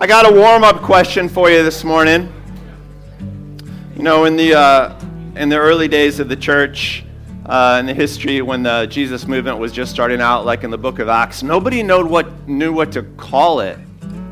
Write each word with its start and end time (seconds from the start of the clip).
I 0.00 0.06
got 0.06 0.30
a 0.30 0.32
warm 0.32 0.62
up 0.62 0.80
question 0.80 1.28
for 1.28 1.50
you 1.50 1.64
this 1.64 1.82
morning. 1.82 2.32
You 3.96 4.04
know, 4.04 4.26
in 4.26 4.36
the, 4.36 4.54
uh, 4.54 4.96
in 5.34 5.48
the 5.48 5.56
early 5.56 5.88
days 5.88 6.20
of 6.20 6.28
the 6.28 6.36
church, 6.36 7.04
uh, 7.46 7.78
in 7.80 7.86
the 7.86 7.94
history 7.94 8.40
when 8.40 8.62
the 8.62 8.86
Jesus 8.86 9.26
movement 9.26 9.58
was 9.58 9.72
just 9.72 9.90
starting 9.90 10.20
out, 10.20 10.46
like 10.46 10.62
in 10.62 10.70
the 10.70 10.78
book 10.78 11.00
of 11.00 11.08
Acts, 11.08 11.42
nobody 11.42 11.82
knew 11.82 12.06
what, 12.06 12.46
knew 12.46 12.72
what 12.72 12.92
to 12.92 13.02
call 13.02 13.58
it. 13.58 13.76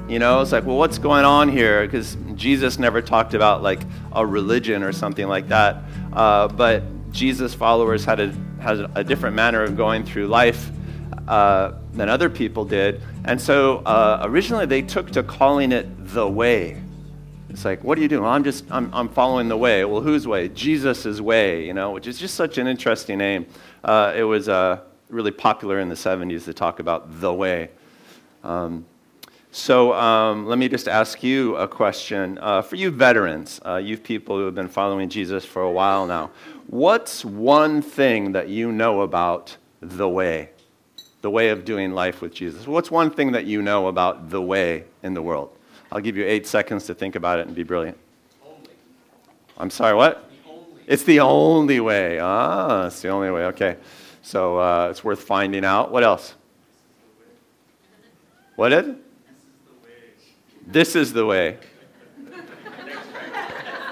You 0.08 0.20
know, 0.20 0.40
it's 0.40 0.52
like, 0.52 0.64
well, 0.64 0.78
what's 0.78 0.98
going 0.98 1.24
on 1.24 1.48
here? 1.48 1.84
Because 1.84 2.16
Jesus 2.36 2.78
never 2.78 3.02
talked 3.02 3.34
about 3.34 3.64
like 3.64 3.80
a 4.12 4.24
religion 4.24 4.84
or 4.84 4.92
something 4.92 5.26
like 5.26 5.48
that. 5.48 5.82
Uh, 6.12 6.46
but 6.46 6.84
Jesus 7.10 7.54
followers 7.54 8.04
had 8.04 8.20
a, 8.20 8.32
had 8.60 8.88
a 8.94 9.02
different 9.02 9.34
manner 9.34 9.64
of 9.64 9.76
going 9.76 10.04
through 10.04 10.28
life 10.28 10.70
uh, 11.28 11.72
than 11.92 12.08
other 12.08 12.30
people 12.30 12.64
did. 12.64 13.02
And 13.24 13.40
so 13.40 13.78
uh, 13.78 14.20
originally 14.24 14.66
they 14.66 14.82
took 14.82 15.10
to 15.12 15.22
calling 15.22 15.72
it 15.72 15.86
the 16.12 16.28
way. 16.28 16.80
It's 17.48 17.64
like, 17.64 17.82
what 17.82 17.96
are 17.96 18.00
you 18.02 18.08
doing? 18.08 18.22
Well, 18.22 18.32
I'm 18.32 18.44
just, 18.44 18.64
I'm, 18.70 18.92
I'm 18.92 19.08
following 19.08 19.48
the 19.48 19.56
way. 19.56 19.84
Well, 19.84 20.02
whose 20.02 20.26
way? 20.26 20.48
Jesus' 20.48 21.20
way, 21.20 21.66
you 21.66 21.72
know, 21.72 21.90
which 21.90 22.06
is 22.06 22.18
just 22.18 22.34
such 22.34 22.58
an 22.58 22.66
interesting 22.66 23.18
name. 23.18 23.46
Uh, 23.82 24.12
it 24.14 24.24
was 24.24 24.48
uh, 24.48 24.80
really 25.08 25.30
popular 25.30 25.80
in 25.80 25.88
the 25.88 25.94
70s 25.94 26.44
to 26.44 26.54
talk 26.54 26.80
about 26.80 27.20
the 27.20 27.32
way. 27.32 27.70
Um, 28.44 28.84
so 29.52 29.94
um, 29.94 30.46
let 30.46 30.58
me 30.58 30.68
just 30.68 30.86
ask 30.86 31.22
you 31.22 31.56
a 31.56 31.66
question. 31.66 32.38
Uh, 32.42 32.60
for 32.60 32.76
you 32.76 32.90
veterans, 32.90 33.58
uh, 33.64 33.76
you 33.76 33.96
people 33.96 34.36
who 34.36 34.44
have 34.44 34.54
been 34.54 34.68
following 34.68 35.08
Jesus 35.08 35.46
for 35.46 35.62
a 35.62 35.70
while 35.70 36.06
now, 36.06 36.30
what's 36.66 37.24
one 37.24 37.80
thing 37.80 38.32
that 38.32 38.50
you 38.50 38.70
know 38.70 39.00
about 39.00 39.56
the 39.80 40.08
way? 40.08 40.50
The 41.26 41.30
way 41.30 41.48
of 41.48 41.64
doing 41.64 41.90
life 41.90 42.22
with 42.22 42.32
Jesus. 42.32 42.68
What's 42.68 42.88
one 42.88 43.10
thing 43.10 43.32
that 43.32 43.46
you 43.46 43.60
know 43.60 43.88
about 43.88 44.30
the 44.30 44.40
way 44.40 44.84
in 45.02 45.12
the 45.12 45.20
world? 45.20 45.50
I'll 45.90 46.00
give 46.00 46.16
you 46.16 46.24
eight 46.24 46.46
seconds 46.46 46.86
to 46.86 46.94
think 46.94 47.16
about 47.16 47.40
it 47.40 47.48
and 47.48 47.56
be 47.56 47.64
brilliant. 47.64 47.98
Only. 48.46 48.70
I'm 49.58 49.70
sorry, 49.70 49.96
what? 49.96 50.30
The 50.44 50.92
it's 50.92 51.02
the 51.02 51.18
only 51.18 51.80
way. 51.80 52.20
Ah, 52.20 52.86
it's 52.86 53.02
the 53.02 53.08
only 53.08 53.32
way. 53.32 53.46
Okay. 53.46 53.76
So 54.22 54.60
uh, 54.60 54.86
it's 54.92 55.02
worth 55.02 55.20
finding 55.20 55.64
out. 55.64 55.90
What 55.90 56.04
else? 56.04 56.36
What 58.54 58.68
did? 58.68 58.94
This 60.64 60.94
is 60.94 61.12
the 61.12 61.26
way. 61.26 61.58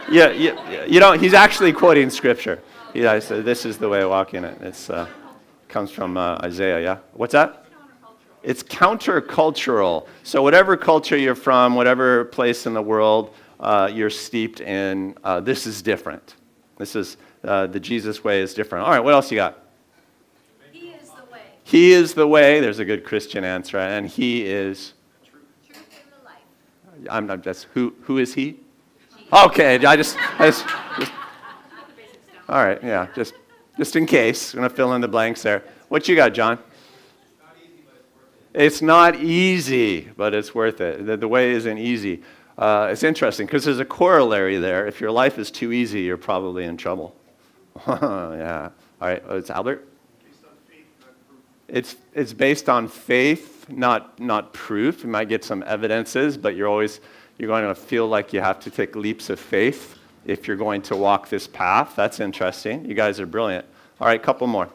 yeah, 0.09 0.31
yeah, 0.31 0.85
you 0.85 1.01
know, 1.01 1.15
he's 1.15 1.35
actually 1.35 1.73
quoting 1.73 2.11
scripture. 2.11 2.63
Yeah, 2.95 3.19
said, 3.19 3.45
this 3.45 3.67
is 3.67 3.77
the 3.77 3.89
way 3.89 4.05
walk 4.05 4.35
in 4.35 4.45
it. 4.45 4.57
It's, 4.63 4.89
uh, 4.89 5.09
comes 5.75 5.91
from 5.91 6.17
uh, 6.17 6.39
Isaiah, 6.45 6.81
yeah? 6.81 6.99
What's 7.15 7.33
that? 7.33 7.67
It's 8.45 8.63
countercultural. 8.63 10.07
So, 10.23 10.41
whatever 10.41 10.77
culture 10.77 11.17
you're 11.17 11.35
from, 11.35 11.75
whatever 11.75 12.27
place 12.27 12.67
in 12.67 12.75
the 12.75 12.81
world 12.81 13.35
uh, 13.59 13.91
you're 13.93 14.09
steeped 14.09 14.61
in, 14.61 15.17
uh, 15.25 15.41
this 15.41 15.67
is 15.67 15.83
different. 15.83 16.37
This 16.79 16.95
is 16.95 17.17
uh, 17.43 17.67
the 17.67 17.81
Jesus 17.81 18.23
way 18.23 18.41
is 18.41 18.55
different. 18.55 18.85
All 18.85 18.93
right, 18.93 19.01
what 19.01 19.15
else 19.15 19.33
you 19.33 19.37
got? 19.37 19.65
He 20.71 20.91
is 20.91 21.09
the 21.09 21.25
way. 21.33 21.43
He 21.65 21.93
is 21.93 22.15
the 22.15 22.29
way. 22.29 22.61
There's 22.61 22.79
a 22.79 22.85
good 22.85 23.05
Christian 23.05 23.43
answer. 23.43 23.79
And 23.79 24.07
He 24.07 24.47
is. 24.47 24.93
Truth, 25.29 25.43
the 25.69 26.25
life. 26.25 27.09
I'm, 27.11 27.29
I'm 27.33 27.43
just, 27.43 27.67
who, 27.75 27.95
who 28.03 28.19
is 28.19 28.33
He? 28.33 28.61
Okay, 29.33 29.85
I 29.85 29.97
just, 29.97 30.17
I 30.39 30.47
just, 30.47 30.67
just 31.01 31.13
all 32.49 32.65
right, 32.65 32.81
yeah, 32.81 33.09
just 33.17 33.35
just 33.77 33.97
in 33.97 34.07
case. 34.07 34.55
I'm 34.55 34.61
going 34.61 34.71
to 34.71 34.75
fill 34.75 34.93
in 34.95 35.01
the 35.01 35.09
blanks 35.09 35.43
there. 35.43 35.63
What 35.89 36.09
you 36.09 36.17
got, 36.17 36.35
John? 36.35 36.59
It's 38.53 38.81
not 38.81 39.17
easy, 39.17 40.03
but 40.17 40.33
it's 40.33 40.55
worth 40.55 40.81
it. 40.81 41.07
The, 41.07 41.17
the 41.17 41.29
way 41.29 41.53
isn't 41.53 41.79
easy. 41.79 42.23
Uh, 42.57 42.89
it's 42.93 43.03
interesting 43.03 43.47
because 43.47 43.65
there's 43.65 43.81
a 43.81 43.85
corollary 43.85 44.59
there. 44.59 44.87
If 44.87 45.01
your 45.01 45.11
life 45.11 45.39
is 45.39 45.51
too 45.51 45.73
easy, 45.73 46.03
you're 46.03 46.17
probably 46.17 46.65
in 46.65 46.77
trouble. 46.77 47.17
yeah. 47.89 48.71
All 49.01 49.09
right. 49.09 49.23
Oh, 49.27 49.37
it's 49.37 49.51
Albert. 49.51 49.89
It's, 51.67 51.97
it's 52.13 52.33
based 52.33 52.69
on 52.69 52.87
faith, 52.87 53.69
not, 53.69 54.21
not 54.21 54.53
proof. 54.53 55.03
You 55.03 55.09
might 55.09 55.29
get 55.29 55.43
some 55.43 55.65
evidences, 55.67 56.37
but 56.37 56.55
you're 56.55 56.69
always 56.69 57.01
you're 57.39 57.49
going 57.49 57.65
to 57.65 57.75
feel 57.75 58.07
like 58.07 58.33
you 58.33 58.41
have 58.41 58.61
to 58.61 58.71
take 58.71 58.95
leaps 58.95 59.29
of 59.31 59.41
faith 59.41 59.99
if 60.25 60.47
you're 60.47 60.57
going 60.57 60.83
to 60.83 60.97
walk 60.97 61.29
this 61.29 61.47
path. 61.47 61.95
That's 61.97 62.21
interesting. 62.21 62.85
You 62.85 62.95
guys 62.95 63.21
are 63.21 63.27
brilliant. 63.27 63.67
All 64.01 64.07
right, 64.07 64.23
couple 64.23 64.47
more. 64.47 64.69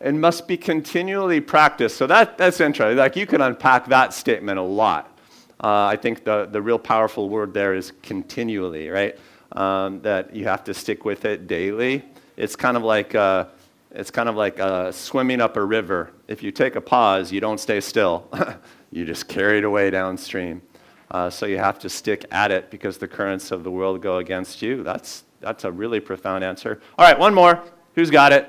It 0.00 0.14
must 0.14 0.48
be 0.48 0.56
continually 0.56 1.40
practiced. 1.40 1.96
So 1.96 2.06
that, 2.06 2.38
that's 2.38 2.60
interesting. 2.60 2.96
Like 2.96 3.16
you 3.16 3.26
can 3.26 3.42
unpack 3.42 3.86
that 3.88 4.14
statement 4.14 4.58
a 4.58 4.62
lot. 4.62 5.18
Uh, 5.62 5.84
I 5.84 5.96
think 5.96 6.24
the, 6.24 6.46
the 6.50 6.62
real 6.62 6.78
powerful 6.78 7.28
word 7.28 7.52
there 7.52 7.74
is 7.74 7.92
continually, 8.02 8.88
right? 8.88 9.18
Um, 9.52 10.00
that 10.00 10.34
you 10.34 10.44
have 10.44 10.64
to 10.64 10.74
stick 10.74 11.04
with 11.04 11.26
it 11.26 11.46
daily. 11.46 12.02
It's 12.38 12.56
kind 12.56 12.78
of 12.78 12.82
like 12.82 13.14
uh, 13.14 13.46
it's 13.90 14.10
kind 14.10 14.28
of 14.28 14.36
like 14.36 14.58
uh, 14.58 14.90
swimming 14.92 15.40
up 15.40 15.56
a 15.56 15.64
river. 15.64 16.12
If 16.28 16.42
you 16.42 16.50
take 16.50 16.76
a 16.76 16.80
pause, 16.80 17.30
you 17.30 17.40
don't 17.40 17.58
stay 17.58 17.80
still. 17.80 18.28
you 18.90 19.04
just 19.04 19.28
carry 19.28 19.58
it 19.58 19.64
away 19.64 19.90
downstream. 19.90 20.62
Uh, 21.10 21.28
so 21.28 21.46
you 21.46 21.58
have 21.58 21.78
to 21.80 21.88
stick 21.88 22.24
at 22.30 22.50
it 22.50 22.70
because 22.70 22.98
the 22.98 23.08
currents 23.08 23.50
of 23.50 23.64
the 23.64 23.70
world 23.70 24.00
go 24.00 24.18
against 24.18 24.62
you. 24.62 24.82
That's, 24.82 25.24
that's 25.40 25.64
a 25.64 25.72
really 25.72 25.98
profound 25.98 26.44
answer. 26.44 26.80
All 26.96 27.06
right, 27.06 27.18
one 27.18 27.34
more. 27.34 27.62
Who's 27.94 28.10
got 28.10 28.32
it? 28.32 28.48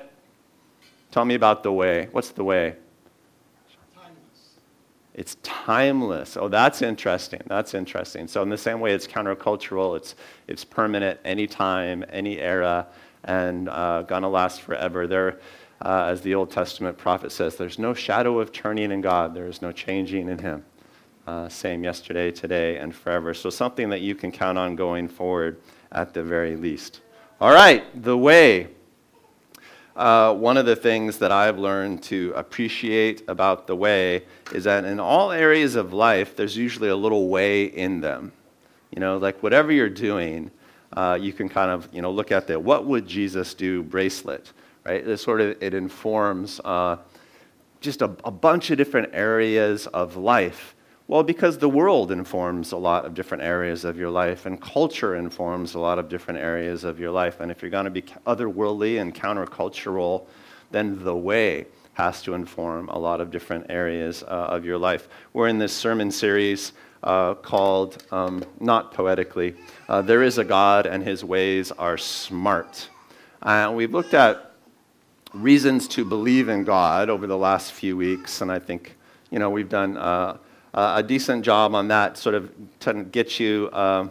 Tell 1.09 1.25
me 1.25 1.33
about 1.33 1.63
the 1.63 1.71
way. 1.71 2.07
What's 2.11 2.29
the 2.29 2.43
way? 2.43 2.75
Timeless. 3.95 4.59
It's 5.15 5.37
timeless. 5.41 6.37
Oh, 6.37 6.47
that's 6.47 6.83
interesting. 6.83 7.41
That's 7.47 7.73
interesting. 7.73 8.27
So, 8.27 8.43
in 8.43 8.49
the 8.49 8.57
same 8.57 8.79
way, 8.79 8.93
it's 8.93 9.07
countercultural. 9.07 9.97
It's, 9.97 10.15
it's 10.47 10.63
permanent, 10.63 11.19
any 11.25 11.47
time, 11.47 12.05
any 12.09 12.39
era, 12.39 12.87
and 13.23 13.67
uh, 13.69 14.03
gonna 14.03 14.29
last 14.29 14.61
forever. 14.61 15.07
There, 15.07 15.39
uh, 15.81 16.05
as 16.05 16.21
the 16.21 16.35
Old 16.35 16.51
Testament 16.51 16.97
prophet 16.97 17.31
says, 17.31 17.55
there's 17.55 17.79
no 17.79 17.95
shadow 17.95 18.39
of 18.39 18.51
turning 18.51 18.91
in 18.91 19.01
God. 19.01 19.33
There 19.33 19.47
is 19.47 19.63
no 19.63 19.71
changing 19.71 20.29
in 20.29 20.37
Him 20.37 20.63
uh, 21.31 21.47
same 21.47 21.81
yesterday, 21.81 22.29
today, 22.29 22.77
and 22.77 22.93
forever. 22.93 23.33
So 23.33 23.49
something 23.49 23.89
that 23.89 24.01
you 24.01 24.15
can 24.15 24.33
count 24.33 24.57
on 24.57 24.75
going 24.75 25.07
forward 25.07 25.61
at 25.93 26.13
the 26.13 26.21
very 26.21 26.57
least. 26.57 26.99
All 27.39 27.53
right, 27.53 27.83
the 28.03 28.17
way. 28.17 28.67
Uh, 29.95 30.33
one 30.33 30.57
of 30.57 30.65
the 30.65 30.75
things 30.75 31.19
that 31.19 31.31
I've 31.31 31.57
learned 31.57 32.03
to 32.03 32.33
appreciate 32.35 33.23
about 33.29 33.65
the 33.65 33.77
way 33.77 34.25
is 34.53 34.65
that 34.65 34.83
in 34.83 34.99
all 34.99 35.31
areas 35.31 35.75
of 35.75 35.93
life, 35.93 36.35
there's 36.35 36.57
usually 36.57 36.89
a 36.89 36.95
little 36.97 37.29
way 37.29 37.63
in 37.63 38.01
them. 38.01 38.33
You 38.93 38.99
know, 38.99 39.17
like 39.17 39.41
whatever 39.41 39.71
you're 39.71 39.89
doing, 39.89 40.51
uh, 40.91 41.17
you 41.19 41.31
can 41.31 41.47
kind 41.47 41.71
of, 41.71 41.87
you 41.93 42.01
know, 42.01 42.11
look 42.11 42.33
at 42.33 42.47
the 42.47 42.59
what 42.59 42.85
would 42.87 43.07
Jesus 43.07 43.53
do 43.53 43.83
bracelet, 43.83 44.51
right? 44.85 45.07
It 45.07 45.17
sort 45.17 45.39
of, 45.39 45.63
it 45.63 45.73
informs 45.73 46.59
uh, 46.65 46.97
just 47.79 48.01
a, 48.01 48.11
a 48.25 48.31
bunch 48.31 48.69
of 48.69 48.77
different 48.77 49.11
areas 49.13 49.87
of 49.87 50.17
life 50.17 50.75
well, 51.11 51.23
because 51.23 51.57
the 51.57 51.67
world 51.67 52.09
informs 52.09 52.71
a 52.71 52.77
lot 52.77 53.03
of 53.03 53.13
different 53.13 53.43
areas 53.43 53.83
of 53.83 53.97
your 53.97 54.09
life, 54.09 54.45
and 54.45 54.61
culture 54.61 55.17
informs 55.17 55.73
a 55.73 55.79
lot 55.79 55.99
of 55.99 56.07
different 56.07 56.39
areas 56.39 56.85
of 56.85 57.01
your 57.01 57.11
life. 57.11 57.41
And 57.41 57.51
if 57.51 57.61
you're 57.61 57.69
going 57.69 57.83
to 57.83 57.91
be 57.91 58.03
otherworldly 58.25 59.01
and 59.01 59.13
countercultural, 59.13 60.25
then 60.71 61.03
the 61.03 61.13
way 61.13 61.65
has 61.95 62.21
to 62.21 62.33
inform 62.33 62.87
a 62.87 62.97
lot 62.97 63.19
of 63.19 63.29
different 63.29 63.65
areas 63.67 64.23
uh, 64.23 64.27
of 64.27 64.63
your 64.63 64.77
life. 64.77 65.09
We're 65.33 65.49
in 65.49 65.57
this 65.57 65.73
sermon 65.73 66.11
series 66.11 66.71
uh, 67.03 67.33
called, 67.33 68.01
um, 68.13 68.41
not 68.61 68.93
poetically, 68.93 69.55
uh, 69.89 70.01
There 70.01 70.23
is 70.23 70.37
a 70.37 70.45
God 70.45 70.85
and 70.85 71.03
His 71.03 71.25
Ways 71.25 71.73
Are 71.73 71.97
Smart. 71.97 72.87
Uh, 73.41 73.69
we've 73.75 73.91
looked 73.91 74.13
at 74.13 74.53
reasons 75.33 75.89
to 75.89 76.05
believe 76.05 76.47
in 76.47 76.63
God 76.63 77.09
over 77.09 77.27
the 77.27 77.37
last 77.37 77.73
few 77.73 77.97
weeks, 77.97 78.39
and 78.39 78.49
I 78.49 78.59
think, 78.59 78.95
you 79.29 79.39
know, 79.39 79.49
we've 79.49 79.67
done 79.67 79.97
uh, 80.73 80.93
a 80.97 81.03
decent 81.03 81.43
job 81.43 81.75
on 81.75 81.87
that, 81.89 82.17
sort 82.17 82.35
of 82.35 82.51
to 82.79 83.03
get 83.03 83.39
you 83.39 83.69
uh, 83.73 84.07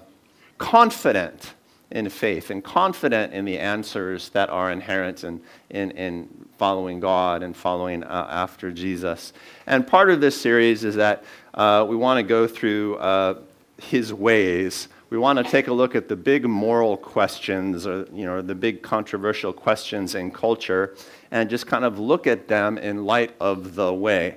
confident 0.58 1.54
in 1.90 2.08
faith 2.08 2.50
and 2.50 2.62
confident 2.62 3.32
in 3.32 3.44
the 3.44 3.58
answers 3.58 4.28
that 4.30 4.48
are 4.48 4.70
inherent 4.70 5.24
in, 5.24 5.40
in, 5.70 5.90
in 5.92 6.28
following 6.56 7.00
God 7.00 7.42
and 7.42 7.56
following 7.56 8.04
uh, 8.04 8.28
after 8.30 8.70
Jesus. 8.70 9.32
And 9.66 9.86
part 9.86 10.10
of 10.10 10.20
this 10.20 10.40
series 10.40 10.84
is 10.84 10.94
that 10.96 11.24
uh, 11.54 11.84
we 11.88 11.96
want 11.96 12.18
to 12.18 12.22
go 12.22 12.46
through 12.46 12.96
uh, 12.96 13.40
his 13.78 14.12
ways. 14.14 14.88
We 15.08 15.18
want 15.18 15.38
to 15.38 15.44
take 15.44 15.66
a 15.66 15.72
look 15.72 15.96
at 15.96 16.08
the 16.08 16.14
big 16.14 16.46
moral 16.46 16.96
questions, 16.96 17.86
or 17.86 18.06
you 18.12 18.24
know, 18.24 18.40
the 18.40 18.54
big 18.54 18.82
controversial 18.82 19.52
questions 19.52 20.14
in 20.14 20.30
culture, 20.30 20.94
and 21.32 21.50
just 21.50 21.66
kind 21.66 21.84
of 21.84 21.98
look 21.98 22.28
at 22.28 22.46
them 22.46 22.78
in 22.78 23.04
light 23.04 23.34
of 23.40 23.74
the 23.74 23.92
way 23.92 24.36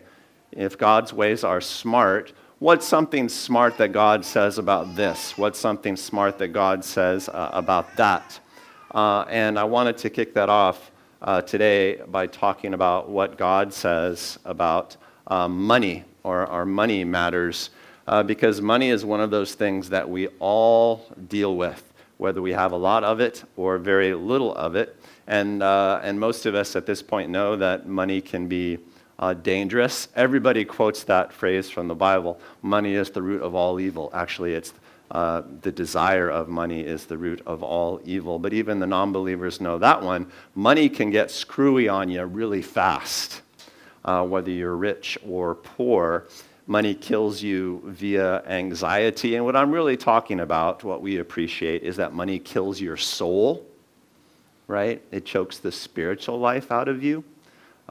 if 0.55 0.77
God's 0.77 1.13
ways 1.13 1.43
are 1.43 1.61
smart, 1.61 2.33
what's 2.59 2.87
something 2.87 3.29
smart 3.29 3.77
that 3.77 3.91
God 3.91 4.23
says 4.23 4.57
about 4.57 4.95
this? 4.95 5.37
What's 5.37 5.59
something 5.59 5.95
smart 5.95 6.37
that 6.39 6.49
God 6.49 6.85
says 6.85 7.29
uh, 7.29 7.49
about 7.53 7.95
that? 7.97 8.39
Uh, 8.91 9.25
and 9.29 9.57
I 9.57 9.63
wanted 9.63 9.97
to 9.99 10.09
kick 10.09 10.33
that 10.35 10.49
off 10.49 10.91
uh, 11.21 11.41
today 11.41 11.97
by 12.07 12.27
talking 12.27 12.73
about 12.73 13.09
what 13.09 13.37
God 13.37 13.73
says 13.73 14.37
about 14.45 14.97
um, 15.27 15.65
money 15.65 16.03
or 16.23 16.45
our 16.47 16.65
money 16.65 17.03
matters 17.03 17.69
uh, 18.07 18.21
because 18.21 18.61
money 18.61 18.89
is 18.89 19.05
one 19.05 19.21
of 19.21 19.31
those 19.31 19.55
things 19.55 19.89
that 19.89 20.09
we 20.09 20.27
all 20.39 21.05
deal 21.27 21.55
with, 21.55 21.93
whether 22.17 22.41
we 22.41 22.51
have 22.51 22.71
a 22.71 22.77
lot 22.77 23.03
of 23.03 23.19
it 23.19 23.43
or 23.55 23.77
very 23.77 24.13
little 24.13 24.53
of 24.55 24.75
it. 24.75 24.97
And, 25.27 25.63
uh, 25.63 26.01
and 26.03 26.19
most 26.19 26.45
of 26.45 26.53
us 26.53 26.75
at 26.75 26.85
this 26.85 27.01
point 27.01 27.29
know 27.29 27.55
that 27.55 27.87
money 27.87 28.19
can 28.19 28.47
be 28.47 28.79
uh, 29.19 29.33
dangerous. 29.33 30.07
Everybody 30.15 30.65
quotes 30.65 31.03
that 31.03 31.33
phrase 31.33 31.69
from 31.69 31.87
the 31.87 31.95
Bible 31.95 32.39
money 32.61 32.95
is 32.95 33.09
the 33.11 33.21
root 33.21 33.41
of 33.41 33.55
all 33.55 33.79
evil. 33.79 34.09
Actually, 34.13 34.53
it's 34.53 34.73
uh, 35.11 35.43
the 35.61 35.71
desire 35.71 36.29
of 36.29 36.49
money 36.49 36.81
is 36.81 37.05
the 37.05 37.17
root 37.17 37.41
of 37.45 37.61
all 37.61 38.01
evil. 38.03 38.39
But 38.39 38.53
even 38.53 38.79
the 38.79 38.87
non 38.87 39.11
believers 39.11 39.61
know 39.61 39.77
that 39.77 40.01
one. 40.01 40.31
Money 40.55 40.89
can 40.89 41.11
get 41.11 41.29
screwy 41.29 41.87
on 41.87 42.09
you 42.09 42.25
really 42.25 42.63
fast, 42.63 43.41
uh, 44.05 44.25
whether 44.25 44.49
you're 44.49 44.75
rich 44.75 45.17
or 45.27 45.55
poor. 45.55 46.27
Money 46.65 46.95
kills 46.95 47.43
you 47.43 47.83
via 47.85 48.41
anxiety. 48.47 49.35
And 49.35 49.45
what 49.45 49.55
I'm 49.55 49.71
really 49.71 49.97
talking 49.97 50.39
about, 50.39 50.83
what 50.83 51.01
we 51.01 51.17
appreciate, 51.17 51.83
is 51.83 51.97
that 51.97 52.13
money 52.13 52.39
kills 52.39 52.79
your 52.79 52.97
soul, 52.97 53.67
right? 54.67 55.01
It 55.11 55.25
chokes 55.25 55.59
the 55.59 55.73
spiritual 55.73 56.39
life 56.39 56.71
out 56.71 56.87
of 56.87 57.03
you 57.03 57.23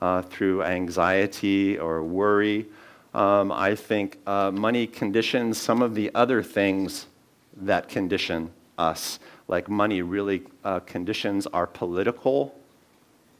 uh, 0.02 0.20
through 0.20 0.64
anxiety 0.64 1.78
or 1.78 2.02
worry. 2.02 2.66
Um, 3.14 3.52
I 3.52 3.76
think 3.76 4.18
uh, 4.26 4.50
money 4.50 4.88
conditions 4.88 5.58
some 5.58 5.80
of 5.80 5.94
the 5.94 6.10
other 6.12 6.42
things 6.42 7.06
that 7.56 7.88
condition 7.88 8.50
us. 8.76 9.20
Like 9.46 9.68
money 9.68 10.02
really 10.02 10.42
uh, 10.64 10.80
conditions 10.80 11.46
our 11.46 11.68
political 11.68 12.52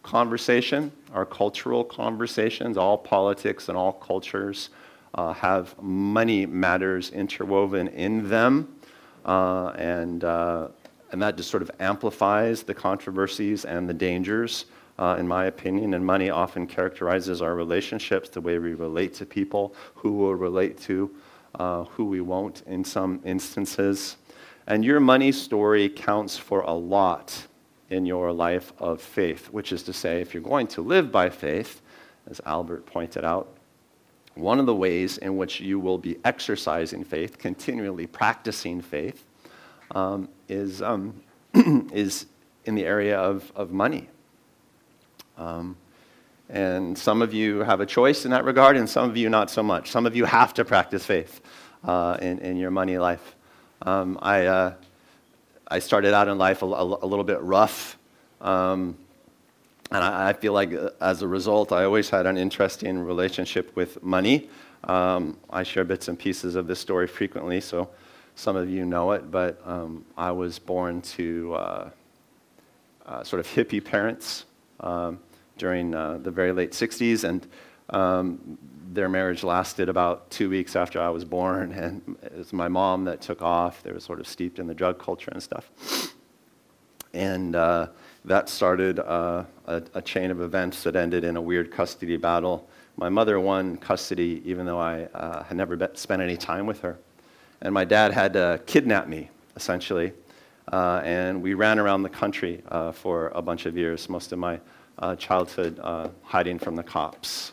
conversation, 0.05 0.93
our 1.13 1.27
cultural 1.27 1.83
conversations. 1.83 2.77
All 2.77 2.97
politics 2.97 3.69
and 3.69 3.77
all 3.77 3.95
cultures 3.95 4.71
uh, 5.15 5.33
have 5.33 5.75
money 5.83 6.47
matters 6.47 7.11
interwoven 7.11 7.89
in 7.89 8.29
them. 8.29 8.73
Uh, 9.25 9.71
and, 9.71 10.23
uh, 10.23 10.69
and 11.11 11.21
that 11.23 11.37
just 11.37 11.51
sort 11.51 11.63
of 11.65 11.73
amplifies 11.81 12.63
the 12.63 12.75
controversies 12.75 13.65
and 13.65 13.89
the 13.89 13.95
dangers 13.95 14.67
uh, 15.03 15.17
in 15.17 15.27
my 15.27 15.47
opinion, 15.47 15.95
and 15.95 16.07
money 16.07 16.31
often 16.31 16.65
characterizes 16.65 17.43
our 17.43 17.57
relationships, 17.57 18.29
the 18.29 18.41
way 18.41 18.57
we 18.61 18.73
relate 18.75 19.13
to 19.13 19.27
people, 19.27 19.75
who 19.97 20.13
we'll 20.13 20.37
relate 20.37 20.79
to, 20.81 21.11
uh, 21.57 21.83
who 21.83 22.05
we 22.05 22.21
won't 22.21 22.63
in 22.69 22.85
some 22.85 23.21
instances. 23.25 24.17
And 24.69 24.85
your 24.85 25.01
money 25.01 25.33
story 25.33 25.89
counts 25.89 26.39
for 26.39 26.61
a 26.61 26.73
lot 26.73 27.49
in 27.91 28.07
your 28.07 28.33
life 28.33 28.73
of 28.79 29.03
faith, 29.03 29.47
which 29.47 29.73
is 29.73 29.83
to 29.83 29.93
say, 29.93 30.21
if 30.21 30.33
you're 30.33 30.43
going 30.43 30.69
to 30.69 30.83
live 30.83 31.11
by 31.11 31.29
faith, 31.31 31.83
as 32.31 32.41
Albert 32.47 32.87
pointed 32.87 33.25
out, 33.25 33.49
one 34.37 34.61
of 34.61 34.67
the 34.67 34.75
ways 34.75 35.19
in 35.19 35.37
which 35.37 35.59
you 35.59 35.81
will 35.81 35.99
be 35.99 36.17
exercising 36.25 37.03
faith, 37.03 37.39
continually 37.39 38.07
practicing 38.07 38.81
faith, 38.81 39.25
um, 39.97 40.29
is, 40.49 40.81
um, 40.81 41.21
is 41.93 42.27
in 42.67 42.77
the 42.77 42.85
area 42.85 43.19
of, 43.19 43.51
of 43.57 43.73
money. 43.73 44.09
Um, 45.43 45.77
and 46.49 46.97
some 46.97 47.23
of 47.23 47.33
you 47.33 47.61
have 47.61 47.81
a 47.81 47.87
choice 47.87 48.25
in 48.25 48.31
that 48.31 48.45
regard, 48.45 48.77
and 48.77 48.89
some 48.89 49.09
of 49.09 49.17
you 49.17 49.29
not 49.29 49.51
so 49.51 49.63
much. 49.63 49.91
Some 49.91 50.07
of 50.07 50.15
you 50.15 50.25
have 50.25 50.55
to 50.55 50.65
practice 50.65 51.05
faith 51.05 51.41
uh, 51.85 52.19
in, 52.21 52.39
in 52.41 52.57
your 52.57 52.71
money 52.71 52.99
life. 52.99 53.35
Um, 53.83 54.19
I, 54.23 54.47
uh, 54.47 54.75
I 55.67 55.79
started 55.79 56.15
out 56.15 56.29
in 56.29 56.39
life 56.39 56.63
a, 56.63 56.67
a, 56.67 57.07
little 57.07 57.25
bit 57.25 57.41
rough. 57.41 57.99
Um, 58.41 58.97
and 59.91 60.05
I, 60.05 60.29
I, 60.29 60.33
feel 60.35 60.53
like 60.53 60.73
uh, 60.73 60.91
as 61.01 61.23
a 61.23 61.29
result, 61.29 61.73
I 61.73 61.85
always 61.85 62.11
had 62.11 62.27
an 62.27 62.37
interesting 62.37 62.99
relationship 62.99 63.75
with 63.75 64.03
money. 64.03 64.49
Um, 64.85 65.39
I 65.51 65.63
share 65.63 65.85
bits 65.85 66.09
and 66.09 66.19
pieces 66.19 66.55
of 66.55 66.67
this 66.67 66.79
story 66.79 67.07
frequently, 67.07 67.61
so 67.61 67.89
some 68.35 68.57
of 68.57 68.69
you 68.69 68.85
know 68.85 69.13
it, 69.13 69.31
but 69.31 69.61
um, 69.65 70.05
I 70.17 70.31
was 70.33 70.59
born 70.59 71.03
to 71.03 71.55
uh, 71.55 71.91
uh, 73.07 73.25
sort 73.25 73.41
of 73.41 73.47
hippie 73.47 73.85
parents 73.85 74.45
um, 74.81 75.21
during 75.59 75.95
uh, 75.95 76.19
the 76.23 76.31
very 76.31 76.53
late 76.53 76.73
60s, 76.73 77.25
and 77.25 77.47
um, 77.91 78.59
their 78.93 79.09
marriage 79.09 79.43
lasted 79.43 79.89
about 79.89 80.31
two 80.31 80.51
weeks 80.51 80.77
after 80.77 81.01
I 81.01 81.09
was 81.09 81.25
born, 81.25 81.73
and 81.73 82.17
it 82.23 82.37
was 82.37 82.53
my 82.53 82.69
mom 82.69 83.05
that 83.05 83.21
took 83.21 83.43
off. 83.43 83.83
They 83.83 83.93
were 83.93 84.01
sort 84.01 84.21
of 84.21 84.27
steeped 84.27 84.59
in 84.59 84.67
the 84.67 84.75
drug 84.75 84.99
culture 84.99 85.31
and 85.31 85.43
stuff. 85.43 85.71
And 87.15 87.55
uh, 87.55 87.89
that 88.25 88.49
started 88.49 88.99
uh, 88.99 89.45
a, 89.67 89.83
a, 89.95 90.01
chain 90.01 90.31
of 90.31 90.41
events 90.41 90.83
that 90.85 90.97
ended 90.97 91.25
in 91.25 91.37
a 91.37 91.43
weird 91.43 91.71
custody 91.71 92.17
battle. 92.17 92.69
My 92.97 93.11
mother 93.11 93.39
won 93.39 93.77
custody, 93.77 94.43
even 94.47 94.65
though 94.65 94.79
I 94.79 95.05
uh, 95.15 95.43
had 95.43 95.57
never 95.59 95.79
spent 95.95 96.23
any 96.23 96.39
time 96.39 96.65
with 96.65 96.81
her. 96.81 96.99
And 97.61 97.75
my 97.75 97.85
dad 97.85 98.13
had 98.13 98.33
to 98.33 98.63
kidnap 98.67 99.09
me, 99.09 99.29
essentially, 99.57 100.13
uh, 100.73 101.03
and 101.05 101.43
we 101.43 101.55
ran 101.55 101.79
around 101.79 102.03
the 102.03 102.09
country 102.09 102.63
uh, 102.69 102.93
for 102.93 103.29
a 103.35 103.43
bunch 103.43 103.67
of 103.67 103.77
years, 103.77 104.09
most 104.09 104.33
of 104.33 104.39
my 104.39 104.59
uh, 104.99 105.17
childhood 105.17 105.79
uh, 105.83 106.09
hiding 106.23 106.59
from 106.59 106.77
the 106.77 106.83
cops 106.83 107.53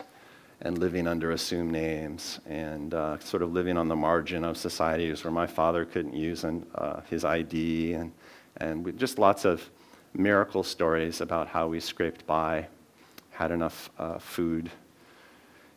and 0.62 0.78
living 0.78 1.06
under 1.06 1.32
assumed 1.32 1.72
names 1.72 2.40
and 2.46 2.92
uh, 2.94 3.18
sort 3.20 3.42
of 3.42 3.52
living 3.52 3.76
on 3.76 3.88
the 3.88 3.96
margin 3.96 4.44
of 4.44 4.56
societies 4.56 5.24
where 5.24 5.32
my 5.32 5.46
father 5.46 5.84
couldn't 5.84 6.14
use 6.14 6.44
an, 6.44 6.66
uh, 6.74 7.00
his 7.08 7.24
ID 7.24 7.94
and, 7.94 8.12
and 8.58 8.98
just 8.98 9.18
lots 9.18 9.44
of 9.44 9.68
miracle 10.12 10.62
stories 10.62 11.20
about 11.20 11.48
how 11.48 11.66
we 11.66 11.80
scraped 11.80 12.26
by, 12.26 12.66
had 13.30 13.50
enough 13.50 13.90
food, 14.18 14.70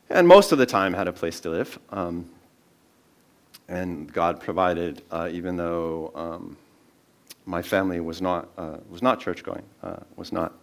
and 0.09 0.27
most 0.27 0.51
of 0.51 0.57
the 0.57 0.65
time 0.65 0.93
had 0.93 1.07
a 1.07 1.13
place 1.13 1.39
to 1.39 1.49
live. 1.49 1.79
Um, 1.91 2.29
and 3.69 4.11
God 4.11 4.41
provided, 4.41 5.01
even 5.31 5.55
though 5.55 6.11
um, 6.13 6.57
my 7.45 7.61
family 7.61 7.99
was 7.99 8.21
not, 8.21 8.49
uh, 8.57 8.77
was 8.89 9.01
not 9.01 9.19
church 9.19 9.43
going, 9.43 9.63
uh, 9.81 9.97
was 10.15 10.31
not 10.31 10.51
uh, 10.51 10.55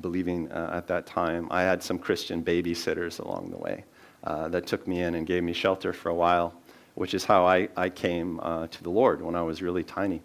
believing 0.00 0.50
uh, 0.52 0.70
at 0.72 0.86
that 0.88 1.06
time. 1.06 1.48
I 1.50 1.62
had 1.62 1.82
some 1.82 1.98
Christian 1.98 2.42
babysitters 2.42 3.20
along 3.20 3.50
the 3.50 3.56
way 3.56 3.84
uh, 4.24 4.48
that 4.48 4.66
took 4.66 4.86
me 4.86 5.02
in 5.02 5.14
and 5.14 5.26
gave 5.26 5.42
me 5.42 5.52
shelter 5.52 5.92
for 5.92 6.08
a 6.08 6.14
while, 6.14 6.54
which 6.94 7.14
is 7.14 7.24
how 7.24 7.46
I, 7.46 7.68
I 7.76 7.88
came 7.88 8.40
uh, 8.40 8.66
to 8.68 8.82
the 8.82 8.90
Lord 8.90 9.22
when 9.22 9.34
I 9.34 9.42
was 9.42 9.62
really 9.62 9.84
tiny. 9.84 10.22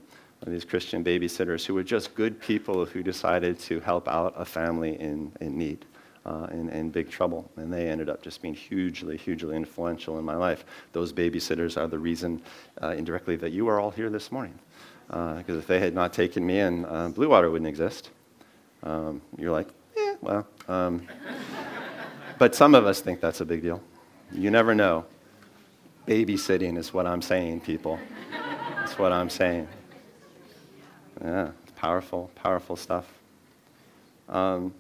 These 0.47 0.63
Christian 0.63 1.03
babysitters 1.03 1.65
who 1.65 1.73
were 1.73 1.83
just 1.83 2.15
good 2.15 2.39
people 2.39 2.85
who 2.85 3.03
decided 3.03 3.59
to 3.59 3.81
help 3.81 4.07
out 4.07 4.33
a 4.37 4.45
family 4.45 4.99
in, 4.99 5.33
in 5.41 5.57
need. 5.57 5.85
Uh, 6.25 6.47
in, 6.51 6.69
in, 6.69 6.89
big 6.91 7.09
trouble. 7.09 7.49
And 7.55 7.73
they 7.73 7.89
ended 7.89 8.07
up 8.09 8.21
just 8.21 8.41
being 8.41 8.53
hugely, 8.53 9.17
hugely 9.17 9.55
influential 9.55 10.19
in 10.19 10.25
my 10.25 10.35
life. 10.35 10.63
Those 10.91 11.11
babysitters 11.13 11.75
are 11.77 11.87
the 11.87 11.97
reason, 11.97 12.41
uh, 12.83 12.89
indirectly, 12.89 13.37
that 13.37 13.51
you 13.51 13.67
are 13.69 13.79
all 13.79 13.89
here 13.89 14.09
this 14.09 14.31
morning 14.31 14.59
because 15.09 15.55
uh, 15.55 15.57
if 15.57 15.65
they 15.65 15.79
had 15.79 15.95
not 15.95 16.13
taken 16.13 16.45
me 16.45 16.59
in, 16.59 16.85
uh, 16.85 17.07
Blue 17.09 17.29
Water 17.29 17.49
wouldn't 17.49 17.67
exist. 17.67 18.11
Um, 18.83 19.21
you're 19.37 19.51
like, 19.51 19.67
yeah, 19.95 20.15
well. 20.21 20.47
Um, 20.67 21.07
but 22.37 22.55
some 22.55 22.75
of 22.75 22.85
us 22.85 23.01
think 23.01 23.19
that's 23.19 23.41
a 23.41 23.45
big 23.45 23.61
deal. 23.61 23.81
You 24.31 24.51
never 24.51 24.73
know. 24.73 25.05
Babysitting 26.07 26.77
is 26.77 26.93
what 26.93 27.05
I'm 27.05 27.21
saying, 27.21 27.61
people. 27.61 27.99
That's 28.77 28.97
what 28.97 29.11
I'm 29.11 29.29
saying. 29.29 29.67
Yeah, 31.21 31.51
powerful, 31.75 32.31
powerful 32.35 32.75
stuff. 32.75 33.05
Um, 34.29 34.73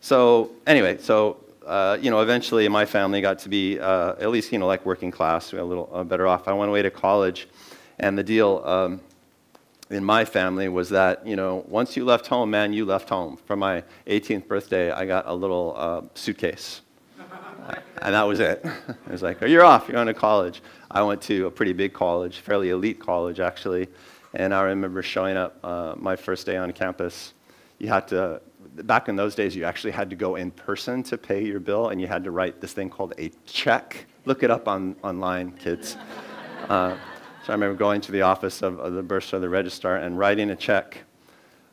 so 0.00 0.50
anyway, 0.66 0.98
so 0.98 1.38
uh, 1.66 1.98
you 2.00 2.10
know, 2.10 2.20
eventually 2.20 2.68
my 2.68 2.84
family 2.84 3.20
got 3.20 3.38
to 3.40 3.48
be 3.48 3.78
uh, 3.78 4.14
at 4.20 4.30
least 4.30 4.52
you 4.52 4.58
know 4.58 4.66
like 4.66 4.86
working 4.86 5.10
class, 5.10 5.52
a 5.52 5.62
little 5.62 5.90
uh, 5.92 6.04
better 6.04 6.26
off. 6.26 6.48
I 6.48 6.52
went 6.52 6.68
away 6.68 6.82
to 6.82 6.90
college, 6.90 7.48
and 7.98 8.16
the 8.16 8.22
deal 8.22 8.62
um, 8.64 9.00
in 9.90 10.04
my 10.04 10.24
family 10.24 10.68
was 10.68 10.88
that, 10.90 11.26
you 11.26 11.36
know, 11.36 11.64
once 11.68 11.96
you 11.96 12.04
left 12.04 12.26
home, 12.26 12.50
man, 12.50 12.72
you 12.72 12.84
left 12.84 13.08
home. 13.08 13.36
For 13.46 13.56
my 13.56 13.84
18th 14.06 14.48
birthday, 14.48 14.90
I 14.90 15.06
got 15.06 15.26
a 15.26 15.34
little 15.34 15.74
uh, 15.76 16.02
suitcase. 16.14 16.82
and 18.02 18.14
that 18.14 18.22
was 18.22 18.40
it. 18.40 18.60
it 18.88 19.10
was 19.10 19.22
like, 19.22 19.42
oh, 19.42 19.46
you're 19.46 19.64
off, 19.64 19.88
you're 19.88 19.94
going 19.94 20.06
to 20.06 20.14
college. 20.14 20.62
I 20.90 21.02
went 21.02 21.22
to 21.22 21.46
a 21.46 21.50
pretty 21.50 21.72
big 21.72 21.92
college, 21.92 22.38
fairly 22.38 22.70
elite 22.70 22.98
college, 22.98 23.38
actually. 23.40 23.88
And 24.34 24.52
I 24.52 24.62
remember 24.62 25.02
showing 25.02 25.36
up 25.36 25.58
uh, 25.64 25.94
my 25.96 26.16
first 26.16 26.46
day 26.46 26.56
on 26.56 26.72
campus. 26.72 27.32
You 27.78 27.88
had 27.88 28.08
to, 28.08 28.40
back 28.84 29.08
in 29.08 29.16
those 29.16 29.34
days, 29.34 29.54
you 29.54 29.64
actually 29.64 29.92
had 29.92 30.10
to 30.10 30.16
go 30.16 30.36
in 30.36 30.50
person 30.50 31.02
to 31.04 31.16
pay 31.16 31.44
your 31.44 31.60
bill, 31.60 31.88
and 31.90 32.00
you 32.00 32.06
had 32.06 32.24
to 32.24 32.30
write 32.30 32.60
this 32.60 32.72
thing 32.72 32.90
called 32.90 33.14
a 33.18 33.30
check. 33.46 34.06
Look 34.24 34.42
it 34.42 34.50
up 34.50 34.66
on, 34.66 34.96
online, 35.02 35.52
kids. 35.52 35.96
Uh, 36.68 36.96
so 37.46 37.52
I 37.52 37.54
remember 37.54 37.78
going 37.78 38.00
to 38.00 38.10
the 38.10 38.22
office 38.22 38.60
of, 38.60 38.80
of 38.80 38.94
the 38.94 39.04
bursar, 39.04 39.38
the 39.38 39.48
registrar, 39.48 39.98
and 39.98 40.18
writing 40.18 40.50
a 40.50 40.56
check. 40.56 41.04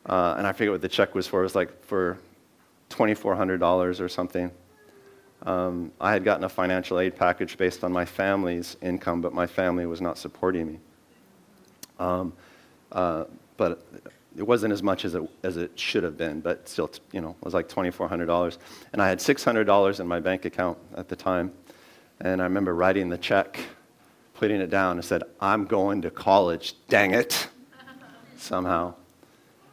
Uh, 0.06 0.36
and 0.38 0.46
I 0.46 0.52
forget 0.52 0.70
what 0.70 0.80
the 0.80 0.88
check 0.88 1.16
was 1.16 1.26
for. 1.26 1.40
It 1.40 1.42
was 1.42 1.56
like 1.56 1.84
for 1.84 2.16
$2,400 2.90 4.00
or 4.00 4.08
something. 4.08 4.52
Um, 5.42 5.90
I 6.00 6.12
had 6.12 6.22
gotten 6.22 6.44
a 6.44 6.48
financial 6.48 7.00
aid 7.00 7.16
package 7.16 7.58
based 7.58 7.82
on 7.82 7.90
my 7.90 8.04
family's 8.04 8.76
income, 8.82 9.20
but 9.20 9.34
my 9.34 9.48
family 9.48 9.84
was 9.84 10.00
not 10.00 10.16
supporting 10.16 10.68
me. 10.68 10.78
Um, 11.98 12.34
uh, 12.92 13.24
but 13.56 13.84
it 14.36 14.44
wasn't 14.44 14.72
as 14.72 14.80
much 14.80 15.04
as 15.04 15.16
it, 15.16 15.28
as 15.42 15.56
it 15.56 15.76
should 15.76 16.04
have 16.04 16.16
been, 16.16 16.38
but 16.40 16.68
still, 16.68 16.88
you 17.10 17.20
know, 17.20 17.30
it 17.30 17.44
was 17.44 17.52
like 17.52 17.68
$2,400. 17.68 18.58
And 18.92 19.02
I 19.02 19.08
had 19.08 19.18
$600 19.18 19.98
in 19.98 20.06
my 20.06 20.20
bank 20.20 20.44
account 20.44 20.78
at 20.96 21.08
the 21.08 21.16
time. 21.16 21.52
And 22.20 22.40
I 22.40 22.44
remember 22.44 22.76
writing 22.76 23.08
the 23.08 23.18
check, 23.18 23.58
putting 24.34 24.60
it 24.60 24.70
down, 24.70 24.96
and 24.96 25.04
said, 25.04 25.22
I'm 25.40 25.64
going 25.64 26.02
to 26.02 26.10
college, 26.10 26.74
dang 26.88 27.14
it, 27.14 27.48
somehow. 28.36 28.94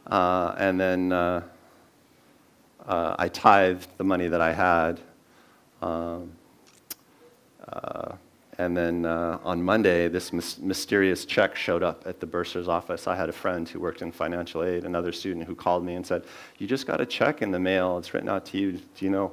Uh, 0.06 0.54
and 0.58 0.80
then 0.80 1.12
uh, 1.12 1.42
uh, 2.86 3.16
I 3.18 3.28
tithed 3.28 3.88
the 3.98 4.04
money 4.04 4.28
that 4.28 4.40
I 4.40 4.52
had. 4.52 5.00
Um, 5.80 6.32
uh, 7.68 8.12
and 8.58 8.76
then 8.76 9.06
uh, 9.06 9.38
on 9.42 9.62
Monday, 9.62 10.08
this 10.08 10.32
mys- 10.32 10.58
mysterious 10.58 11.24
check 11.24 11.56
showed 11.56 11.82
up 11.82 12.02
at 12.06 12.20
the 12.20 12.26
bursar's 12.26 12.68
office. 12.68 13.06
I 13.06 13.16
had 13.16 13.28
a 13.28 13.32
friend 13.32 13.68
who 13.68 13.80
worked 13.80 14.02
in 14.02 14.12
financial 14.12 14.62
aid, 14.62 14.84
another 14.84 15.10
student 15.12 15.46
who 15.46 15.54
called 15.54 15.84
me 15.84 15.94
and 15.94 16.06
said, 16.06 16.24
You 16.58 16.66
just 16.66 16.86
got 16.86 17.00
a 17.00 17.06
check 17.06 17.42
in 17.42 17.50
the 17.50 17.58
mail. 17.58 17.98
It's 17.98 18.12
written 18.12 18.28
out 18.28 18.44
to 18.46 18.58
you. 18.58 18.72
Do 18.72 19.04
you 19.04 19.10
know 19.10 19.32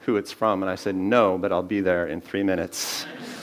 who 0.00 0.16
it's 0.16 0.32
from? 0.32 0.62
And 0.62 0.70
I 0.70 0.74
said, 0.74 0.94
No, 0.94 1.38
but 1.38 1.50
I'll 1.50 1.62
be 1.62 1.80
there 1.80 2.06
in 2.06 2.20
three 2.20 2.42
minutes. 2.42 3.06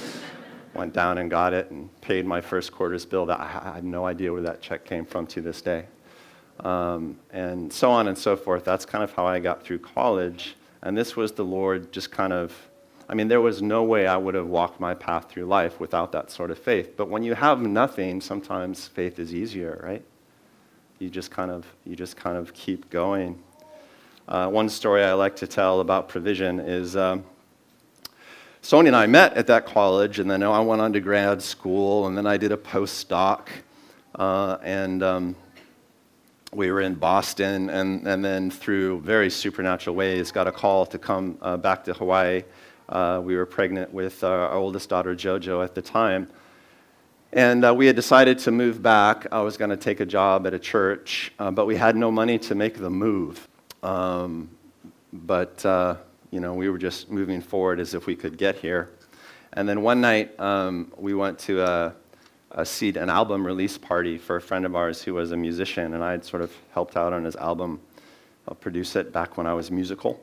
Went 0.76 0.94
down 0.94 1.18
and 1.18 1.30
got 1.30 1.54
it 1.54 1.72
and 1.72 1.90
paid 2.02 2.26
my 2.26 2.42
first 2.42 2.72
quarter's 2.72 3.06
bill. 3.06 3.26
that 3.28 3.40
I 3.40 3.74
had 3.76 3.84
no 3.84 4.06
idea 4.06 4.32
where 4.32 4.42
that 4.42 4.62
check 4.62 4.86
came 4.86 5.06
from 5.06 5.26
to 5.28 5.42
this 5.42 5.62
day. 5.62 5.86
Um, 6.60 7.18
and 7.32 7.72
so 7.72 7.90
on 7.92 8.08
and 8.08 8.18
so 8.18 8.36
forth. 8.36 8.64
That's 8.64 8.86
kind 8.86 9.04
of 9.04 9.12
how 9.14 9.26
I 9.26 9.40
got 9.40 9.64
through 9.64 9.80
college. 9.80 10.56
And 10.82 10.98
this 10.98 11.16
was 11.16 11.32
the 11.32 11.46
Lord 11.46 11.92
just 11.92 12.12
kind 12.12 12.34
of 12.34 12.54
I 13.08 13.14
mean, 13.14 13.28
there 13.28 13.42
was 13.42 13.62
no 13.62 13.84
way 13.84 14.08
I 14.08 14.18
would 14.18 14.34
have 14.34 14.48
walked 14.48 14.80
my 14.80 14.96
path 14.96 15.30
through 15.30 15.46
life 15.46 15.80
without 15.80 16.12
that 16.14 16.32
sort 16.32 16.50
of 16.50 16.58
faith. 16.58 16.98
But 16.98 17.08
when 17.08 17.22
you 17.22 17.36
have 17.36 17.62
nothing, 17.62 18.20
sometimes 18.20 18.88
faith 18.88 19.20
is 19.20 19.34
easier, 19.34 19.80
right? 19.84 20.04
You 20.98 21.10
just 21.10 21.30
kind 21.30 21.52
of, 21.52 21.68
you 21.86 21.96
just 21.96 22.18
kind 22.18 22.36
of 22.36 22.54
keep 22.54 22.90
going. 22.90 23.42
Uh, 24.28 24.50
one 24.50 24.70
story 24.70 25.04
I 25.04 25.14
like 25.14 25.36
to 25.38 25.48
tell 25.48 25.82
about 25.82 26.10
provision 26.10 26.60
is 26.60 26.96
um, 26.96 27.24
Sonia 28.66 28.90
and 28.90 28.96
I 28.96 29.06
met 29.06 29.36
at 29.36 29.46
that 29.46 29.68
college, 29.68 30.18
and 30.18 30.28
then 30.28 30.42
I 30.42 30.60
went 30.60 30.82
on 30.82 30.92
to 30.94 31.00
grad 31.00 31.40
school, 31.40 32.08
and 32.08 32.18
then 32.18 32.26
I 32.26 32.36
did 32.36 32.52
a 32.52 32.58
postdoc, 32.58 33.50
uh, 34.16 34.58
and 34.64 35.04
um, 35.04 35.36
we 36.52 36.72
were 36.72 36.82
in 36.82 36.96
Boston, 36.96 37.70
and, 37.70 38.08
and 38.08 38.26
then 38.26 38.50
through 38.50 39.02
very 39.02 39.30
supernatural 39.30 39.96
ways, 39.96 40.32
got 40.32 40.48
a 40.48 40.52
call 40.52 40.88
to 40.88 40.98
come 40.98 41.38
uh, 41.44 41.58
back 41.58 41.84
to 41.84 41.94
Hawaii 41.94 42.42
uh, 42.90 43.22
we 43.24 43.36
were 43.36 43.46
pregnant 43.46 43.94
with 43.94 44.24
our, 44.24 44.48
our, 44.48 44.58
oldest 44.58 44.90
daughter, 44.90 45.16
JoJo, 45.16 45.64
at 45.64 45.76
the 45.76 45.82
time. 45.84 46.28
And 47.34 47.64
uh, 47.64 47.72
we 47.72 47.86
had 47.86 47.96
decided 47.96 48.40
to 48.40 48.52
move 48.52 48.82
back. 48.82 49.28
I 49.32 49.42
was 49.42 49.58
going 49.58 49.70
to 49.70 49.78
take 49.78 50.00
a 50.00 50.08
job 50.08 50.48
at 50.48 50.56
a 50.56 50.60
church, 50.60 51.32
uh, 51.38 51.52
but 51.52 51.68
we 51.68 51.76
had 51.76 51.96
no 51.96 52.10
money 52.10 52.40
to 52.40 52.56
make 52.56 52.80
the 52.80 52.90
move. 52.90 53.48
Um, 53.84 54.50
but, 55.14 55.64
uh, 55.64 55.98
you 56.36 56.42
know, 56.42 56.54
we 56.54 56.68
were 56.68 56.78
just 56.78 57.10
moving 57.10 57.40
forward 57.40 57.80
as 57.80 57.94
if 57.94 58.08
we 58.08 58.14
could 58.14 58.38
get 58.38 58.58
here. 58.58 58.90
And 59.54 59.70
then 59.70 59.82
one 59.82 60.02
night, 60.02 60.38
um, 60.38 60.92
we 60.98 61.14
went 61.14 61.40
to 61.40 61.62
a, 61.62 61.94
a 62.52 62.66
seed, 62.66 62.98
an 62.98 63.10
album 63.10 63.48
release 63.48 63.78
party 63.78 64.18
for 64.18 64.36
a 64.36 64.42
friend 64.42 64.66
of 64.66 64.76
ours 64.76 65.02
who 65.02 65.14
was 65.14 65.32
a 65.32 65.38
musician, 65.38 65.94
and 65.94 66.04
I 66.04 66.12
had 66.12 66.26
sort 66.26 66.42
of 66.42 66.52
helped 66.74 66.98
out 66.98 67.14
on 67.14 67.24
his 67.24 67.38
album. 67.38 67.80
I'll 68.50 68.56
produce 68.56 68.98
it 68.98 69.14
back 69.14 69.38
when 69.38 69.48
I 69.48 69.54
was 69.54 69.72
musical 69.72 70.20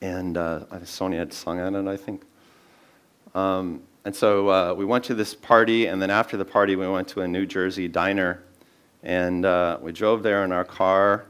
and 0.00 0.36
uh, 0.36 0.64
had 0.72 0.88
sung 0.88 1.60
on 1.60 1.76
it, 1.76 1.86
I 1.86 1.96
think. 1.96 2.24
Um, 3.32 3.84
and 4.04 4.16
so 4.16 4.50
uh, 4.50 4.74
we 4.74 4.84
went 4.84 5.04
to 5.04 5.14
this 5.14 5.36
party, 5.36 5.86
and 5.86 6.02
then 6.02 6.10
after 6.10 6.36
the 6.36 6.44
party, 6.44 6.74
we 6.74 6.88
went 6.88 7.06
to 7.10 7.20
a 7.20 7.28
New 7.28 7.46
Jersey 7.46 7.86
diner, 7.86 8.42
and 9.04 9.44
uh, 9.44 9.78
we 9.80 9.92
drove 9.92 10.24
there 10.24 10.42
in 10.42 10.50
our 10.50 10.64
car. 10.64 11.26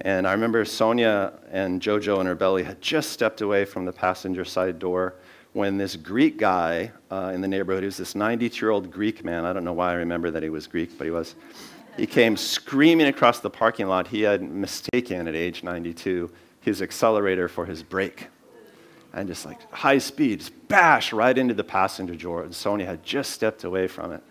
And 0.00 0.28
I 0.28 0.32
remember 0.32 0.64
Sonia 0.64 1.32
and 1.50 1.80
JoJo 1.80 2.18
and 2.20 2.28
her 2.28 2.34
belly 2.34 2.62
had 2.62 2.80
just 2.80 3.10
stepped 3.10 3.40
away 3.40 3.64
from 3.64 3.84
the 3.84 3.92
passenger 3.92 4.44
side 4.44 4.78
door 4.78 5.16
when 5.52 5.76
this 5.76 5.96
Greek 5.96 6.36
guy 6.36 6.92
uh, 7.10 7.32
in 7.34 7.40
the 7.40 7.48
neighborhood, 7.48 7.82
he 7.82 7.86
was 7.86 7.96
this 7.96 8.14
92 8.14 8.64
year 8.64 8.70
old 8.70 8.90
Greek 8.90 9.24
man. 9.24 9.44
I 9.44 9.52
don't 9.52 9.64
know 9.64 9.72
why 9.72 9.90
I 9.90 9.94
remember 9.94 10.30
that 10.30 10.42
he 10.42 10.50
was 10.50 10.66
Greek, 10.66 10.96
but 10.96 11.04
he 11.04 11.10
was. 11.10 11.34
He 11.96 12.06
came 12.06 12.36
screaming 12.36 13.08
across 13.08 13.40
the 13.40 13.50
parking 13.50 13.88
lot. 13.88 14.06
He 14.06 14.22
had 14.22 14.42
mistaken 14.42 15.26
at 15.26 15.34
age 15.34 15.64
92 15.64 16.30
his 16.60 16.82
accelerator 16.82 17.48
for 17.48 17.66
his 17.66 17.82
brake. 17.82 18.28
And 19.12 19.26
just 19.26 19.46
like 19.46 19.58
high 19.72 19.98
speed, 19.98 20.40
just 20.40 20.68
bash 20.68 21.12
right 21.12 21.36
into 21.36 21.54
the 21.54 21.64
passenger 21.64 22.14
door. 22.14 22.44
And 22.44 22.54
Sonia 22.54 22.86
had 22.86 23.02
just 23.02 23.32
stepped 23.32 23.64
away 23.64 23.88
from 23.88 24.12
it. 24.12 24.22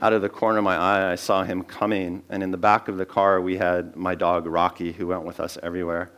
Out 0.00 0.12
of 0.12 0.22
the 0.22 0.28
corner 0.28 0.58
of 0.58 0.64
my 0.64 0.76
eye, 0.76 1.10
I 1.10 1.16
saw 1.16 1.42
him 1.42 1.64
coming. 1.64 2.22
And 2.30 2.40
in 2.40 2.52
the 2.52 2.56
back 2.56 2.86
of 2.86 2.98
the 2.98 3.06
car, 3.06 3.40
we 3.40 3.56
had 3.56 3.96
my 3.96 4.14
dog 4.14 4.46
Rocky, 4.46 4.92
who 4.92 5.08
went 5.08 5.24
with 5.24 5.40
us 5.40 5.58
everywhere 5.60 6.10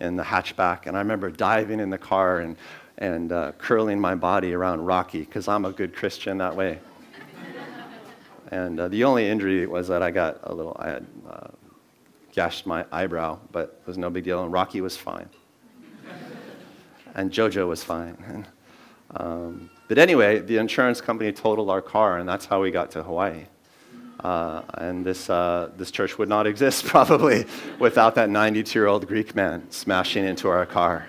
in 0.00 0.16
the 0.16 0.24
hatchback. 0.24 0.86
And 0.86 0.96
I 0.96 1.00
remember 1.00 1.30
diving 1.30 1.78
in 1.78 1.88
the 1.88 1.98
car 1.98 2.40
and, 2.40 2.56
and 2.98 3.30
uh, 3.30 3.52
curling 3.56 4.00
my 4.00 4.16
body 4.16 4.54
around 4.54 4.84
Rocky, 4.84 5.20
because 5.20 5.46
I'm 5.46 5.64
a 5.64 5.70
good 5.70 5.94
Christian 5.94 6.38
that 6.38 6.56
way. 6.56 6.80
and 8.50 8.80
uh, 8.80 8.88
the 8.88 9.04
only 9.04 9.28
injury 9.28 9.66
was 9.66 9.86
that 9.86 10.02
I 10.02 10.10
got 10.10 10.40
a 10.42 10.52
little, 10.52 10.76
I 10.80 10.88
had 10.88 11.06
uh, 11.30 11.48
gashed 12.32 12.66
my 12.66 12.84
eyebrow, 12.90 13.38
but 13.52 13.80
it 13.82 13.86
was 13.86 13.96
no 13.96 14.10
big 14.10 14.24
deal. 14.24 14.42
And 14.42 14.52
Rocky 14.52 14.80
was 14.80 14.96
fine. 14.96 15.28
and 17.14 17.30
JoJo 17.30 17.68
was 17.68 17.84
fine. 17.84 18.46
Um, 19.10 19.70
but 19.88 19.98
anyway, 19.98 20.38
the 20.38 20.58
insurance 20.58 21.00
company 21.00 21.32
totaled 21.32 21.70
our 21.70 21.82
car, 21.82 22.18
and 22.18 22.28
that's 22.28 22.44
how 22.44 22.60
we 22.62 22.70
got 22.70 22.90
to 22.92 23.02
Hawaii. 23.02 23.46
Uh, 24.20 24.62
and 24.74 25.04
this, 25.04 25.30
uh, 25.30 25.70
this 25.76 25.90
church 25.90 26.18
would 26.18 26.28
not 26.28 26.46
exist 26.52 26.84
probably 26.84 27.46
without 27.78 28.14
that 28.16 28.28
92 28.28 28.78
year 28.78 28.86
old 28.86 29.06
Greek 29.06 29.34
man 29.34 29.70
smashing 29.70 30.24
into 30.24 30.48
our 30.48 30.66
car. 30.66 31.06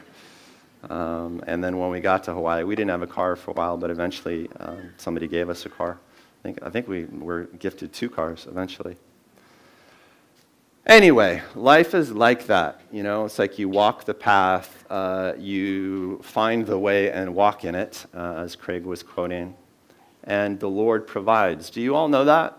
Um, 0.90 1.44
and 1.46 1.62
then 1.62 1.78
when 1.78 1.90
we 1.90 2.00
got 2.00 2.24
to 2.26 2.34
Hawaii, 2.34 2.64
we 2.64 2.76
didn't 2.76 2.92
have 2.92 3.02
a 3.02 3.08
car 3.08 3.36
for 3.36 3.52
a 3.52 3.54
while, 3.54 3.76
but 3.76 3.90
eventually 3.90 4.50
um, 4.60 4.92
somebody 4.98 5.28
gave 5.28 5.50
us 5.50 5.66
a 5.66 5.70
car. 5.70 5.98
I 6.40 6.44
think, 6.44 6.60
I 6.64 6.70
think 6.70 6.88
we 6.88 7.06
were 7.06 7.46
gifted 7.60 7.92
two 7.92 8.10
cars 8.10 8.48
eventually. 8.50 8.96
Anyway, 10.86 11.42
life 11.56 11.94
is 11.94 12.12
like 12.12 12.48
that. 12.48 12.82
You 12.92 13.04
know, 13.04 13.26
it's 13.26 13.38
like 13.38 13.60
you 13.60 13.70
walk 13.70 14.06
the 14.06 14.14
path, 14.14 14.86
uh, 14.90 15.34
you 15.38 16.20
find 16.24 16.66
the 16.66 16.80
way 16.80 17.12
and 17.12 17.36
walk 17.36 17.66
in 17.66 17.76
it, 17.76 18.06
uh, 18.14 18.36
as 18.38 18.56
Craig 18.56 18.86
was 18.86 19.04
quoting, 19.04 19.56
and 20.24 20.60
the 20.60 20.70
Lord 20.70 21.06
provides. 21.06 21.70
Do 21.70 21.82
you 21.82 21.96
all 21.96 22.08
know 22.08 22.26
that? 22.26 22.58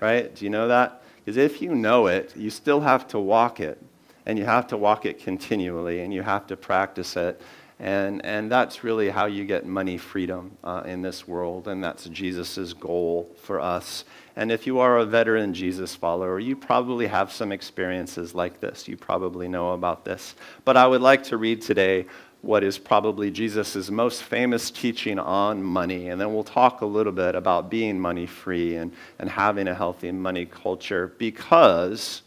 Right? 0.00 0.34
Do 0.34 0.44
you 0.44 0.50
know 0.50 0.68
that? 0.68 1.02
Because 1.16 1.38
if 1.38 1.62
you 1.62 1.74
know 1.74 2.06
it, 2.06 2.36
you 2.36 2.50
still 2.50 2.80
have 2.80 3.08
to 3.08 3.18
walk 3.18 3.60
it, 3.60 3.82
and 4.26 4.38
you 4.38 4.44
have 4.44 4.66
to 4.68 4.76
walk 4.76 5.06
it 5.06 5.18
continually, 5.18 6.00
and 6.00 6.12
you 6.12 6.22
have 6.22 6.46
to 6.48 6.56
practice 6.56 7.16
it. 7.16 7.40
And, 7.80 8.24
and 8.24 8.50
that's 8.50 8.84
really 8.84 9.10
how 9.10 9.26
you 9.26 9.44
get 9.44 9.66
money 9.66 9.98
freedom 9.98 10.56
uh, 10.62 10.82
in 10.86 11.02
this 11.02 11.26
world, 11.26 11.66
and 11.68 11.82
that's 11.82 12.04
Jesus' 12.06 12.72
goal 12.72 13.30
for 13.42 13.60
us 13.60 14.04
and 14.36 14.50
if 14.50 14.66
you 14.66 14.80
are 14.80 14.98
a 14.98 15.04
veteran 15.04 15.54
Jesus 15.54 15.94
follower, 15.94 16.40
you 16.40 16.56
probably 16.56 17.06
have 17.06 17.32
some 17.32 17.52
experiences 17.52 18.34
like 18.34 18.60
this. 18.60 18.88
You 18.88 18.96
probably 18.96 19.46
know 19.46 19.72
about 19.72 20.04
this. 20.04 20.34
But 20.64 20.76
I 20.76 20.86
would 20.86 21.00
like 21.00 21.22
to 21.24 21.36
read 21.36 21.62
today 21.62 22.06
what 22.42 22.64
is 22.64 22.76
probably 22.76 23.30
Jesus' 23.30 23.90
most 23.90 24.24
famous 24.24 24.70
teaching 24.70 25.20
on 25.20 25.62
money. 25.62 26.08
And 26.08 26.20
then 26.20 26.34
we'll 26.34 26.44
talk 26.44 26.80
a 26.80 26.86
little 26.86 27.12
bit 27.12 27.36
about 27.36 27.70
being 27.70 27.98
money 27.98 28.26
free 28.26 28.74
and, 28.76 28.92
and 29.20 29.30
having 29.30 29.68
a 29.68 29.74
healthy 29.74 30.10
money 30.10 30.46
culture 30.46 31.14
because 31.16 32.22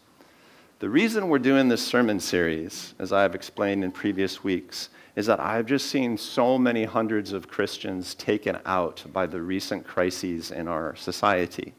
the 0.78 0.88
reason 0.88 1.28
we're 1.28 1.38
doing 1.38 1.68
this 1.68 1.86
sermon 1.86 2.20
series, 2.20 2.94
as 2.98 3.12
I 3.12 3.22
have 3.22 3.34
explained 3.34 3.84
in 3.84 3.92
previous 3.92 4.42
weeks, 4.42 4.88
is 5.18 5.26
that 5.26 5.40
I've 5.40 5.66
just 5.66 5.86
seen 5.86 6.16
so 6.16 6.56
many 6.56 6.84
hundreds 6.84 7.32
of 7.32 7.48
Christians 7.48 8.14
taken 8.14 8.58
out 8.64 9.04
by 9.12 9.26
the 9.26 9.42
recent 9.42 9.86
crises 9.86 10.50
in 10.50 10.68
our 10.68 10.94
society 10.96 11.74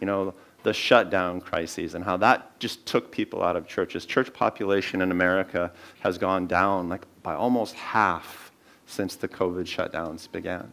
you 0.00 0.06
know, 0.06 0.34
the 0.62 0.72
shutdown 0.72 1.40
crises 1.40 1.94
and 1.94 2.04
how 2.04 2.16
that 2.16 2.58
just 2.58 2.84
took 2.86 3.10
people 3.10 3.42
out 3.42 3.56
of 3.56 3.66
churches. 3.66 4.04
Church 4.04 4.32
population 4.32 5.00
in 5.00 5.10
America 5.10 5.72
has 6.00 6.18
gone 6.18 6.46
down 6.46 6.88
like 6.88 7.06
by 7.22 7.34
almost 7.34 7.74
half 7.74 8.52
since 8.86 9.16
the 9.16 9.28
COVID 9.28 9.64
shutdowns 9.64 10.30
began. 10.30 10.72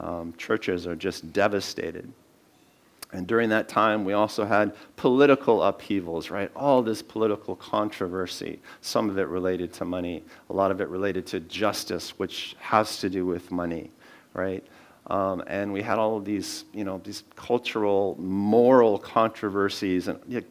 Um, 0.00 0.34
churches 0.36 0.86
are 0.86 0.96
just 0.96 1.32
devastated. 1.32 2.10
And 3.12 3.26
during 3.26 3.48
that 3.48 3.68
time, 3.68 4.04
we 4.04 4.12
also 4.12 4.44
had 4.44 4.74
political 4.96 5.62
upheavals, 5.62 6.30
right? 6.30 6.50
All 6.54 6.82
this 6.82 7.00
political 7.00 7.56
controversy, 7.56 8.60
some 8.82 9.08
of 9.08 9.18
it 9.18 9.28
related 9.28 9.72
to 9.74 9.86
money, 9.86 10.24
a 10.50 10.52
lot 10.52 10.70
of 10.70 10.80
it 10.82 10.88
related 10.88 11.26
to 11.28 11.40
justice, 11.40 12.18
which 12.18 12.54
has 12.58 12.98
to 12.98 13.08
do 13.08 13.24
with 13.24 13.50
money, 13.50 13.90
right? 14.34 14.64
Um, 15.06 15.42
and 15.46 15.72
we 15.72 15.80
had 15.80 15.98
all 15.98 16.18
of 16.18 16.26
these, 16.26 16.66
you 16.74 16.84
know, 16.84 17.00
these 17.02 17.24
cultural, 17.34 18.14
moral 18.18 18.98
controversies. 18.98 20.08
And 20.08 20.20
you 20.28 20.40
know, 20.40 20.46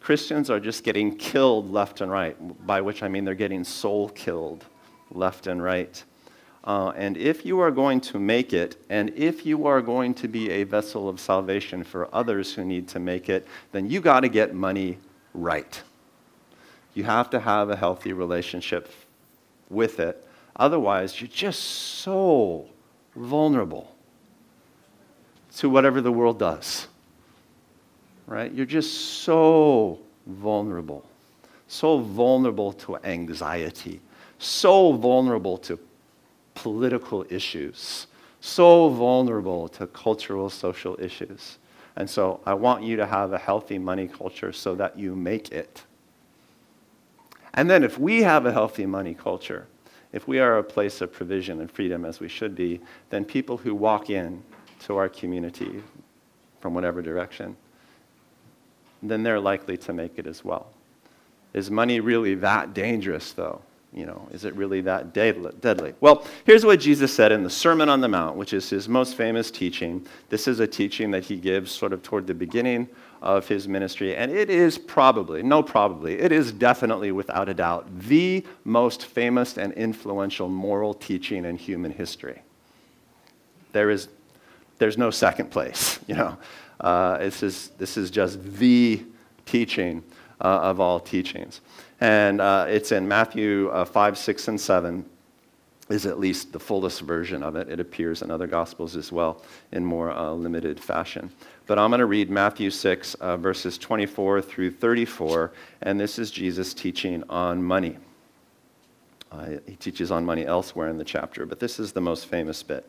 Christians 0.00 0.50
are 0.50 0.58
just 0.58 0.82
getting 0.82 1.14
killed 1.16 1.70
left 1.70 2.00
and 2.00 2.10
right, 2.10 2.36
by 2.66 2.80
which 2.80 3.04
I 3.04 3.08
mean 3.08 3.24
they're 3.24 3.34
getting 3.34 3.62
soul 3.62 4.08
killed 4.08 4.64
left 5.12 5.46
and 5.46 5.62
right. 5.62 6.02
Uh, 6.62 6.92
and 6.96 7.16
if 7.16 7.46
you 7.46 7.58
are 7.60 7.70
going 7.70 8.00
to 8.00 8.18
make 8.18 8.52
it, 8.52 8.76
and 8.90 9.10
if 9.16 9.46
you 9.46 9.66
are 9.66 9.80
going 9.80 10.12
to 10.14 10.28
be 10.28 10.50
a 10.50 10.64
vessel 10.64 11.08
of 11.08 11.18
salvation 11.18 11.82
for 11.82 12.14
others 12.14 12.52
who 12.52 12.64
need 12.64 12.86
to 12.88 12.98
make 12.98 13.28
it, 13.28 13.46
then 13.72 13.88
you 13.88 14.00
got 14.00 14.20
to 14.20 14.28
get 14.28 14.54
money 14.54 14.98
right. 15.32 15.82
You 16.92 17.04
have 17.04 17.30
to 17.30 17.40
have 17.40 17.70
a 17.70 17.76
healthy 17.76 18.12
relationship 18.12 18.92
with 19.70 20.00
it 20.00 20.26
Otherwise, 20.60 21.18
you're 21.20 21.28
just 21.28 21.62
so 21.62 22.66
vulnerable 23.16 23.94
to 25.56 25.70
whatever 25.70 26.02
the 26.02 26.12
world 26.12 26.38
does. 26.38 26.86
Right? 28.26 28.52
You're 28.52 28.66
just 28.66 29.22
so 29.22 29.98
vulnerable. 30.26 31.06
So 31.66 31.98
vulnerable 31.98 32.74
to 32.74 32.96
anxiety. 32.98 34.00
So 34.38 34.92
vulnerable 34.92 35.56
to 35.58 35.78
political 36.54 37.24
issues. 37.28 38.06
So 38.40 38.88
vulnerable 38.88 39.68
to 39.68 39.86
cultural, 39.86 40.48
social 40.50 40.96
issues. 41.00 41.58
And 41.96 42.08
so 42.08 42.40
I 42.46 42.54
want 42.54 42.84
you 42.84 42.96
to 42.96 43.06
have 43.06 43.32
a 43.32 43.38
healthy 43.38 43.78
money 43.78 44.08
culture 44.08 44.52
so 44.52 44.74
that 44.76 44.98
you 44.98 45.14
make 45.14 45.52
it. 45.52 45.84
And 47.54 47.68
then 47.68 47.82
if 47.82 47.98
we 47.98 48.22
have 48.22 48.46
a 48.46 48.52
healthy 48.52 48.86
money 48.86 49.14
culture, 49.14 49.66
if 50.12 50.26
we 50.26 50.38
are 50.38 50.58
a 50.58 50.64
place 50.64 51.00
of 51.00 51.12
provision 51.12 51.60
and 51.60 51.70
freedom 51.70 52.04
as 52.04 52.20
we 52.20 52.28
should 52.28 52.54
be, 52.54 52.80
then 53.10 53.24
people 53.24 53.56
who 53.56 53.74
walk 53.74 54.10
in 54.10 54.42
to 54.80 54.96
our 54.96 55.08
community 55.08 55.82
from 56.60 56.74
whatever 56.74 57.02
direction, 57.02 57.56
then 59.02 59.22
they're 59.22 59.40
likely 59.40 59.76
to 59.76 59.92
make 59.92 60.18
it 60.18 60.26
as 60.26 60.44
well. 60.44 60.72
Is 61.52 61.70
money 61.70 62.00
really 62.00 62.34
that 62.36 62.74
dangerous, 62.74 63.32
though? 63.32 63.62
You 63.92 64.06
know, 64.06 64.28
is 64.30 64.44
it 64.44 64.54
really 64.54 64.80
that 64.82 65.12
deadly? 65.12 65.94
Well, 66.00 66.24
here's 66.44 66.64
what 66.64 66.78
Jesus 66.78 67.12
said 67.12 67.32
in 67.32 67.42
the 67.42 67.50
Sermon 67.50 67.88
on 67.88 68.00
the 68.00 68.06
Mount, 68.06 68.36
which 68.36 68.52
is 68.52 68.70
his 68.70 68.88
most 68.88 69.16
famous 69.16 69.50
teaching. 69.50 70.06
This 70.28 70.46
is 70.46 70.60
a 70.60 70.66
teaching 70.66 71.10
that 71.10 71.24
he 71.24 71.36
gives 71.36 71.72
sort 71.72 71.92
of 71.92 72.00
toward 72.02 72.28
the 72.28 72.34
beginning 72.34 72.88
of 73.20 73.48
his 73.48 73.66
ministry, 73.66 74.14
and 74.14 74.30
it 74.30 74.48
is 74.48 74.78
probably, 74.78 75.42
no, 75.42 75.62
probably, 75.62 76.20
it 76.20 76.30
is 76.30 76.52
definitely, 76.52 77.10
without 77.10 77.48
a 77.48 77.54
doubt, 77.54 77.86
the 77.98 78.46
most 78.64 79.06
famous 79.06 79.58
and 79.58 79.72
influential 79.72 80.48
moral 80.48 80.94
teaching 80.94 81.44
in 81.44 81.56
human 81.56 81.90
history. 81.90 82.42
There 83.72 83.90
is, 83.90 84.08
there's 84.78 84.96
no 84.96 85.10
second 85.10 85.50
place, 85.50 85.98
you 86.06 86.14
know. 86.14 86.38
Uh, 86.78 87.18
this, 87.18 87.42
is, 87.42 87.70
this 87.76 87.96
is 87.96 88.10
just 88.10 88.42
the 88.54 89.04
teaching 89.44 90.02
uh, 90.40 90.44
of 90.44 90.80
all 90.80 90.98
teachings. 90.98 91.60
And 92.00 92.40
uh, 92.40 92.66
it's 92.68 92.92
in 92.92 93.06
Matthew 93.06 93.68
uh, 93.68 93.84
5, 93.84 94.16
6, 94.16 94.48
and 94.48 94.60
7, 94.60 95.04
is 95.90 96.06
at 96.06 96.18
least 96.18 96.52
the 96.52 96.60
fullest 96.60 97.02
version 97.02 97.42
of 97.42 97.56
it. 97.56 97.68
It 97.68 97.80
appears 97.80 98.22
in 98.22 98.30
other 98.30 98.46
Gospels 98.46 98.96
as 98.96 99.12
well 99.12 99.42
in 99.72 99.84
more 99.84 100.10
uh, 100.10 100.30
limited 100.30 100.80
fashion. 100.80 101.30
But 101.66 101.78
I'm 101.78 101.90
going 101.90 101.98
to 101.98 102.06
read 102.06 102.30
Matthew 102.30 102.70
6, 102.70 103.14
uh, 103.14 103.36
verses 103.36 103.76
24 103.76 104.40
through 104.40 104.70
34, 104.70 105.52
and 105.82 106.00
this 106.00 106.18
is 106.18 106.30
Jesus 106.30 106.72
teaching 106.72 107.22
on 107.28 107.62
money. 107.62 107.98
Uh, 109.30 109.56
he 109.66 109.76
teaches 109.76 110.10
on 110.10 110.24
money 110.24 110.46
elsewhere 110.46 110.88
in 110.88 110.98
the 110.98 111.04
chapter, 111.04 111.44
but 111.44 111.60
this 111.60 111.78
is 111.78 111.92
the 111.92 112.00
most 112.00 112.26
famous 112.26 112.62
bit. 112.62 112.88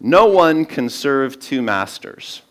No 0.00 0.26
one 0.26 0.64
can 0.64 0.88
serve 0.88 1.38
two 1.40 1.62
masters. 1.62 2.42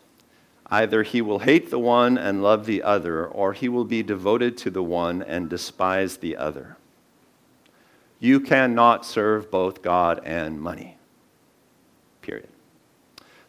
Either 0.71 1.03
he 1.03 1.21
will 1.21 1.39
hate 1.39 1.69
the 1.69 1.77
one 1.77 2.17
and 2.17 2.41
love 2.41 2.65
the 2.65 2.81
other, 2.81 3.27
or 3.27 3.51
he 3.51 3.67
will 3.67 3.83
be 3.83 4.01
devoted 4.01 4.57
to 4.57 4.69
the 4.69 4.81
one 4.81 5.21
and 5.21 5.49
despise 5.49 6.17
the 6.17 6.37
other. 6.37 6.77
You 8.19 8.39
cannot 8.39 9.05
serve 9.05 9.51
both 9.51 9.81
God 9.81 10.21
and 10.23 10.61
money. 10.61 10.97
Period. 12.21 12.47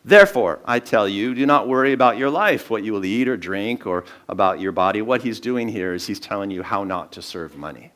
Therefore, 0.04 0.58
I 0.64 0.80
tell 0.80 1.08
you, 1.08 1.32
do 1.32 1.46
not 1.46 1.68
worry 1.68 1.92
about 1.92 2.18
your 2.18 2.30
life, 2.30 2.68
what 2.68 2.82
you 2.82 2.92
will 2.92 3.04
eat 3.04 3.28
or 3.28 3.36
drink, 3.36 3.86
or 3.86 4.04
about 4.28 4.58
your 4.58 4.72
body. 4.72 5.00
What 5.00 5.22
he's 5.22 5.38
doing 5.38 5.68
here 5.68 5.94
is 5.94 6.08
he's 6.08 6.18
telling 6.18 6.50
you 6.50 6.64
how 6.64 6.82
not 6.82 7.12
to 7.12 7.22
serve 7.22 7.56
money. 7.56 7.92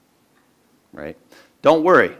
Right? 0.92 1.16
Don't 1.62 1.82
worry 1.82 2.16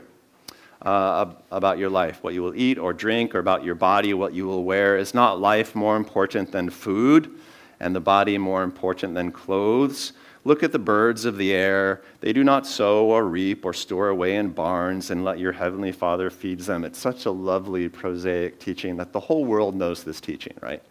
uh, 0.81 1.33
about 1.51 1.77
your 1.77 1.89
life, 1.89 2.23
what 2.23 2.33
you 2.33 2.43
will 2.43 2.55
eat 2.55 2.77
or 2.77 2.93
drink, 2.93 3.33
or 3.35 3.39
about 3.39 3.63
your 3.63 3.75
body, 3.75 4.13
what 4.13 4.33
you 4.33 4.45
will 4.45 4.63
wear. 4.63 4.97
Is 4.97 5.13
not 5.13 5.39
life 5.39 5.75
more 5.75 5.95
important 5.95 6.51
than 6.51 6.69
food, 6.69 7.31
and 7.79 7.95
the 7.95 7.99
body 7.99 8.37
more 8.37 8.63
important 8.63 9.13
than 9.13 9.31
clothes? 9.31 10.13
Look 10.43 10.63
at 10.63 10.71
the 10.71 10.79
birds 10.79 11.25
of 11.25 11.37
the 11.37 11.51
air. 11.51 12.01
They 12.21 12.31
do 12.31 12.43
not 12.43 12.65
sow 12.65 13.07
or 13.07 13.25
reap 13.25 13.65
or 13.65 13.73
store 13.73 14.09
away 14.09 14.35
in 14.37 14.49
barns, 14.49 15.09
and 15.09 15.25
let 15.25 15.39
your 15.39 15.51
heavenly 15.51 15.91
Father 15.91 16.29
feeds 16.29 16.67
them. 16.67 16.85
It's 16.85 16.99
such 16.99 17.25
a 17.25 17.31
lovely, 17.31 17.89
prosaic 17.89 18.59
teaching 18.59 18.95
that 18.97 19.11
the 19.11 19.19
whole 19.19 19.43
world 19.43 19.75
knows 19.75 20.03
this 20.03 20.21
teaching, 20.21 20.53
right? 20.61 20.81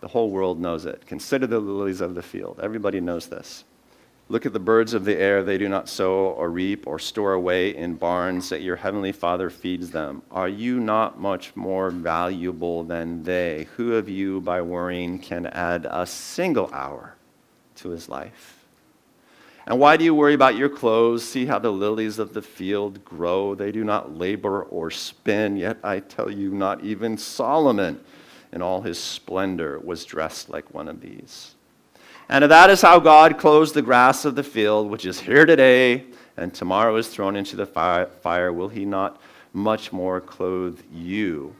The 0.00 0.08
whole 0.08 0.30
world 0.30 0.60
knows 0.60 0.84
it. 0.84 1.06
Consider 1.06 1.46
the 1.46 1.58
lilies 1.58 2.00
of 2.00 2.14
the 2.14 2.22
field. 2.22 2.60
Everybody 2.62 3.00
knows 3.00 3.26
this. 3.26 3.64
Look 4.30 4.44
at 4.44 4.52
the 4.52 4.60
birds 4.60 4.92
of 4.92 5.06
the 5.06 5.16
air. 5.16 5.42
They 5.42 5.56
do 5.56 5.70
not 5.70 5.88
sow 5.88 6.28
or 6.36 6.50
reap 6.50 6.86
or 6.86 6.98
store 6.98 7.32
away 7.32 7.74
in 7.74 7.94
barns, 7.94 8.50
that 8.50 8.60
your 8.60 8.76
heavenly 8.76 9.12
Father 9.12 9.48
feeds 9.48 9.90
them. 9.90 10.20
Are 10.30 10.48
you 10.48 10.80
not 10.80 11.18
much 11.18 11.56
more 11.56 11.90
valuable 11.90 12.84
than 12.84 13.22
they? 13.22 13.68
Who 13.76 13.94
of 13.94 14.06
you, 14.06 14.42
by 14.42 14.60
worrying, 14.60 15.18
can 15.18 15.46
add 15.46 15.86
a 15.90 16.04
single 16.04 16.70
hour 16.74 17.14
to 17.76 17.88
his 17.88 18.10
life? 18.10 18.66
And 19.66 19.78
why 19.78 19.96
do 19.96 20.04
you 20.04 20.14
worry 20.14 20.34
about 20.34 20.56
your 20.56 20.68
clothes? 20.68 21.24
See 21.26 21.46
how 21.46 21.58
the 21.58 21.70
lilies 21.70 22.18
of 22.18 22.34
the 22.34 22.42
field 22.42 23.04
grow. 23.06 23.54
They 23.54 23.72
do 23.72 23.84
not 23.84 24.16
labor 24.16 24.62
or 24.62 24.90
spin. 24.90 25.56
Yet 25.56 25.78
I 25.82 26.00
tell 26.00 26.30
you, 26.30 26.50
not 26.50 26.84
even 26.84 27.16
Solomon 27.16 28.00
in 28.52 28.60
all 28.60 28.82
his 28.82 28.98
splendor 28.98 29.78
was 29.78 30.04
dressed 30.04 30.50
like 30.50 30.72
one 30.74 30.88
of 30.88 31.00
these. 31.00 31.54
And 32.28 32.44
that 32.44 32.68
is 32.68 32.82
how 32.82 32.98
God 32.98 33.38
clothes 33.38 33.72
the 33.72 33.80
grass 33.80 34.24
of 34.26 34.34
the 34.34 34.42
field, 34.42 34.90
which 34.90 35.06
is 35.06 35.18
here 35.18 35.46
today 35.46 36.04
and 36.36 36.52
tomorrow 36.52 36.94
is 36.96 37.08
thrown 37.08 37.36
into 37.36 37.56
the 37.56 37.66
fire. 37.66 38.52
Will 38.52 38.68
he 38.68 38.84
not 38.84 39.20
much 39.52 39.92
more 39.92 40.20
clothe 40.20 40.80
you? 40.92 41.54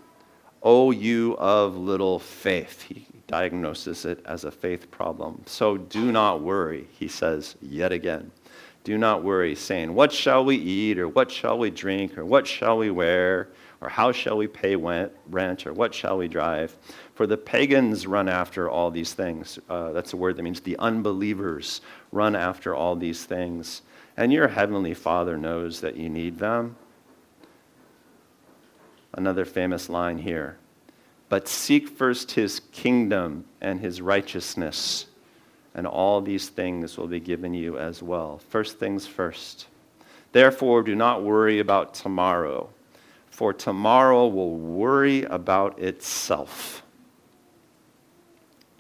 O 0.63 0.91
you 0.91 1.37
of 1.39 1.77
little 1.77 2.19
faith. 2.19 2.83
He 2.83 3.07
diagnoses 3.27 4.05
it 4.05 4.23
as 4.25 4.45
a 4.45 4.51
faith 4.51 4.91
problem. 4.91 5.43
So 5.47 5.77
do 5.77 6.13
not 6.13 6.43
worry, 6.43 6.87
he 6.99 7.09
says 7.09 7.57
yet 7.61 7.93
again. 7.93 8.31
Do 8.85 8.97
not 8.97 9.23
worry, 9.23 9.55
saying, 9.55 9.95
What 9.95 10.13
shall 10.13 10.45
we 10.45 10.57
eat, 10.57 10.99
or 10.99 11.09
what 11.09 11.31
shall 11.31 11.59
we 11.59 11.71
drink, 11.71 12.17
or 12.17 12.25
what 12.25 12.47
shall 12.47 12.79
we 12.79 12.91
wear, 12.91 13.49
or 13.81 13.89
how 13.89 14.11
shall 14.11 14.37
we 14.37 14.49
pay 14.49 14.75
rent, 14.75 15.67
or 15.67 15.73
what 15.73 15.95
shall 15.95 16.19
we 16.19 16.27
drive? 16.27 16.77
For 17.15 17.27
the 17.27 17.37
pagans 17.37 18.07
run 18.07 18.29
after 18.29 18.69
all 18.69 18.91
these 18.91 19.13
things. 19.13 19.59
Uh, 19.69 19.93
that's 19.93 20.13
a 20.13 20.17
word 20.17 20.37
that 20.37 20.43
means 20.43 20.61
the 20.61 20.79
unbelievers 20.79 21.81
run 22.11 22.35
after 22.35 22.75
all 22.75 22.97
these 22.97 23.25
things. 23.25 23.83
And 24.17 24.33
your 24.33 24.49
heavenly 24.49 24.95
Father 24.95 25.37
knows 25.37 25.81
that 25.81 25.97
you 25.97 26.09
need 26.09 26.39
them. 26.39 26.77
Another 29.15 29.45
famous 29.45 29.89
line 29.89 30.19
here. 30.19 30.59
But 31.29 31.47
seek 31.47 31.89
first 31.89 32.33
his 32.33 32.61
kingdom 32.73 33.45
and 33.61 33.81
his 33.81 34.01
righteousness, 34.01 35.07
and 35.75 35.87
all 35.87 36.21
these 36.21 36.49
things 36.49 36.97
will 36.97 37.07
be 37.07 37.21
given 37.21 37.55
you 37.55 37.79
as 37.79 38.03
well. 38.03 38.41
First 38.49 38.79
things 38.79 39.07
first. 39.07 39.69
Therefore, 40.33 40.83
do 40.83 40.95
not 40.95 41.23
worry 41.23 41.61
about 41.61 41.95
tomorrow, 41.95 42.71
for 43.31 43.53
tomorrow 43.53 44.27
will 44.27 44.57
worry 44.57 45.25
about 45.25 45.79
itself 45.79 46.83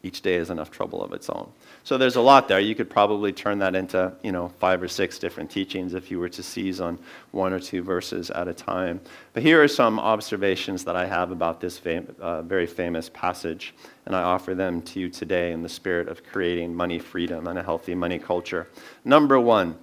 each 0.02 0.22
day 0.22 0.36
is 0.36 0.50
enough 0.50 0.70
trouble 0.70 1.02
of 1.02 1.12
its 1.12 1.28
own. 1.28 1.50
So 1.82 1.98
there's 1.98 2.16
a 2.16 2.20
lot 2.20 2.46
there. 2.48 2.60
You 2.60 2.74
could 2.74 2.88
probably 2.88 3.32
turn 3.32 3.58
that 3.58 3.74
into, 3.74 4.12
you 4.22 4.30
know, 4.30 4.48
five 4.60 4.82
or 4.82 4.88
six 4.88 5.18
different 5.18 5.50
teachings 5.50 5.94
if 5.94 6.10
you 6.10 6.20
were 6.20 6.28
to 6.28 6.42
seize 6.42 6.80
on 6.80 6.98
one 7.32 7.52
or 7.52 7.58
two 7.58 7.82
verses 7.82 8.30
at 8.30 8.46
a 8.46 8.54
time. 8.54 9.00
But 9.32 9.42
here 9.42 9.62
are 9.62 9.68
some 9.68 9.98
observations 9.98 10.84
that 10.84 10.94
I 10.94 11.06
have 11.06 11.30
about 11.30 11.60
this 11.60 11.78
fam- 11.78 12.14
uh, 12.20 12.42
very 12.42 12.66
famous 12.66 13.08
passage, 13.08 13.74
and 14.06 14.14
I 14.14 14.22
offer 14.22 14.54
them 14.54 14.82
to 14.82 15.00
you 15.00 15.08
today 15.08 15.52
in 15.52 15.62
the 15.62 15.68
spirit 15.68 16.08
of 16.08 16.22
creating 16.24 16.74
money 16.74 16.98
freedom 16.98 17.46
and 17.46 17.58
a 17.58 17.62
healthy 17.62 17.94
money 17.94 18.18
culture. 18.18 18.68
Number 19.04 19.40
one, 19.40 19.76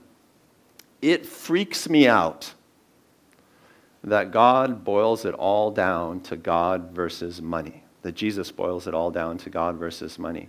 it 1.01 1.25
freaks 1.25 1.89
me 1.89 2.07
out 2.07 2.53
that 4.05 4.31
God 4.31 4.83
boils 4.83 5.25
it 5.25 5.33
all 5.33 5.71
down 5.71 6.21
to 6.21 6.37
God 6.37 6.91
versus 6.91 7.41
money 7.41 7.85
that 8.05 8.13
Jesus 8.13 8.51
boils 8.51 8.85
it 8.85 8.93
all 8.93 9.09
down 9.09 9.35
to 9.39 9.49
God 9.49 9.77
versus 9.77 10.19
money. 10.19 10.47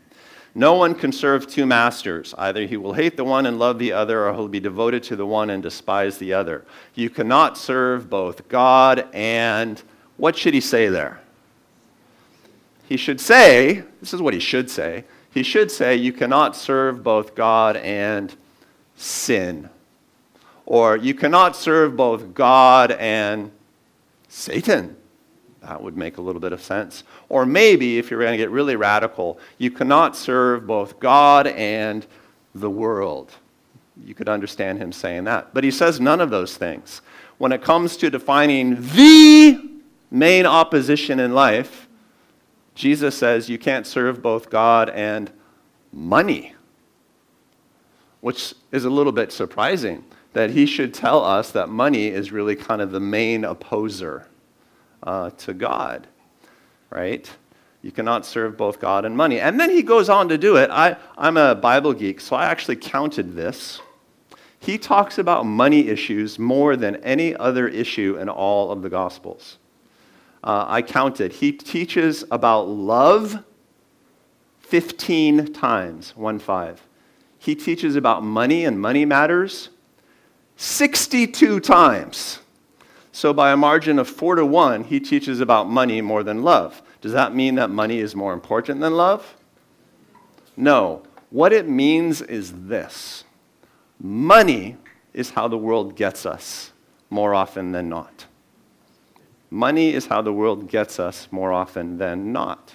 No 0.55 0.75
one 0.75 0.95
can 0.95 1.11
serve 1.11 1.47
two 1.47 1.65
masters. 1.65 2.35
Either 2.37 2.67
he 2.67 2.77
will 2.77 2.93
hate 2.93 3.17
the 3.17 3.25
one 3.25 3.47
and 3.47 3.59
love 3.59 3.79
the 3.79 3.93
other, 3.93 4.29
or 4.29 4.35
he'll 4.35 4.47
be 4.47 4.61
devoted 4.61 5.03
to 5.05 5.17
the 5.17 5.25
one 5.25 5.49
and 5.49 5.63
despise 5.63 6.19
the 6.19 6.35
other. 6.35 6.67
You 6.95 7.09
cannot 7.09 7.57
serve 7.57 8.11
both 8.11 8.47
God 8.51 9.09
and 9.15 9.83
what 10.19 10.37
should 10.37 10.53
he 10.53 10.61
say 10.61 10.89
there? 10.89 11.19
He 12.87 12.99
should 12.99 13.23
say, 13.23 13.85
this 14.01 14.13
is 14.13 14.21
what 14.21 14.35
he 14.35 14.41
should 14.41 14.69
say. 14.71 15.05
He 15.33 15.43
should 15.43 15.71
say, 15.71 15.97
you 15.97 16.13
cannot 16.13 16.57
serve 16.57 17.03
both 17.03 17.35
God 17.35 17.79
and 17.79 18.37
sin. 18.97 19.71
Or 20.67 20.97
you 20.97 21.15
cannot 21.15 21.55
serve 21.55 21.97
both 21.97 22.35
God 22.35 22.91
and 22.91 23.53
Satan. 24.29 24.97
That 25.63 25.81
would 25.83 25.97
make 25.97 26.19
a 26.19 26.21
little 26.21 26.41
bit 26.41 26.53
of 26.53 26.61
sense. 26.61 27.05
Or 27.29 27.47
maybe, 27.47 27.99
if 27.99 28.11
you're 28.11 28.21
going 28.21 28.33
to 28.33 28.37
get 28.37 28.51
really 28.51 28.77
radical, 28.77 29.39
you 29.59 29.71
cannot 29.71 30.17
serve 30.17 30.67
both 30.67 31.01
God 31.01 31.47
and 31.47 32.05
the 32.55 32.71
world. 32.71 33.33
You 34.05 34.15
could 34.15 34.29
understand 34.29 34.79
him 34.79 34.93
saying 34.93 35.25
that. 35.25 35.55
But 35.55 35.65
he 35.65 35.71
says 35.71 36.01
none 36.01 36.21
of 36.21 36.31
those 36.31 36.57
things. 36.57 37.01
when 37.39 37.53
it 37.53 37.63
comes 37.63 37.99
to 37.99 38.09
defining 38.09 38.77
the 38.77 39.61
main 40.11 40.47
opposition 40.47 41.21
in 41.21 41.35
life, 41.35 41.87
Jesus 42.75 43.17
says 43.17 43.51
you 43.51 43.59
can't 43.59 43.87
serve 43.87 44.23
both 44.23 44.49
God 44.49 44.89
and 44.91 45.31
money, 45.93 46.55
which 48.23 48.55
is 48.73 48.87
a 48.87 48.91
little 48.91 49.13
bit 49.13 49.33
surprising 49.33 50.03
that 50.37 50.51
he 50.51 50.67
should 50.67 50.93
tell 50.93 51.25
us 51.25 51.53
that 51.53 51.71
money 51.71 52.09
is 52.09 52.31
really 52.31 52.55
kind 52.55 52.83
of 52.83 52.91
the 52.91 53.01
main 53.01 53.43
opposer 53.43 54.29
uh, 55.03 55.31
to 55.31 55.55
God, 55.55 56.07
right? 56.91 57.27
You 57.81 57.91
cannot 57.91 58.27
serve 58.27 58.55
both 58.55 58.79
God 58.79 59.07
and 59.07 59.17
money. 59.17 59.41
And 59.41 59.59
then 59.59 59.71
he 59.71 59.83
goes 59.83 60.11
on 60.11 60.29
to 60.29 60.37
do 60.37 60.57
it. 60.57 60.69
I, 60.71 60.99
I'm 61.17 61.39
a 61.39 61.55
Bible 61.55 61.95
geek, 61.95 62.21
so 62.21 62.37
I 62.37 62.45
actually 62.45 62.77
counted 62.77 63.35
this. 63.35 63.81
He 64.59 64.77
talks 64.77 65.17
about 65.17 65.47
money 65.47 65.89
issues 65.89 66.39
more 66.39 66.77
than 66.77 66.97
any 66.97 67.35
other 67.35 67.67
issue 67.67 68.19
in 68.21 68.29
all 68.29 68.71
of 68.71 68.83
the 68.83 68.91
Gospels. 68.91 69.57
Uh, 70.45 70.67
I 70.69 70.83
counted. 70.83 71.33
He 71.33 71.51
teaches 71.51 72.25
about 72.31 72.69
love 72.69 73.43
15 74.61 75.55
times, 75.55 76.15
1 76.15 76.39
5. 76.41 76.83
He 77.39 77.55
teaches 77.55 77.97
about 77.97 78.23
money 78.23 78.67
and 78.67 78.79
money 78.79 79.07
matters 79.07 79.71
62 80.57 81.61
times. 81.61 82.41
So, 83.13 83.33
by 83.33 83.53
a 83.53 83.57
margin 83.57 83.99
of 83.99 84.09
4 84.09 84.37
to 84.37 84.47
1, 84.47 84.85
he 84.85 85.01
teaches 85.01 85.41
about 85.41 85.69
money 85.69 86.01
more 86.01 86.23
than 86.23 86.43
love. 86.43 86.83
Does 87.01 87.13
that 87.13 87.35
mean 87.35 87.55
that 87.55 87.71
money 87.71 87.99
is 87.99 88.15
more 88.15 88.33
important 88.33 88.81
than 88.81 88.95
love? 88.95 89.37
No. 90.57 91.03
What 91.31 91.53
it 91.53 91.69
means 91.69 92.23
is 92.23 92.53
this 92.67 93.25
money 93.99 94.77
is 95.13 95.31
how 95.31 95.49
the 95.49 95.59
world 95.59 95.97
gets 95.97 96.27
us 96.27 96.73
more 97.11 97.35
often 97.35 97.73
than 97.73 97.89
not. 97.89 98.27
Money 99.51 99.95
is 99.95 100.07
how 100.07 100.23
the 100.23 100.33
world 100.33 100.69
gets 100.69 101.01
us 101.01 101.29
more 101.31 101.53
often 101.53 101.99
than 101.99 102.33
not. 102.33 102.75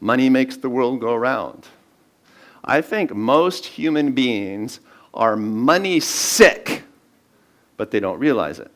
Money 0.00 0.28
makes 0.28 0.56
the 0.56 0.68
world 0.68 1.00
go 1.00 1.14
round. 1.14 1.68
I 2.64 2.80
think 2.80 3.14
most 3.14 3.66
human 3.66 4.12
beings 4.12 4.80
are 5.14 5.36
money 5.36 6.00
sick, 6.00 6.82
but 7.76 7.90
they 7.90 8.00
don't 8.00 8.18
realize 8.18 8.58
it. 8.58 8.70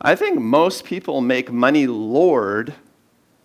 I 0.00 0.14
think 0.14 0.38
most 0.38 0.84
people 0.84 1.20
make 1.20 1.50
money 1.50 1.86
Lord 1.86 2.74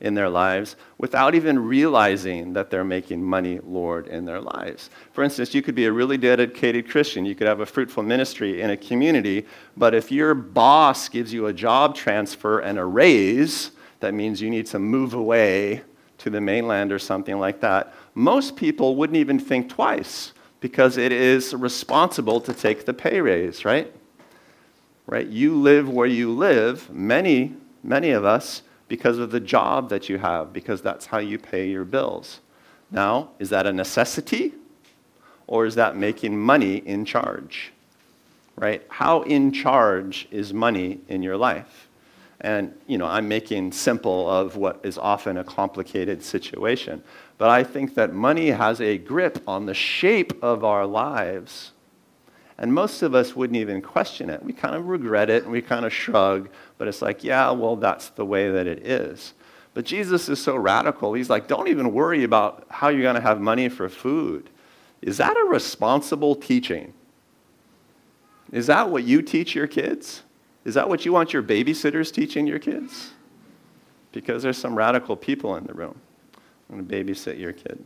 in 0.01 0.15
their 0.15 0.29
lives 0.29 0.75
without 0.97 1.35
even 1.35 1.57
realizing 1.59 2.53
that 2.53 2.69
they're 2.69 2.83
making 2.83 3.23
money 3.23 3.59
Lord 3.63 4.07
in 4.07 4.25
their 4.25 4.41
lives. 4.41 4.89
For 5.13 5.23
instance, 5.23 5.53
you 5.53 5.61
could 5.61 5.75
be 5.75 5.85
a 5.85 5.91
really 5.91 6.17
dedicated 6.17 6.89
Christian, 6.89 7.23
you 7.23 7.35
could 7.35 7.47
have 7.47 7.59
a 7.59 7.65
fruitful 7.65 8.03
ministry 8.03 8.61
in 8.61 8.71
a 8.71 8.77
community, 8.77 9.45
but 9.77 9.93
if 9.93 10.11
your 10.11 10.33
boss 10.33 11.07
gives 11.07 11.31
you 11.31 11.45
a 11.45 11.53
job 11.53 11.95
transfer 11.95 12.59
and 12.59 12.79
a 12.79 12.85
raise, 12.85 13.71
that 13.99 14.15
means 14.15 14.41
you 14.41 14.49
need 14.49 14.65
to 14.65 14.79
move 14.79 15.13
away 15.13 15.83
to 16.17 16.29
the 16.29 16.41
mainland 16.41 16.91
or 16.91 16.99
something 16.99 17.39
like 17.39 17.61
that. 17.61 17.93
Most 18.15 18.55
people 18.55 18.95
wouldn't 18.95 19.17
even 19.17 19.39
think 19.39 19.69
twice 19.69 20.33
because 20.61 20.95
it 20.95 21.11
is 21.11 21.53
responsible 21.53 22.39
to 22.39 22.53
take 22.53 22.85
the 22.85 22.93
pay 22.93 23.19
raise, 23.19 23.65
right? 23.65 23.93
Right? 25.07 25.27
You 25.27 25.55
live 25.55 25.89
where 25.89 26.07
you 26.07 26.31
live, 26.31 26.89
many, 26.89 27.55
many 27.83 28.11
of 28.11 28.23
us 28.23 28.61
because 28.87 29.17
of 29.17 29.31
the 29.31 29.39
job 29.39 29.89
that 29.89 30.07
you 30.07 30.19
have, 30.19 30.53
because 30.53 30.81
that's 30.81 31.07
how 31.07 31.17
you 31.17 31.37
pay 31.37 31.67
your 31.67 31.83
bills. 31.83 32.39
Now, 32.91 33.31
is 33.39 33.49
that 33.49 33.65
a 33.65 33.73
necessity? 33.73 34.53
Or 35.47 35.65
is 35.65 35.75
that 35.75 35.97
making 35.97 36.39
money 36.39 36.77
in 36.77 37.03
charge? 37.03 37.73
Right? 38.55 38.85
How 38.87 39.23
in 39.23 39.51
charge 39.51 40.27
is 40.31 40.53
money 40.53 40.99
in 41.07 41.23
your 41.23 41.37
life? 41.37 41.87
And, 42.41 42.73
you 42.87 42.97
know, 42.97 43.05
I'm 43.05 43.27
making 43.27 43.71
simple 43.71 44.29
of 44.29 44.55
what 44.55 44.79
is 44.83 44.97
often 44.97 45.37
a 45.37 45.43
complicated 45.43 46.23
situation. 46.23 47.03
But 47.37 47.49
I 47.49 47.63
think 47.63 47.95
that 47.95 48.13
money 48.13 48.49
has 48.49 48.81
a 48.81 48.97
grip 48.97 49.43
on 49.47 49.67
the 49.67 49.73
shape 49.73 50.43
of 50.43 50.63
our 50.63 50.85
lives 50.85 51.71
and 52.61 52.71
most 52.71 53.01
of 53.01 53.15
us 53.15 53.35
wouldn't 53.35 53.57
even 53.57 53.81
question 53.81 54.29
it. 54.29 54.43
We 54.43 54.53
kind 54.53 54.75
of 54.75 54.85
regret 54.85 55.31
it 55.31 55.41
and 55.41 55.51
we 55.51 55.63
kind 55.63 55.83
of 55.83 55.91
shrug, 55.91 56.47
but 56.77 56.87
it's 56.87 57.01
like, 57.01 57.23
yeah, 57.23 57.49
well, 57.49 57.75
that's 57.75 58.09
the 58.09 58.23
way 58.23 58.51
that 58.51 58.67
it 58.67 58.85
is. 58.85 59.33
But 59.73 59.83
Jesus 59.83 60.29
is 60.29 60.39
so 60.39 60.55
radical. 60.55 61.13
He's 61.13 61.29
like, 61.29 61.47
don't 61.47 61.69
even 61.69 61.91
worry 61.91 62.23
about 62.23 62.67
how 62.69 62.89
you're 62.89 63.01
going 63.01 63.15
to 63.15 63.21
have 63.21 63.41
money 63.41 63.67
for 63.67 63.89
food. 63.89 64.51
Is 65.01 65.17
that 65.17 65.35
a 65.35 65.45
responsible 65.45 66.35
teaching? 66.35 66.93
Is 68.51 68.67
that 68.67 68.91
what 68.91 69.05
you 69.05 69.23
teach 69.23 69.55
your 69.55 69.65
kids? 69.65 70.21
Is 70.63 70.75
that 70.75 70.87
what 70.87 71.05
you 71.05 71.11
want 71.11 71.33
your 71.33 71.43
babysitters 71.43 72.13
teaching 72.13 72.45
your 72.45 72.59
kids? 72.59 73.11
Because 74.11 74.43
there's 74.43 74.57
some 74.57 74.75
radical 74.75 75.15
people 75.15 75.55
in 75.55 75.65
the 75.65 75.73
room. 75.73 75.99
I'm 76.69 76.85
going 76.85 76.87
to 76.87 77.13
babysit 77.13 77.39
your 77.39 77.53
kid. 77.53 77.83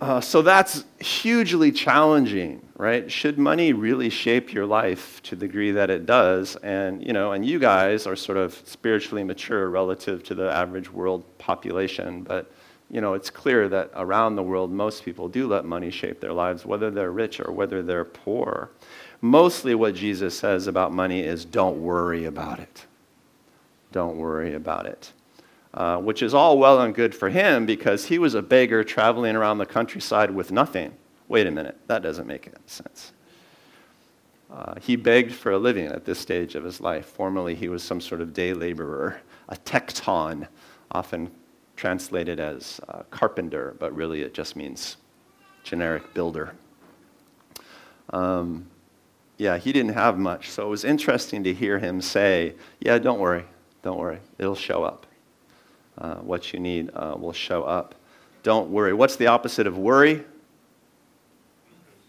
Uh, 0.00 0.20
so 0.20 0.42
that's 0.42 0.84
hugely 1.00 1.72
challenging, 1.72 2.60
right? 2.76 3.10
Should 3.10 3.38
money 3.38 3.72
really 3.72 4.10
shape 4.10 4.52
your 4.52 4.66
life 4.66 5.22
to 5.22 5.36
the 5.36 5.46
degree 5.46 5.70
that 5.70 5.88
it 5.88 6.04
does? 6.04 6.56
And 6.56 7.04
you 7.04 7.12
know, 7.12 7.32
and 7.32 7.46
you 7.46 7.58
guys 7.58 8.06
are 8.06 8.16
sort 8.16 8.36
of 8.36 8.60
spiritually 8.64 9.24
mature 9.24 9.70
relative 9.70 10.22
to 10.24 10.34
the 10.34 10.50
average 10.50 10.92
world 10.92 11.24
population, 11.38 12.22
but 12.22 12.52
you 12.90 13.00
know, 13.00 13.14
it's 13.14 13.30
clear 13.30 13.68
that 13.70 13.90
around 13.94 14.36
the 14.36 14.42
world, 14.42 14.70
most 14.70 15.04
people 15.04 15.28
do 15.28 15.48
let 15.48 15.64
money 15.64 15.90
shape 15.90 16.20
their 16.20 16.32
lives, 16.32 16.66
whether 16.66 16.90
they're 16.90 17.10
rich 17.10 17.40
or 17.40 17.50
whether 17.50 17.82
they're 17.82 18.04
poor. 18.04 18.70
Mostly, 19.24 19.74
what 19.74 19.94
Jesus 19.94 20.38
says 20.38 20.66
about 20.66 20.92
money 20.92 21.20
is, 21.20 21.46
"Don't 21.46 21.80
worry 21.80 22.26
about 22.26 22.58
it. 22.58 22.84
Don't 23.90 24.18
worry 24.18 24.52
about 24.52 24.84
it." 24.84 25.14
Uh, 25.72 25.96
which 25.96 26.22
is 26.22 26.34
all 26.34 26.58
well 26.58 26.78
and 26.82 26.94
good 26.94 27.14
for 27.14 27.30
him 27.30 27.64
because 27.64 28.04
he 28.04 28.18
was 28.18 28.34
a 28.34 28.42
beggar 28.42 28.84
traveling 28.84 29.34
around 29.34 29.56
the 29.56 29.64
countryside 29.64 30.30
with 30.30 30.52
nothing. 30.52 30.92
Wait 31.26 31.46
a 31.46 31.50
minute, 31.50 31.78
that 31.86 32.02
doesn't 32.02 32.26
make 32.26 32.46
any 32.46 32.56
sense. 32.66 33.14
Uh, 34.52 34.74
he 34.78 34.94
begged 34.94 35.32
for 35.32 35.52
a 35.52 35.58
living 35.58 35.86
at 35.86 36.04
this 36.04 36.18
stage 36.18 36.54
of 36.54 36.62
his 36.62 36.78
life. 36.82 37.06
Formerly, 37.06 37.54
he 37.54 37.70
was 37.70 37.82
some 37.82 38.02
sort 38.02 38.20
of 38.20 38.34
day 38.34 38.52
laborer, 38.52 39.22
a 39.48 39.56
tekton, 39.56 40.46
often 40.92 41.30
translated 41.76 42.38
as 42.38 42.78
uh, 42.90 43.04
carpenter, 43.10 43.74
but 43.78 43.90
really 43.96 44.20
it 44.20 44.34
just 44.34 44.54
means 44.54 44.98
generic 45.62 46.12
builder. 46.12 46.54
Um, 48.10 48.66
yeah, 49.36 49.58
he 49.58 49.72
didn't 49.72 49.94
have 49.94 50.18
much, 50.18 50.50
so 50.50 50.66
it 50.66 50.70
was 50.70 50.84
interesting 50.84 51.42
to 51.44 51.52
hear 51.52 51.78
him 51.78 52.00
say, 52.00 52.54
Yeah, 52.80 52.98
don't 52.98 53.18
worry, 53.18 53.44
don't 53.82 53.98
worry, 53.98 54.20
it'll 54.38 54.54
show 54.54 54.84
up. 54.84 55.06
Uh, 55.96 56.16
what 56.16 56.52
you 56.52 56.58
need 56.58 56.90
uh, 56.94 57.14
will 57.18 57.32
show 57.32 57.62
up. 57.62 57.94
Don't 58.42 58.70
worry. 58.70 58.92
What's 58.92 59.16
the 59.16 59.28
opposite 59.28 59.66
of 59.66 59.78
worry? 59.78 60.24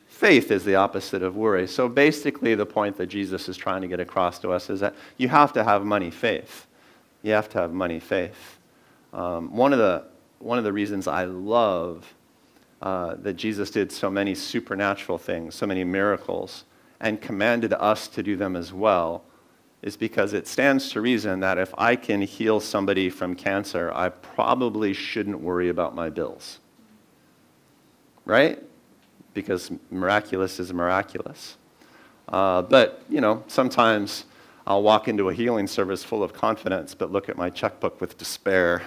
Faith 0.08 0.50
is 0.50 0.64
the 0.64 0.76
opposite 0.76 1.22
of 1.22 1.36
worry. 1.36 1.68
So 1.68 1.88
basically, 1.88 2.56
the 2.56 2.66
point 2.66 2.98
that 2.98 3.08
Jesus 3.08 3.48
is 3.48 3.58
trying 3.58 3.82
to 3.82 3.88
get 3.88 4.00
across 4.00 4.40
to 4.40 4.52
us 4.52 4.70
is 4.70 4.80
that 4.80 4.96
you 5.18 5.28
have 5.28 5.54
to 5.54 5.64
have 5.64 5.84
money 5.84 6.10
faith. 6.10 6.68
You 7.22 7.34
have 7.34 7.50
to 7.50 7.60
have 7.60 7.74
money 7.74 8.00
faith. 8.00 8.58
Um, 9.14 9.56
one, 9.56 9.72
of 9.72 9.80
the, 9.80 10.06
one 10.40 10.58
of 10.58 10.64
the 10.64 10.74
reasons 10.74 11.08
I 11.08 11.26
love 11.26 12.14
uh, 12.82 13.16
that 13.16 13.34
Jesus 13.34 13.70
did 13.70 13.92
so 13.92 14.10
many 14.10 14.36
supernatural 14.36 15.18
things, 15.18 15.56
so 15.56 15.66
many 15.66 15.84
miracles, 15.84 16.64
and 17.00 17.22
commanded 17.22 17.74
us 17.74 18.08
to 18.10 18.24
do 18.24 18.36
them 18.36 18.56
as 18.56 18.74
well 18.74 19.24
is 19.82 19.96
because 19.96 20.34
it 20.34 20.48
stands 20.48 20.90
to 20.92 21.00
reason 21.00 21.42
that 21.42 21.60
if 21.60 21.74
I 21.78 21.96
can 21.96 22.22
heal 22.22 22.60
somebody 22.60 23.10
from 23.10 23.36
cancer, 23.36 23.92
I 23.94 24.10
probably 24.10 24.94
shouldn't 24.94 25.40
worry 25.40 25.70
about 25.70 25.94
my 25.94 26.10
bills. 26.10 26.60
Right? 28.26 28.62
Because 29.36 29.72
miraculous 29.92 30.60
is 30.60 30.74
miraculous. 30.74 31.58
Uh, 32.28 32.64
but, 32.64 33.04
you 33.10 33.22
know, 33.22 33.44
sometimes 33.46 34.26
I'll 34.66 34.82
walk 34.82 35.08
into 35.08 35.30
a 35.30 35.34
healing 35.34 35.68
service 35.68 36.04
full 36.04 36.24
of 36.24 36.34
confidence, 36.34 36.96
but 36.96 37.12
look 37.12 37.30
at 37.30 37.38
my 37.38 37.52
checkbook 37.52 38.02
with 38.02 38.18
despair, 38.18 38.82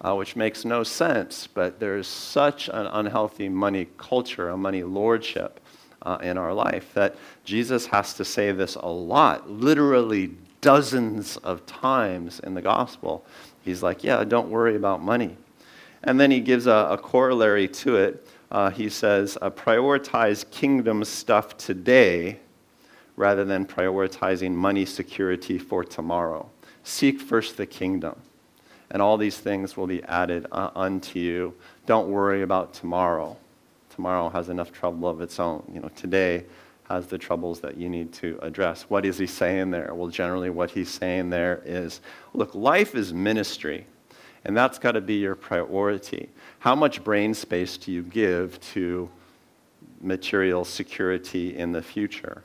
uh, 0.00 0.16
which 0.16 0.34
makes 0.34 0.64
no 0.64 0.82
sense. 0.82 1.46
But 1.46 1.78
there's 1.78 2.08
such 2.08 2.68
an 2.68 2.86
unhealthy 2.86 3.48
money 3.48 3.86
culture, 3.98 4.48
a 4.48 4.56
money 4.56 4.82
lordship 4.82 5.60
uh, 6.04 6.18
in 6.22 6.38
our 6.38 6.52
life. 6.52 6.92
That 6.94 7.16
Jesus 7.44 7.86
has 7.86 8.14
to 8.14 8.24
say 8.24 8.52
this 8.52 8.74
a 8.74 8.86
lot, 8.86 9.50
literally 9.50 10.32
dozens 10.60 11.36
of 11.38 11.66
times 11.66 12.40
in 12.40 12.54
the 12.54 12.62
gospel. 12.62 13.24
He's 13.62 13.82
like, 13.82 14.02
Yeah, 14.02 14.24
don't 14.24 14.50
worry 14.50 14.76
about 14.76 15.02
money. 15.02 15.36
And 16.04 16.18
then 16.18 16.30
he 16.30 16.40
gives 16.40 16.66
a, 16.66 16.88
a 16.90 16.98
corollary 16.98 17.68
to 17.68 17.96
it. 17.96 18.26
Uh, 18.50 18.70
he 18.70 18.88
says, 18.88 19.38
uh, 19.40 19.50
Prioritize 19.50 20.48
kingdom 20.50 21.04
stuff 21.04 21.56
today 21.56 22.38
rather 23.16 23.44
than 23.44 23.66
prioritizing 23.66 24.52
money 24.52 24.86
security 24.86 25.58
for 25.58 25.84
tomorrow. 25.84 26.48
Seek 26.82 27.20
first 27.20 27.56
the 27.56 27.66
kingdom, 27.66 28.18
and 28.90 29.02
all 29.02 29.16
these 29.16 29.36
things 29.36 29.76
will 29.76 29.86
be 29.86 30.02
added 30.04 30.46
uh, 30.50 30.70
unto 30.74 31.18
you. 31.18 31.54
Don't 31.86 32.08
worry 32.08 32.42
about 32.42 32.74
tomorrow 32.74 33.36
tomorrow 33.94 34.28
has 34.30 34.48
enough 34.48 34.72
trouble 34.72 35.08
of 35.08 35.20
its 35.20 35.38
own. 35.38 35.62
You 35.72 35.80
know, 35.80 35.90
today 35.94 36.44
has 36.84 37.06
the 37.06 37.18
troubles 37.18 37.60
that 37.60 37.76
you 37.76 37.88
need 37.88 38.12
to 38.12 38.38
address. 38.42 38.82
What 38.88 39.04
is 39.04 39.18
he 39.18 39.26
saying 39.26 39.70
there? 39.70 39.94
Well, 39.94 40.08
generally, 40.08 40.50
what 40.50 40.70
he's 40.70 40.90
saying 40.90 41.30
there 41.30 41.62
is 41.64 42.00
look, 42.34 42.54
life 42.54 42.94
is 42.94 43.12
ministry, 43.12 43.86
and 44.44 44.56
that's 44.56 44.78
got 44.78 44.92
to 44.92 45.00
be 45.00 45.14
your 45.14 45.34
priority. 45.34 46.28
How 46.58 46.74
much 46.74 47.02
brain 47.04 47.34
space 47.34 47.76
do 47.76 47.92
you 47.92 48.02
give 48.02 48.60
to 48.72 49.08
material 50.00 50.64
security 50.64 51.56
in 51.56 51.72
the 51.72 51.82
future? 51.82 52.44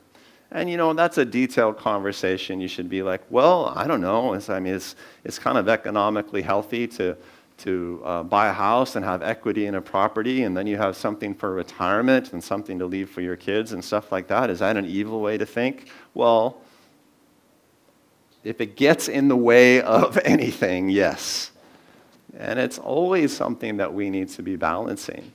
And 0.50 0.70
you 0.70 0.76
know, 0.78 0.94
that's 0.94 1.18
a 1.18 1.24
detailed 1.24 1.76
conversation. 1.76 2.60
You 2.60 2.68
should 2.68 2.88
be 2.88 3.02
like, 3.02 3.22
well, 3.28 3.72
I 3.76 3.86
don't 3.86 4.00
know. 4.00 4.32
It's, 4.32 4.48
I 4.48 4.60
mean, 4.60 4.74
it's, 4.74 4.96
it's 5.24 5.38
kind 5.38 5.58
of 5.58 5.68
economically 5.68 6.40
healthy 6.40 6.86
to, 6.88 7.16
to 7.58 8.00
uh, 8.04 8.22
buy 8.22 8.48
a 8.48 8.52
house 8.52 8.96
and 8.96 9.04
have 9.04 9.22
equity 9.22 9.66
in 9.66 9.74
a 9.74 9.80
property, 9.80 10.44
and 10.44 10.56
then 10.56 10.66
you 10.66 10.76
have 10.76 10.96
something 10.96 11.34
for 11.34 11.52
retirement 11.52 12.32
and 12.32 12.42
something 12.42 12.78
to 12.78 12.86
leave 12.86 13.10
for 13.10 13.20
your 13.20 13.36
kids 13.36 13.72
and 13.72 13.84
stuff 13.84 14.12
like 14.12 14.28
that. 14.28 14.48
Is 14.48 14.60
that 14.60 14.76
an 14.76 14.86
evil 14.86 15.20
way 15.20 15.36
to 15.38 15.46
think? 15.46 15.90
Well, 16.14 16.58
if 18.44 18.60
it 18.60 18.76
gets 18.76 19.08
in 19.08 19.28
the 19.28 19.36
way 19.36 19.82
of 19.82 20.18
anything, 20.24 20.88
yes. 20.88 21.50
And 22.36 22.58
it's 22.58 22.78
always 22.78 23.36
something 23.36 23.78
that 23.78 23.92
we 23.92 24.10
need 24.10 24.28
to 24.30 24.42
be 24.42 24.54
balancing. 24.54 25.32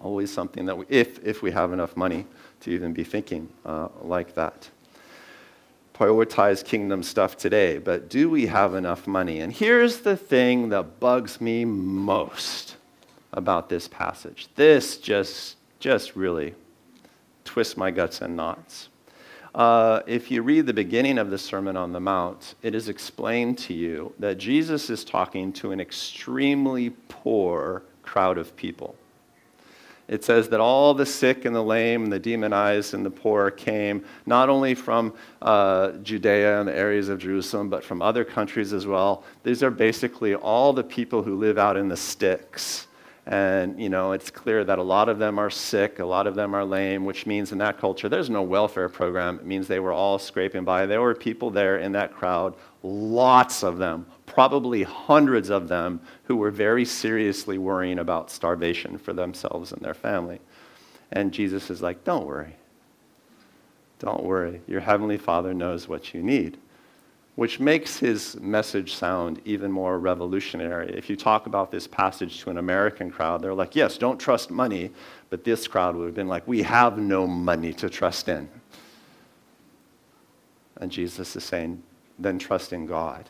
Always 0.00 0.32
something 0.32 0.66
that 0.66 0.76
we, 0.76 0.84
if, 0.88 1.24
if 1.24 1.42
we 1.42 1.52
have 1.52 1.72
enough 1.72 1.96
money 1.96 2.26
to 2.60 2.70
even 2.70 2.92
be 2.92 3.04
thinking 3.04 3.48
uh, 3.64 3.88
like 4.02 4.34
that. 4.34 4.68
Prioritize 5.94 6.64
kingdom 6.64 7.02
stuff 7.02 7.36
today, 7.36 7.78
but 7.78 8.08
do 8.08 8.28
we 8.28 8.46
have 8.46 8.74
enough 8.74 9.06
money? 9.06 9.40
And 9.40 9.52
here's 9.52 10.00
the 10.00 10.16
thing 10.16 10.70
that 10.70 10.98
bugs 10.98 11.40
me 11.40 11.64
most 11.64 12.76
about 13.32 13.68
this 13.68 13.86
passage. 13.86 14.48
This 14.56 14.96
just, 14.96 15.56
just 15.78 16.16
really 16.16 16.54
twists 17.44 17.76
my 17.76 17.90
guts 17.90 18.20
and 18.20 18.36
knots. 18.36 18.88
Uh, 19.54 20.00
if 20.06 20.32
you 20.32 20.42
read 20.42 20.66
the 20.66 20.74
beginning 20.74 21.16
of 21.16 21.30
the 21.30 21.38
Sermon 21.38 21.76
on 21.76 21.92
the 21.92 22.00
Mount, 22.00 22.56
it 22.62 22.74
is 22.74 22.88
explained 22.88 23.56
to 23.58 23.72
you 23.72 24.12
that 24.18 24.36
Jesus 24.36 24.90
is 24.90 25.04
talking 25.04 25.52
to 25.52 25.70
an 25.70 25.80
extremely 25.80 26.90
poor 27.08 27.84
crowd 28.02 28.36
of 28.36 28.56
people 28.56 28.96
it 30.06 30.22
says 30.22 30.48
that 30.50 30.60
all 30.60 30.92
the 30.92 31.06
sick 31.06 31.44
and 31.44 31.56
the 31.56 31.62
lame 31.62 32.04
and 32.04 32.12
the 32.12 32.18
demonized 32.18 32.92
and 32.92 33.04
the 33.04 33.10
poor 33.10 33.50
came 33.50 34.04
not 34.26 34.48
only 34.48 34.74
from 34.74 35.14
uh, 35.40 35.92
Judea 36.02 36.60
and 36.60 36.68
the 36.68 36.76
areas 36.76 37.08
of 37.08 37.18
Jerusalem, 37.18 37.70
but 37.70 37.82
from 37.82 38.02
other 38.02 38.24
countries 38.24 38.72
as 38.72 38.86
well. 38.86 39.24
These 39.44 39.62
are 39.62 39.70
basically 39.70 40.34
all 40.34 40.72
the 40.72 40.84
people 40.84 41.22
who 41.22 41.36
live 41.36 41.56
out 41.56 41.76
in 41.76 41.88
the 41.88 41.96
sticks. 41.96 42.86
And, 43.26 43.80
you 43.80 43.88
know, 43.88 44.12
it's 44.12 44.30
clear 44.30 44.64
that 44.64 44.78
a 44.78 44.82
lot 44.82 45.08
of 45.08 45.18
them 45.18 45.38
are 45.38 45.48
sick, 45.48 45.98
a 45.98 46.04
lot 46.04 46.26
of 46.26 46.34
them 46.34 46.54
are 46.54 46.64
lame, 46.64 47.06
which 47.06 47.24
means 47.24 47.52
in 47.52 47.58
that 47.58 47.78
culture 47.78 48.06
there's 48.10 48.28
no 48.28 48.42
welfare 48.42 48.90
program. 48.90 49.38
It 49.38 49.46
means 49.46 49.66
they 49.66 49.80
were 49.80 49.92
all 49.92 50.18
scraping 50.18 50.64
by. 50.64 50.84
There 50.84 51.00
were 51.00 51.14
people 51.14 51.50
there 51.50 51.78
in 51.78 51.92
that 51.92 52.12
crowd, 52.12 52.54
lots 52.82 53.64
of 53.64 53.78
them, 53.78 54.04
probably 54.26 54.82
hundreds 54.82 55.50
of 55.50 55.68
them, 55.68 56.00
who 56.24 56.36
were 56.36 56.50
very 56.50 56.84
seriously 56.84 57.58
worrying 57.58 57.98
about 57.98 58.30
starvation 58.30 58.98
for 58.98 59.12
themselves 59.12 59.72
and 59.72 59.82
their 59.82 59.94
family. 59.94 60.40
And 61.12 61.32
Jesus 61.32 61.70
is 61.70 61.82
like, 61.82 62.04
don't 62.04 62.26
worry. 62.26 62.56
Don't 63.98 64.24
worry. 64.24 64.60
Your 64.66 64.80
Heavenly 64.80 65.18
Father 65.18 65.54
knows 65.54 65.88
what 65.88 66.14
you 66.14 66.22
need 66.22 66.58
which 67.36 67.58
makes 67.58 67.98
his 67.98 68.36
message 68.40 68.94
sound 68.94 69.40
even 69.44 69.70
more 69.70 69.98
revolutionary. 69.98 70.94
If 70.96 71.10
you 71.10 71.16
talk 71.16 71.46
about 71.46 71.70
this 71.70 71.86
passage 71.86 72.40
to 72.40 72.50
an 72.50 72.58
American 72.58 73.10
crowd, 73.10 73.42
they're 73.42 73.54
like, 73.54 73.74
yes, 73.74 73.98
don't 73.98 74.18
trust 74.18 74.50
money, 74.50 74.92
but 75.30 75.42
this 75.42 75.66
crowd 75.66 75.96
would 75.96 76.06
have 76.06 76.14
been 76.14 76.28
like, 76.28 76.46
we 76.46 76.62
have 76.62 76.96
no 76.96 77.26
money 77.26 77.72
to 77.74 77.90
trust 77.90 78.28
in. 78.28 78.48
And 80.76 80.92
Jesus 80.92 81.34
is 81.34 81.42
saying, 81.42 81.82
then 82.18 82.38
trust 82.38 82.72
in 82.72 82.86
God. 82.86 83.28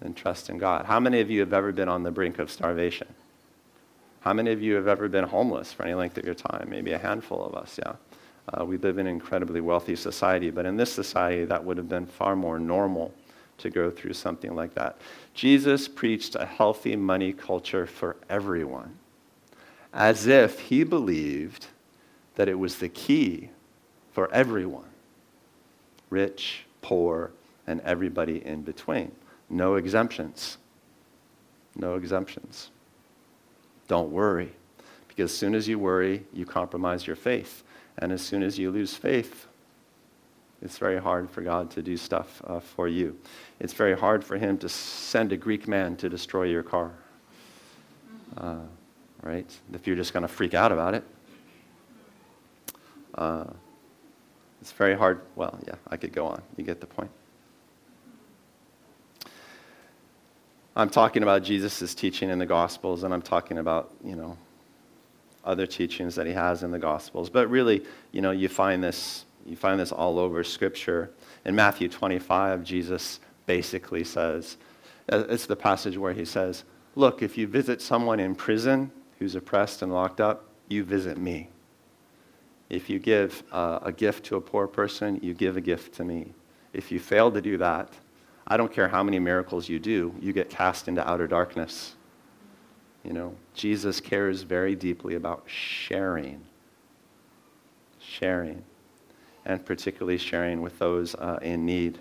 Then 0.00 0.14
trust 0.14 0.48
in 0.48 0.58
God. 0.58 0.86
How 0.86 0.98
many 0.98 1.20
of 1.20 1.30
you 1.30 1.40
have 1.40 1.52
ever 1.52 1.72
been 1.72 1.88
on 1.88 2.02
the 2.02 2.10
brink 2.10 2.38
of 2.38 2.50
starvation? 2.50 3.08
How 4.20 4.32
many 4.32 4.52
of 4.52 4.62
you 4.62 4.74
have 4.74 4.88
ever 4.88 5.08
been 5.08 5.24
homeless 5.24 5.72
for 5.72 5.84
any 5.84 5.94
length 5.94 6.18
of 6.18 6.24
your 6.24 6.34
time? 6.34 6.68
Maybe 6.70 6.92
a 6.92 6.98
handful 6.98 7.44
of 7.44 7.54
us, 7.54 7.78
yeah. 7.78 7.94
Uh, 8.52 8.64
we 8.64 8.76
live 8.78 8.98
in 8.98 9.06
an 9.06 9.12
incredibly 9.12 9.60
wealthy 9.60 9.94
society, 9.94 10.50
but 10.50 10.66
in 10.66 10.76
this 10.76 10.92
society, 10.92 11.44
that 11.44 11.64
would 11.64 11.76
have 11.76 11.88
been 11.88 12.06
far 12.06 12.34
more 12.34 12.58
normal 12.58 13.14
to 13.58 13.70
go 13.70 13.90
through 13.90 14.14
something 14.14 14.54
like 14.54 14.74
that. 14.74 14.98
Jesus 15.34 15.86
preached 15.86 16.34
a 16.34 16.46
healthy 16.46 16.96
money 16.96 17.32
culture 17.32 17.86
for 17.86 18.16
everyone, 18.28 18.98
as 19.92 20.26
if 20.26 20.58
he 20.58 20.82
believed 20.82 21.66
that 22.36 22.48
it 22.48 22.58
was 22.58 22.78
the 22.78 22.88
key 22.88 23.50
for 24.12 24.32
everyone 24.32 24.84
rich, 26.08 26.64
poor, 26.82 27.30
and 27.66 27.80
everybody 27.82 28.44
in 28.44 28.62
between. 28.62 29.12
No 29.50 29.74
exemptions. 29.74 30.58
No 31.76 31.96
exemptions. 31.96 32.70
Don't 33.88 34.12
worry, 34.12 34.52
because 35.08 35.32
as 35.32 35.36
soon 35.36 35.54
as 35.54 35.66
you 35.66 35.78
worry, 35.78 36.24
you 36.32 36.46
compromise 36.46 37.06
your 37.06 37.16
faith. 37.16 37.64
And 37.98 38.12
as 38.12 38.22
soon 38.22 38.42
as 38.42 38.58
you 38.58 38.70
lose 38.70 38.94
faith, 38.94 39.48
it's 40.62 40.78
very 40.78 40.98
hard 40.98 41.28
for 41.28 41.42
God 41.42 41.70
to 41.72 41.82
do 41.82 41.96
stuff 41.96 42.40
uh, 42.46 42.60
for 42.60 42.86
you. 42.86 43.18
It's 43.58 43.72
very 43.72 43.96
hard 43.96 44.22
for 44.22 44.36
Him 44.36 44.58
to 44.58 44.68
send 44.68 45.32
a 45.32 45.36
Greek 45.36 45.66
man 45.66 45.96
to 45.96 46.08
destroy 46.08 46.44
your 46.44 46.62
car. 46.62 46.92
Uh, 48.36 48.60
right? 49.22 49.50
If 49.72 49.86
you're 49.86 49.96
just 49.96 50.12
going 50.12 50.22
to 50.22 50.28
freak 50.28 50.54
out 50.54 50.70
about 50.70 50.94
it. 50.94 51.04
Uh, 53.14 53.44
it's 54.60 54.72
very 54.72 54.96
hard. 54.96 55.22
Well, 55.34 55.58
yeah, 55.66 55.74
I 55.88 55.96
could 55.96 56.12
go 56.12 56.26
on. 56.26 56.42
You 56.56 56.64
get 56.64 56.80
the 56.80 56.86
point. 56.86 57.10
I'm 60.76 60.88
talking 60.88 61.22
about 61.22 61.42
Jesus' 61.42 61.94
teaching 61.94 62.30
in 62.30 62.38
the 62.38 62.46
Gospels, 62.46 63.02
and 63.02 63.12
I'm 63.12 63.22
talking 63.22 63.58
about, 63.58 63.92
you 64.04 64.14
know, 64.14 64.38
other 65.44 65.66
teachings 65.66 66.14
that 66.14 66.26
he 66.26 66.32
has 66.32 66.62
in 66.62 66.70
the 66.70 66.78
Gospels. 66.78 67.28
But 67.28 67.50
really, 67.50 67.84
you 68.12 68.20
know, 68.20 68.30
you 68.30 68.48
find 68.48 68.82
this, 68.82 69.24
you 69.46 69.56
find 69.56 69.80
this 69.80 69.90
all 69.90 70.18
over 70.18 70.44
Scripture. 70.44 71.10
In 71.44 71.54
Matthew 71.54 71.88
25, 71.88 72.62
Jesus 72.62 73.20
basically 73.46 74.04
says, 74.04 74.56
uh, 75.10 75.24
it's 75.28 75.46
the 75.46 75.56
passage 75.56 75.96
where 75.96 76.12
he 76.12 76.24
says, 76.24 76.64
Look, 76.96 77.22
if 77.22 77.38
you 77.38 77.46
visit 77.46 77.80
someone 77.80 78.20
in 78.20 78.34
prison 78.34 78.90
who's 79.18 79.34
oppressed 79.34 79.82
and 79.82 79.92
locked 79.92 80.20
up, 80.20 80.46
you 80.68 80.84
visit 80.84 81.18
me. 81.18 81.48
If 82.68 82.90
you 82.90 82.98
give 82.98 83.42
uh, 83.52 83.78
a 83.82 83.92
gift 83.92 84.24
to 84.26 84.36
a 84.36 84.40
poor 84.40 84.66
person, 84.66 85.18
you 85.22 85.34
give 85.34 85.56
a 85.56 85.60
gift 85.60 85.94
to 85.94 86.04
me. 86.04 86.32
If 86.72 86.90
you 86.92 87.00
fail 87.00 87.30
to 87.32 87.40
do 87.40 87.56
that, 87.58 87.92
I 88.50 88.56
don't 88.56 88.72
care 88.72 88.88
how 88.88 89.04
many 89.04 89.20
miracles 89.20 89.68
you 89.68 89.78
do, 89.78 90.12
you 90.20 90.32
get 90.32 90.50
cast 90.50 90.88
into 90.88 91.08
outer 91.08 91.28
darkness. 91.28 91.94
You 93.04 93.12
know, 93.12 93.36
Jesus 93.54 94.00
cares 94.00 94.42
very 94.42 94.74
deeply 94.74 95.14
about 95.14 95.44
sharing. 95.46 96.42
Sharing. 98.00 98.64
And 99.46 99.64
particularly 99.64 100.18
sharing 100.18 100.62
with 100.62 100.76
those 100.80 101.14
uh, 101.14 101.38
in 101.40 101.64
need. 101.64 102.00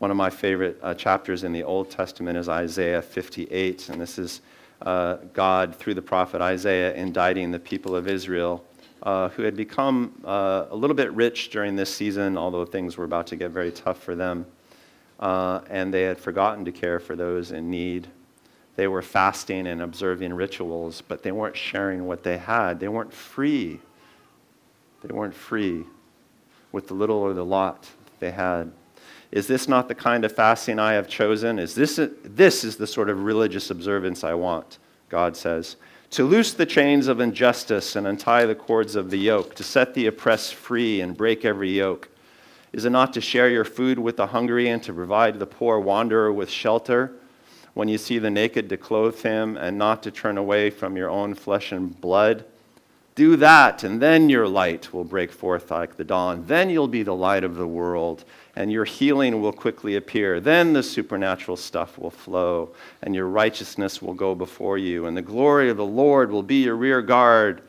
One 0.00 0.10
of 0.10 0.16
my 0.16 0.30
favorite 0.30 0.80
uh, 0.82 0.94
chapters 0.94 1.44
in 1.44 1.52
the 1.52 1.62
Old 1.62 1.90
Testament 1.90 2.36
is 2.36 2.48
Isaiah 2.48 3.00
58, 3.00 3.88
and 3.88 4.00
this 4.00 4.18
is 4.18 4.40
uh, 4.82 5.18
God, 5.32 5.76
through 5.76 5.94
the 5.94 6.02
prophet 6.02 6.42
Isaiah, 6.42 6.92
indicting 6.94 7.52
the 7.52 7.60
people 7.60 7.94
of 7.94 8.08
Israel 8.08 8.64
uh, 9.04 9.28
who 9.28 9.42
had 9.42 9.56
become 9.56 10.20
uh, 10.24 10.66
a 10.70 10.76
little 10.76 10.96
bit 10.96 11.12
rich 11.12 11.50
during 11.50 11.76
this 11.76 11.94
season, 11.94 12.36
although 12.36 12.64
things 12.64 12.96
were 12.96 13.04
about 13.04 13.28
to 13.28 13.36
get 13.36 13.52
very 13.52 13.70
tough 13.70 14.02
for 14.02 14.16
them. 14.16 14.44
Uh, 15.22 15.60
and 15.70 15.94
they 15.94 16.02
had 16.02 16.18
forgotten 16.18 16.64
to 16.64 16.72
care 16.72 16.98
for 16.98 17.14
those 17.14 17.52
in 17.52 17.70
need. 17.70 18.08
They 18.74 18.88
were 18.88 19.02
fasting 19.02 19.68
and 19.68 19.80
observing 19.80 20.34
rituals, 20.34 21.00
but 21.00 21.22
they 21.22 21.30
weren't 21.30 21.56
sharing 21.56 22.08
what 22.08 22.24
they 22.24 22.38
had. 22.38 22.80
They 22.80 22.88
weren't 22.88 23.12
free. 23.12 23.78
They 25.04 25.14
weren't 25.14 25.34
free 25.34 25.84
with 26.72 26.88
the 26.88 26.94
little 26.94 27.18
or 27.18 27.34
the 27.34 27.44
lot 27.44 27.88
they 28.18 28.32
had. 28.32 28.72
Is 29.30 29.46
this 29.46 29.68
not 29.68 29.86
the 29.86 29.94
kind 29.94 30.24
of 30.24 30.32
fasting 30.32 30.80
I 30.80 30.94
have 30.94 31.06
chosen? 31.06 31.60
Is 31.60 31.76
this, 31.76 32.00
a, 32.00 32.08
this 32.24 32.64
is 32.64 32.76
the 32.76 32.88
sort 32.88 33.08
of 33.08 33.22
religious 33.22 33.70
observance 33.70 34.24
I 34.24 34.34
want, 34.34 34.78
God 35.08 35.36
says. 35.36 35.76
To 36.10 36.24
loose 36.24 36.52
the 36.52 36.66
chains 36.66 37.06
of 37.06 37.20
injustice 37.20 37.94
and 37.94 38.08
untie 38.08 38.44
the 38.44 38.56
cords 38.56 38.96
of 38.96 39.10
the 39.10 39.18
yoke, 39.18 39.54
to 39.54 39.62
set 39.62 39.94
the 39.94 40.08
oppressed 40.08 40.54
free 40.54 41.00
and 41.00 41.16
break 41.16 41.44
every 41.44 41.70
yoke. 41.70 42.08
Is 42.72 42.84
it 42.84 42.90
not 42.90 43.12
to 43.14 43.20
share 43.20 43.50
your 43.50 43.64
food 43.64 43.98
with 43.98 44.16
the 44.16 44.28
hungry 44.28 44.68
and 44.68 44.82
to 44.82 44.92
provide 44.92 45.38
the 45.38 45.46
poor 45.46 45.78
wanderer 45.78 46.32
with 46.32 46.50
shelter? 46.50 47.12
when 47.74 47.88
you 47.88 47.98
see 47.98 48.18
the 48.18 48.30
naked 48.30 48.68
to 48.68 48.76
clothe 48.76 49.22
him 49.22 49.56
and 49.56 49.78
not 49.78 50.02
to 50.02 50.10
turn 50.10 50.36
away 50.36 50.70
from 50.70 50.96
your 50.96 51.08
own 51.08 51.34
flesh 51.34 51.72
and 51.72 51.98
blood. 52.00 52.44
Do 53.14 53.36
that, 53.36 53.84
and 53.84 54.00
then 54.00 54.30
your 54.30 54.48
light 54.48 54.92
will 54.92 55.04
break 55.04 55.32
forth 55.32 55.70
like 55.70 55.96
the 55.96 56.04
dawn. 56.04 56.44
Then 56.46 56.70
you'll 56.70 56.88
be 56.88 57.02
the 57.02 57.14
light 57.14 57.44
of 57.44 57.56
the 57.56 57.66
world, 57.66 58.24
and 58.56 58.72
your 58.72 58.86
healing 58.86 59.42
will 59.42 59.52
quickly 59.52 59.96
appear. 59.96 60.40
Then 60.40 60.72
the 60.72 60.82
supernatural 60.82 61.58
stuff 61.58 61.98
will 61.98 62.10
flow, 62.10 62.70
and 63.02 63.14
your 63.14 63.26
righteousness 63.26 64.00
will 64.00 64.14
go 64.14 64.34
before 64.34 64.78
you, 64.78 65.04
and 65.04 65.14
the 65.14 65.22
glory 65.22 65.68
of 65.68 65.76
the 65.76 65.84
Lord 65.84 66.30
will 66.30 66.42
be 66.42 66.64
your 66.64 66.76
rear 66.76 67.02
guard. 67.02 67.60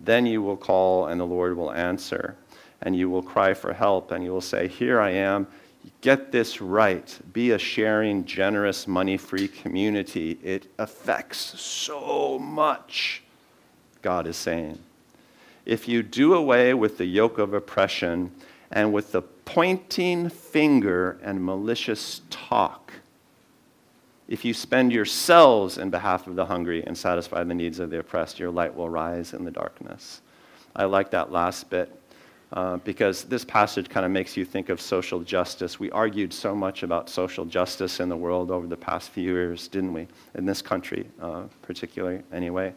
Then 0.00 0.24
you 0.24 0.40
will 0.40 0.56
call, 0.56 1.06
and 1.06 1.20
the 1.20 1.26
Lord 1.26 1.56
will 1.56 1.72
answer. 1.72 2.36
And 2.82 2.96
you 2.96 3.08
will 3.08 3.22
cry 3.22 3.54
for 3.54 3.72
help, 3.72 4.10
and 4.10 4.22
you 4.22 4.32
will 4.32 4.40
say, 4.40 4.68
Here 4.68 5.00
I 5.00 5.10
am. 5.10 5.46
Get 6.00 6.32
this 6.32 6.60
right. 6.60 7.18
Be 7.32 7.52
a 7.52 7.58
sharing, 7.58 8.24
generous, 8.24 8.86
money 8.86 9.16
free 9.16 9.48
community. 9.48 10.38
It 10.42 10.66
affects 10.78 11.60
so 11.60 12.38
much, 12.38 13.22
God 14.02 14.26
is 14.26 14.36
saying. 14.36 14.78
If 15.64 15.88
you 15.88 16.02
do 16.02 16.34
away 16.34 16.74
with 16.74 16.98
the 16.98 17.06
yoke 17.06 17.38
of 17.38 17.54
oppression 17.54 18.30
and 18.70 18.92
with 18.92 19.12
the 19.12 19.22
pointing 19.22 20.28
finger 20.28 21.18
and 21.22 21.44
malicious 21.44 22.20
talk, 22.30 22.92
if 24.28 24.44
you 24.44 24.54
spend 24.54 24.92
yourselves 24.92 25.78
in 25.78 25.90
behalf 25.90 26.26
of 26.26 26.34
the 26.36 26.46
hungry 26.46 26.84
and 26.84 26.98
satisfy 26.98 27.44
the 27.44 27.54
needs 27.54 27.78
of 27.78 27.90
the 27.90 28.00
oppressed, 28.00 28.38
your 28.38 28.50
light 28.50 28.74
will 28.74 28.88
rise 28.88 29.32
in 29.32 29.44
the 29.44 29.50
darkness. 29.50 30.20
I 30.74 30.84
like 30.84 31.10
that 31.12 31.30
last 31.30 31.70
bit 31.70 31.92
uh, 32.52 32.76
because 32.78 33.24
this 33.24 33.44
passage 33.44 33.88
kind 33.88 34.06
of 34.06 34.12
makes 34.12 34.36
you 34.36 34.44
think 34.44 34.68
of 34.68 34.80
social 34.80 35.20
justice. 35.20 35.80
We 35.80 35.90
argued 35.90 36.32
so 36.32 36.54
much 36.54 36.82
about 36.82 37.08
social 37.08 37.44
justice 37.44 37.98
in 37.98 38.08
the 38.08 38.16
world 38.16 38.50
over 38.50 38.66
the 38.66 38.76
past 38.76 39.10
few 39.10 39.32
years, 39.32 39.68
didn't 39.68 39.92
we? 39.92 40.06
In 40.34 40.46
this 40.46 40.62
country, 40.62 41.08
uh, 41.20 41.42
particularly, 41.62 42.22
anyway. 42.32 42.72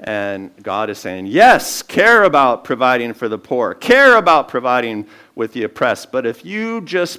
And 0.00 0.50
God 0.62 0.88
is 0.88 0.96
saying, 0.96 1.26
yes, 1.26 1.82
care 1.82 2.24
about 2.24 2.64
providing 2.64 3.12
for 3.12 3.28
the 3.28 3.36
poor, 3.36 3.74
care 3.74 4.16
about 4.16 4.48
providing 4.48 5.06
with 5.34 5.52
the 5.52 5.64
oppressed. 5.64 6.10
But 6.10 6.24
if 6.24 6.42
you 6.42 6.80
just 6.80 7.18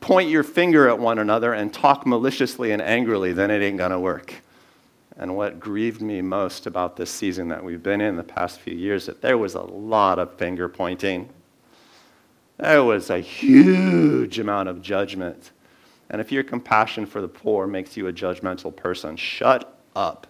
point 0.00 0.28
your 0.28 0.42
finger 0.42 0.88
at 0.88 0.98
one 0.98 1.20
another 1.20 1.52
and 1.52 1.72
talk 1.72 2.04
maliciously 2.04 2.72
and 2.72 2.82
angrily, 2.82 3.32
then 3.32 3.52
it 3.52 3.62
ain't 3.62 3.78
going 3.78 3.92
to 3.92 4.00
work. 4.00 4.34
And 5.18 5.34
what 5.36 5.58
grieved 5.58 6.02
me 6.02 6.20
most 6.20 6.66
about 6.66 6.96
this 6.96 7.10
season 7.10 7.48
that 7.48 7.64
we've 7.64 7.82
been 7.82 8.00
in 8.00 8.16
the 8.16 8.22
past 8.22 8.60
few 8.60 8.74
years 8.74 9.02
is 9.02 9.06
that 9.06 9.22
there 9.22 9.38
was 9.38 9.54
a 9.54 9.62
lot 9.62 10.18
of 10.18 10.34
finger 10.36 10.68
pointing. 10.68 11.30
There 12.58 12.84
was 12.84 13.08
a 13.08 13.18
huge 13.18 14.38
amount 14.38 14.68
of 14.68 14.82
judgment. 14.82 15.52
And 16.10 16.20
if 16.20 16.30
your 16.30 16.42
compassion 16.42 17.06
for 17.06 17.20
the 17.20 17.28
poor 17.28 17.66
makes 17.66 17.96
you 17.96 18.08
a 18.08 18.12
judgmental 18.12 18.74
person, 18.74 19.16
shut 19.16 19.78
up. 19.94 20.26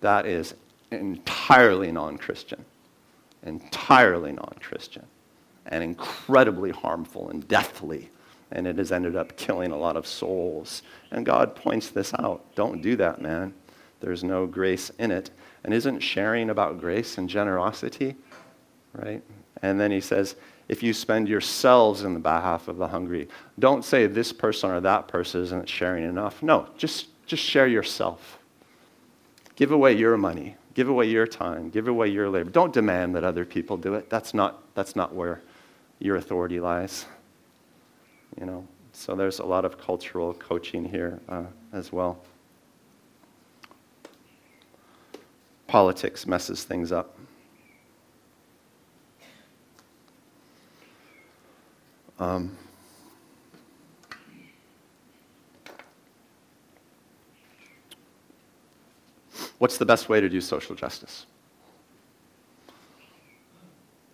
That 0.00 0.26
is 0.26 0.54
entirely 0.90 1.92
non 1.92 2.18
Christian. 2.18 2.64
Entirely 3.44 4.32
non 4.32 4.54
Christian. 4.60 5.06
And 5.66 5.84
incredibly 5.84 6.70
harmful 6.70 7.30
and 7.30 7.46
deathly 7.46 8.10
and 8.52 8.66
it 8.66 8.78
has 8.78 8.92
ended 8.92 9.16
up 9.16 9.36
killing 9.36 9.70
a 9.70 9.76
lot 9.76 9.96
of 9.96 10.06
souls. 10.06 10.82
And 11.10 11.24
God 11.24 11.54
points 11.54 11.90
this 11.90 12.12
out. 12.14 12.54
Don't 12.54 12.82
do 12.82 12.96
that, 12.96 13.20
man. 13.20 13.54
There's 14.00 14.24
no 14.24 14.46
grace 14.46 14.90
in 14.98 15.10
it. 15.10 15.30
And 15.64 15.74
isn't 15.74 16.00
sharing 16.00 16.50
about 16.50 16.80
grace 16.80 17.18
and 17.18 17.28
generosity? 17.28 18.16
Right? 18.92 19.22
And 19.62 19.78
then 19.78 19.90
he 19.90 20.00
says, 20.00 20.36
if 20.68 20.82
you 20.82 20.92
spend 20.92 21.28
yourselves 21.28 22.02
in 22.02 22.14
the 22.14 22.20
behalf 22.20 22.68
of 22.68 22.76
the 22.76 22.88
hungry, 22.88 23.28
don't 23.58 23.84
say 23.84 24.06
this 24.06 24.32
person 24.32 24.70
or 24.70 24.80
that 24.80 25.08
person 25.08 25.42
isn't 25.42 25.68
sharing 25.68 26.04
enough. 26.04 26.42
No, 26.42 26.68
just, 26.76 27.08
just 27.26 27.42
share 27.42 27.66
yourself. 27.66 28.38
Give 29.56 29.72
away 29.72 29.92
your 29.92 30.16
money. 30.16 30.56
Give 30.74 30.88
away 30.88 31.06
your 31.06 31.26
time. 31.26 31.70
Give 31.70 31.88
away 31.88 32.08
your 32.08 32.30
labor. 32.30 32.50
Don't 32.50 32.72
demand 32.72 33.14
that 33.16 33.24
other 33.24 33.44
people 33.44 33.76
do 33.76 33.94
it. 33.94 34.08
That's 34.08 34.32
not, 34.32 34.62
that's 34.74 34.96
not 34.96 35.14
where 35.14 35.42
your 35.98 36.16
authority 36.16 36.60
lies 36.60 37.06
you 38.38 38.46
know. 38.46 38.66
So 38.92 39.14
there's 39.14 39.38
a 39.38 39.44
lot 39.44 39.64
of 39.64 39.78
cultural 39.78 40.34
coaching 40.34 40.84
here 40.84 41.20
uh, 41.28 41.44
as 41.72 41.92
well. 41.92 42.22
Politics 45.70 46.26
messes 46.26 46.64
things 46.64 46.90
up. 46.90 47.16
Um, 52.18 52.56
what's 59.60 59.78
the 59.78 59.86
best 59.86 60.08
way 60.08 60.20
to 60.20 60.28
do 60.28 60.40
social 60.40 60.74
justice? 60.74 61.26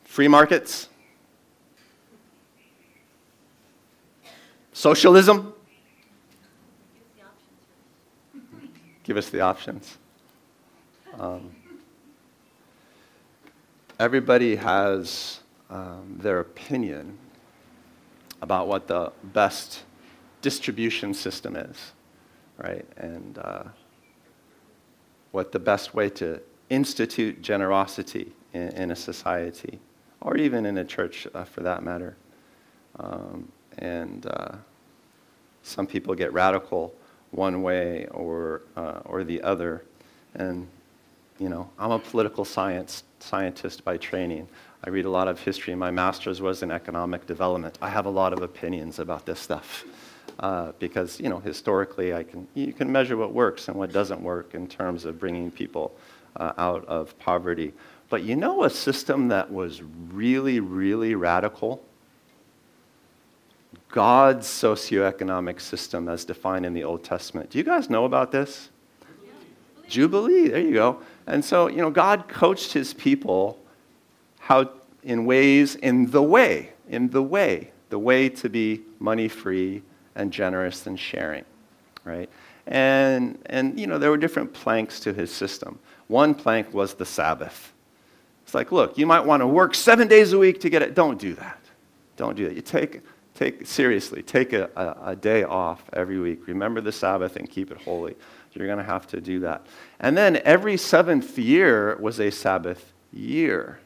Free 0.05 0.29
markets? 0.29 0.90
Socialism? 4.75 5.55
Give 9.05 9.16
us 9.16 9.31
the 9.31 9.40
options. 9.40 9.97
Um, 11.19 11.57
everybody 13.99 14.57
has 14.57 15.41
um, 15.71 16.19
their 16.21 16.41
opinion 16.41 17.19
about 18.43 18.69
what 18.69 18.87
the 18.87 19.13
best 19.25 19.85
distribution 20.43 21.15
system 21.15 21.57
is, 21.57 21.93
right? 22.59 22.85
And 22.99 23.39
uh, 23.39 23.63
what 25.33 25.53
the 25.53 25.59
best 25.59 25.95
way 25.95 26.11
to 26.11 26.41
institute 26.69 27.41
generosity 27.41 28.33
in, 28.53 28.69
in 28.69 28.91
a 28.91 28.97
society, 28.97 29.79
or 30.21 30.37
even 30.37 30.67
in 30.67 30.77
a 30.79 30.85
church 30.85 31.27
uh, 31.35 31.45
for 31.45 31.63
that 31.63 31.83
matter. 31.83 32.15
Um, 32.99 33.51
and 33.79 34.27
uh, 34.27 34.57
some 35.63 35.87
people 35.87 36.15
get 36.15 36.33
radical 36.35 36.95
one 37.31 37.63
way 37.63 38.07
or, 38.11 38.63
uh, 38.77 39.01
or 39.07 39.25
the 39.25 39.41
other. 39.43 39.83
And, 40.35 40.69
you 41.38 41.49
know, 41.49 41.68
I'm 41.79 41.90
a 41.90 41.99
political 41.99 42.44
science 42.44 43.05
scientist 43.20 43.85
by 43.85 43.96
training. 43.96 44.49
I 44.85 44.90
read 44.90 45.05
a 45.05 45.11
lot 45.11 45.29
of 45.29 45.40
history. 45.40 45.75
My 45.75 45.90
master's 45.90 46.40
was 46.40 46.62
in 46.62 46.70
economic 46.70 47.27
development. 47.27 47.79
I 47.83 47.88
have 47.88 48.07
a 48.07 48.11
lot 48.11 48.33
of 48.33 48.42
opinions 48.42 48.99
about 48.99 49.27
this 49.27 49.40
stuff. 49.40 49.85
Uh, 50.40 50.72
because 50.81 51.18
you 51.18 51.31
know 51.31 51.38
historically 51.38 52.12
I 52.12 52.22
can, 52.22 52.46
you 52.53 52.70
can 52.70 52.92
measure 52.92 53.16
what 53.16 53.33
works 53.33 53.68
and 53.68 53.77
what 53.79 53.90
doesn't 53.90 54.20
work 54.20 54.55
in 54.55 54.66
terms 54.66 55.07
of 55.07 55.18
bringing 55.18 55.51
people 55.51 55.96
uh, 56.35 56.53
out 56.59 56.85
of 56.85 57.18
poverty. 57.18 57.72
But 58.11 58.22
you 58.22 58.37
know 58.37 58.64
a 58.64 58.68
system 58.68 59.29
that 59.29 59.51
was 59.51 59.81
really, 60.12 60.61
really 60.61 61.14
radical 61.14 61.83
God's 63.88 64.46
socioeconomic 64.46 65.59
system 65.59 66.09
as 66.09 66.25
defined 66.25 66.66
in 66.66 66.75
the 66.75 66.85
Old 66.85 67.03
Testament. 67.03 67.49
Do 67.49 67.57
you 67.57 67.64
guys 67.64 67.88
know 67.88 68.05
about 68.05 68.31
this? 68.31 68.68
Jubilee, 69.88 70.49
there 70.49 70.61
you 70.61 70.75
go. 70.75 71.01
And 71.27 71.45
so, 71.45 71.69
you 71.69 71.79
know, 71.79 71.91
God 71.91 72.29
coached 72.29 72.73
his 72.73 72.95
people 72.95 73.59
how 74.39 74.71
in 75.03 75.25
ways, 75.25 75.75
in 75.77 76.11
the 76.11 76.23
way, 76.23 76.73
in 76.89 77.11
the 77.11 77.23
way, 77.23 77.71
the 77.91 77.99
way 77.99 78.29
to 78.29 78.49
be 78.49 78.83
money 78.99 79.29
free 79.29 79.83
and 80.15 80.33
generous 80.33 80.87
and 80.87 80.99
sharing, 80.99 81.45
right? 82.05 82.29
And, 82.67 83.39
and, 83.47 83.79
you 83.79 83.87
know, 83.87 83.99
there 83.99 84.11
were 84.11 84.17
different 84.17 84.53
planks 84.53 85.01
to 85.01 85.12
his 85.12 85.33
system. 85.33 85.79
One 86.09 86.35
plank 86.35 86.73
was 86.73 86.95
the 86.95 87.07
Sabbath. 87.07 87.73
It's 88.45 88.55
like, 88.55 88.73
look, 88.73 88.97
you 88.99 89.07
might 89.07 89.25
want 89.25 89.41
to 89.41 89.47
work 89.47 89.75
seven 89.75 90.09
days 90.09 90.33
a 90.33 90.39
week 90.39 90.61
to 90.61 90.71
get 90.71 90.83
it. 90.83 90.95
Don't 90.95 91.19
do 91.19 91.35
that. 91.35 91.61
Don't 92.17 92.37
do 92.37 92.49
that. 92.49 92.55
You 92.55 92.62
take 92.62 93.03
Take 93.37 93.67
seriously, 93.67 94.23
take 94.23 94.55
a, 94.55 94.71
a, 94.77 95.11
a, 95.11 95.17
day 95.17 95.43
off 95.43 95.85
every 95.93 96.19
week. 96.19 96.47
Remember 96.47 96.81
the 96.81 96.91
Sabbath 96.91 97.37
and 97.37 97.51
keep 97.51 97.71
it 97.71 97.77
holy. 97.83 98.17
You're 98.57 98.66
going 98.66 98.79
to 98.79 98.85
have 98.85 99.07
to 99.09 99.21
do 99.21 99.40
that. 99.40 99.66
And 100.01 100.16
then 100.16 100.40
every 100.45 100.77
seventh 100.77 101.38
year 101.38 101.97
was 102.01 102.21
a 102.21 102.31
Sabbath 102.31 102.92
year. 103.12 103.79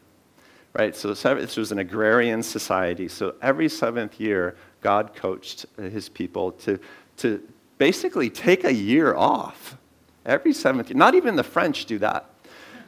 Right? 0.73 0.95
So 0.95 1.13
this 1.13 1.57
was 1.57 1.73
an 1.73 1.81
agrarian 1.81 2.43
society. 2.43 3.09
So 3.09 3.35
every 3.43 3.69
seventh 3.69 4.21
year, 4.21 4.57
God 4.81 5.15
coached 5.15 5.67
his 5.77 6.09
people 6.09 6.53
to, 6.53 6.79
to 7.19 7.43
basically 7.79 8.31
take 8.31 8.65
a 8.65 8.73
year 8.73 9.15
off. 9.15 9.77
Every 10.25 10.53
seventh 10.53 10.91
year. 10.91 10.97
Not 10.97 11.15
even 11.15 11.35
the 11.35 11.43
French 11.43 11.87
do 11.87 11.99
that. 11.99 12.31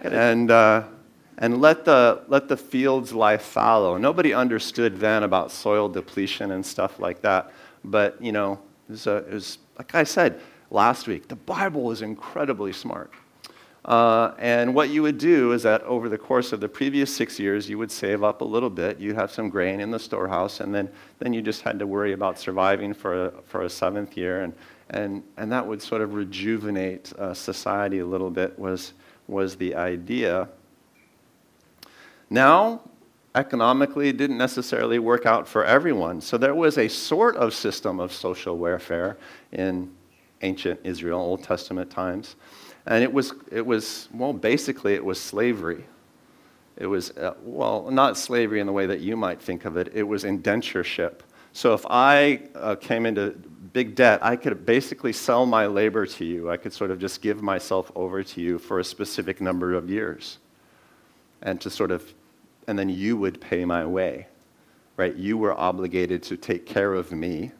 And 0.00 0.50
uh, 0.50 0.84
and 1.38 1.60
let 1.60 1.84
the, 1.84 2.22
let 2.28 2.46
the 2.46 2.56
fields 2.56 3.12
lie 3.12 3.36
fallow. 3.36 3.96
Nobody 3.96 4.32
understood 4.32 4.98
then 5.00 5.22
about 5.22 5.50
soil 5.50 5.88
depletion 5.88 6.52
and 6.52 6.64
stuff 6.64 7.00
like 7.00 7.22
that. 7.22 7.50
But, 7.84 8.22
you 8.22 8.32
know, 8.32 8.60
it 8.88 8.92
was, 8.92 9.06
a, 9.06 9.16
it 9.16 9.32
was 9.32 9.58
like 9.76 9.94
I 9.94 10.04
said 10.04 10.40
last 10.72 11.06
week, 11.06 11.28
the 11.28 11.36
Bible 11.36 11.90
is 11.90 12.02
incredibly 12.02 12.72
smart. 12.72 13.12
Uh, 13.84 14.32
and 14.38 14.74
what 14.74 14.90
you 14.90 15.02
would 15.02 15.18
do 15.18 15.52
is 15.52 15.64
that 15.64 15.82
over 15.82 16.08
the 16.08 16.18
course 16.18 16.52
of 16.52 16.60
the 16.60 16.68
previous 16.68 17.14
six 17.14 17.38
years, 17.38 17.68
you 17.68 17.76
would 17.78 17.90
save 17.90 18.22
up 18.22 18.40
a 18.40 18.44
little 18.44 18.70
bit. 18.70 19.00
You'd 19.00 19.16
have 19.16 19.32
some 19.32 19.48
grain 19.48 19.80
in 19.80 19.90
the 19.90 19.98
storehouse, 19.98 20.60
and 20.60 20.72
then, 20.72 20.88
then 21.18 21.32
you 21.32 21.42
just 21.42 21.62
had 21.62 21.78
to 21.80 21.86
worry 21.86 22.12
about 22.12 22.38
surviving 22.38 22.94
for 22.94 23.26
a, 23.26 23.32
for 23.44 23.62
a 23.62 23.70
seventh 23.70 24.16
year. 24.16 24.42
And, 24.42 24.54
and, 24.90 25.22
and 25.36 25.50
that 25.50 25.66
would 25.66 25.82
sort 25.82 26.00
of 26.00 26.14
rejuvenate 26.14 27.12
uh, 27.14 27.34
society 27.34 27.98
a 27.98 28.06
little 28.06 28.30
bit, 28.30 28.56
was, 28.56 28.92
was 29.26 29.56
the 29.56 29.74
idea. 29.74 30.48
Now, 32.30 32.82
economically, 33.34 34.10
it 34.10 34.16
didn't 34.16 34.38
necessarily 34.38 35.00
work 35.00 35.26
out 35.26 35.48
for 35.48 35.64
everyone. 35.64 36.20
So 36.20 36.38
there 36.38 36.54
was 36.54 36.78
a 36.78 36.86
sort 36.86 37.34
of 37.34 37.52
system 37.52 37.98
of 37.98 38.12
social 38.12 38.56
welfare 38.58 39.16
in 39.50 39.90
ancient 40.42 40.80
Israel, 40.84 41.20
Old 41.20 41.42
Testament 41.42 41.90
times. 41.90 42.36
And 42.86 43.02
it 43.02 43.12
was, 43.12 43.32
it 43.50 43.64
was 43.64 44.08
well, 44.12 44.32
basically, 44.32 44.94
it 44.94 45.04
was 45.04 45.20
slavery, 45.20 45.84
It 46.76 46.86
was, 46.86 47.10
uh, 47.12 47.34
well, 47.42 47.90
not 47.90 48.16
slavery 48.16 48.60
in 48.60 48.66
the 48.66 48.72
way 48.72 48.86
that 48.86 49.00
you 49.00 49.16
might 49.16 49.40
think 49.40 49.64
of 49.64 49.76
it, 49.76 49.92
it 49.94 50.02
was 50.02 50.24
indentureship. 50.24 51.20
So 51.52 51.74
if 51.74 51.84
I 51.88 52.42
uh, 52.54 52.76
came 52.76 53.04
into 53.04 53.30
big 53.72 53.94
debt, 53.94 54.24
I 54.24 54.36
could 54.36 54.64
basically 54.64 55.12
sell 55.12 55.44
my 55.44 55.66
labor 55.66 56.06
to 56.06 56.24
you. 56.24 56.50
I 56.50 56.56
could 56.56 56.72
sort 56.72 56.90
of 56.90 56.98
just 56.98 57.20
give 57.20 57.42
myself 57.42 57.92
over 57.94 58.22
to 58.22 58.40
you 58.40 58.58
for 58.58 58.80
a 58.80 58.84
specific 58.84 59.40
number 59.40 59.74
of 59.74 59.90
years. 59.90 60.38
And 61.42 61.60
to 61.60 61.70
sort 61.70 61.90
of, 61.90 62.14
and 62.66 62.78
then 62.78 62.88
you 62.88 63.16
would 63.16 63.40
pay 63.40 63.64
my 63.64 63.84
way, 63.84 64.28
right? 64.96 65.14
You 65.14 65.36
were 65.36 65.52
obligated 65.52 66.22
to 66.24 66.36
take 66.36 66.64
care 66.64 66.94
of 66.94 67.12
me, 67.12 67.52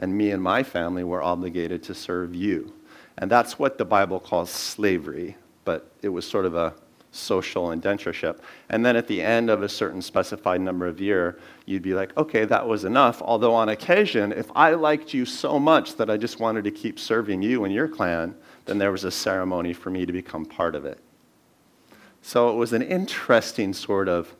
and 0.00 0.16
me 0.16 0.30
and 0.32 0.42
my 0.42 0.64
family 0.64 1.04
were 1.04 1.22
obligated 1.22 1.82
to 1.84 1.94
serve 1.94 2.34
you. 2.34 2.72
And 3.18 3.30
that's 3.30 3.58
what 3.58 3.78
the 3.78 3.84
Bible 3.84 4.18
calls 4.18 4.50
slavery, 4.50 5.36
but 5.64 5.92
it 6.02 6.08
was 6.08 6.26
sort 6.26 6.46
of 6.46 6.56
a 6.56 6.74
social 7.12 7.68
indentureship. 7.68 8.38
And 8.70 8.84
then 8.84 8.96
at 8.96 9.06
the 9.06 9.20
end 9.20 9.50
of 9.50 9.62
a 9.62 9.68
certain 9.68 10.00
specified 10.00 10.60
number 10.60 10.86
of 10.86 11.00
year, 11.00 11.38
you'd 11.66 11.82
be 11.82 11.92
like, 11.92 12.16
okay, 12.16 12.44
that 12.46 12.66
was 12.66 12.84
enough. 12.84 13.20
Although 13.20 13.52
on 13.54 13.68
occasion, 13.68 14.32
if 14.32 14.50
I 14.56 14.72
liked 14.72 15.12
you 15.12 15.26
so 15.26 15.58
much 15.58 15.96
that 15.96 16.08
I 16.08 16.16
just 16.16 16.40
wanted 16.40 16.64
to 16.64 16.70
keep 16.70 16.98
serving 16.98 17.42
you 17.42 17.64
and 17.64 17.74
your 17.74 17.88
clan, 17.88 18.34
then 18.64 18.78
there 18.78 18.92
was 18.92 19.04
a 19.04 19.10
ceremony 19.10 19.72
for 19.72 19.90
me 19.90 20.06
to 20.06 20.12
become 20.12 20.46
part 20.46 20.74
of 20.74 20.84
it. 20.86 20.98
So 22.22 22.50
it 22.50 22.54
was 22.54 22.72
an 22.72 22.82
interesting 22.82 23.74
sort 23.74 24.08
of 24.08 24.34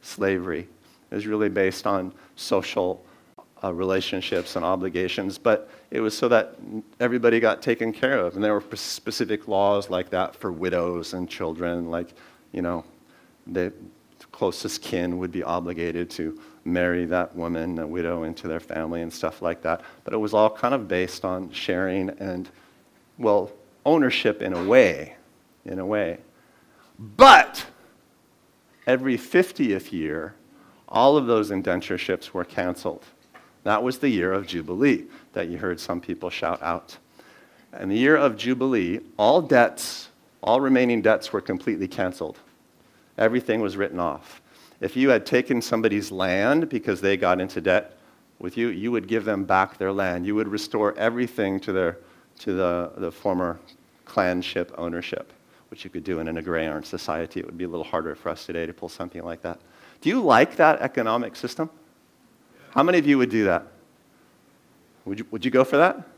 slavery. 0.00 0.68
It 1.10 1.14
was 1.14 1.26
really 1.26 1.48
based 1.48 1.86
on 1.86 2.12
social 2.36 3.03
uh, 3.64 3.72
relationships 3.72 4.56
and 4.56 4.64
obligations, 4.64 5.38
but 5.38 5.70
it 5.90 6.00
was 6.00 6.16
so 6.16 6.28
that 6.28 6.56
everybody 7.00 7.40
got 7.40 7.62
taken 7.62 7.92
care 7.92 8.18
of. 8.18 8.34
And 8.34 8.44
there 8.44 8.52
were 8.52 8.64
specific 8.76 9.48
laws 9.48 9.88
like 9.88 10.10
that 10.10 10.36
for 10.36 10.52
widows 10.52 11.14
and 11.14 11.28
children, 11.28 11.90
like, 11.90 12.14
you 12.52 12.60
know, 12.60 12.84
the 13.46 13.72
closest 14.32 14.82
kin 14.82 15.18
would 15.18 15.32
be 15.32 15.42
obligated 15.42 16.10
to 16.10 16.38
marry 16.64 17.06
that 17.06 17.34
woman, 17.34 17.78
a 17.78 17.86
widow, 17.86 18.24
into 18.24 18.48
their 18.48 18.60
family 18.60 19.02
and 19.02 19.12
stuff 19.12 19.40
like 19.40 19.62
that. 19.62 19.82
But 20.02 20.12
it 20.12 20.18
was 20.18 20.34
all 20.34 20.50
kind 20.50 20.74
of 20.74 20.88
based 20.88 21.24
on 21.24 21.50
sharing 21.50 22.10
and, 22.10 22.50
well, 23.18 23.50
ownership 23.86 24.42
in 24.42 24.52
a 24.52 24.64
way, 24.64 25.16
in 25.64 25.78
a 25.78 25.86
way. 25.86 26.18
But 26.98 27.66
every 28.86 29.16
50th 29.16 29.92
year, 29.92 30.34
all 30.88 31.16
of 31.16 31.26
those 31.26 31.50
indentureships 31.50 32.34
were 32.34 32.44
canceled. 32.44 33.04
That 33.64 33.82
was 33.82 33.98
the 33.98 34.08
year 34.08 34.32
of 34.32 34.46
Jubilee 34.46 35.04
that 35.32 35.48
you 35.48 35.58
heard 35.58 35.80
some 35.80 36.00
people 36.00 36.30
shout 36.30 36.62
out. 36.62 36.96
In 37.80 37.88
the 37.88 37.98
year 37.98 38.16
of 38.16 38.36
Jubilee, 38.36 39.00
all 39.18 39.42
debts, 39.42 40.08
all 40.42 40.60
remaining 40.60 41.02
debts 41.02 41.32
were 41.32 41.40
completely 41.40 41.88
canceled. 41.88 42.38
Everything 43.18 43.60
was 43.60 43.76
written 43.76 43.98
off. 43.98 44.40
If 44.80 44.96
you 44.96 45.08
had 45.08 45.24
taken 45.24 45.62
somebody's 45.62 46.12
land 46.12 46.68
because 46.68 47.00
they 47.00 47.16
got 47.16 47.40
into 47.40 47.60
debt 47.60 47.98
with 48.38 48.56
you, 48.56 48.68
you 48.68 48.92
would 48.92 49.08
give 49.08 49.24
them 49.24 49.44
back 49.44 49.78
their 49.78 49.92
land. 49.92 50.26
You 50.26 50.34
would 50.34 50.48
restore 50.48 50.96
everything 50.98 51.58
to, 51.60 51.72
their, 51.72 51.98
to 52.40 52.52
the, 52.52 52.92
the 52.96 53.10
former 53.10 53.58
clanship 54.04 54.72
ownership, 54.76 55.32
which 55.70 55.84
you 55.84 55.90
could 55.90 56.04
do 56.04 56.18
in 56.18 56.28
an 56.28 56.36
agrarian 56.36 56.84
society. 56.84 57.40
It 57.40 57.46
would 57.46 57.56
be 57.56 57.64
a 57.64 57.68
little 57.68 57.84
harder 57.84 58.14
for 58.14 58.28
us 58.28 58.44
today 58.44 58.66
to 58.66 58.74
pull 58.74 58.88
something 58.90 59.22
like 59.22 59.40
that. 59.42 59.58
Do 60.00 60.10
you 60.10 60.20
like 60.20 60.56
that 60.56 60.80
economic 60.80 61.34
system? 61.34 61.70
How 62.74 62.82
many 62.82 62.98
of 62.98 63.06
you 63.06 63.18
would 63.18 63.30
do 63.30 63.44
that? 63.44 63.68
Would 65.04 65.20
you, 65.20 65.26
would 65.30 65.44
you 65.44 65.50
go 65.52 65.62
for 65.62 65.76
that? 65.76 66.08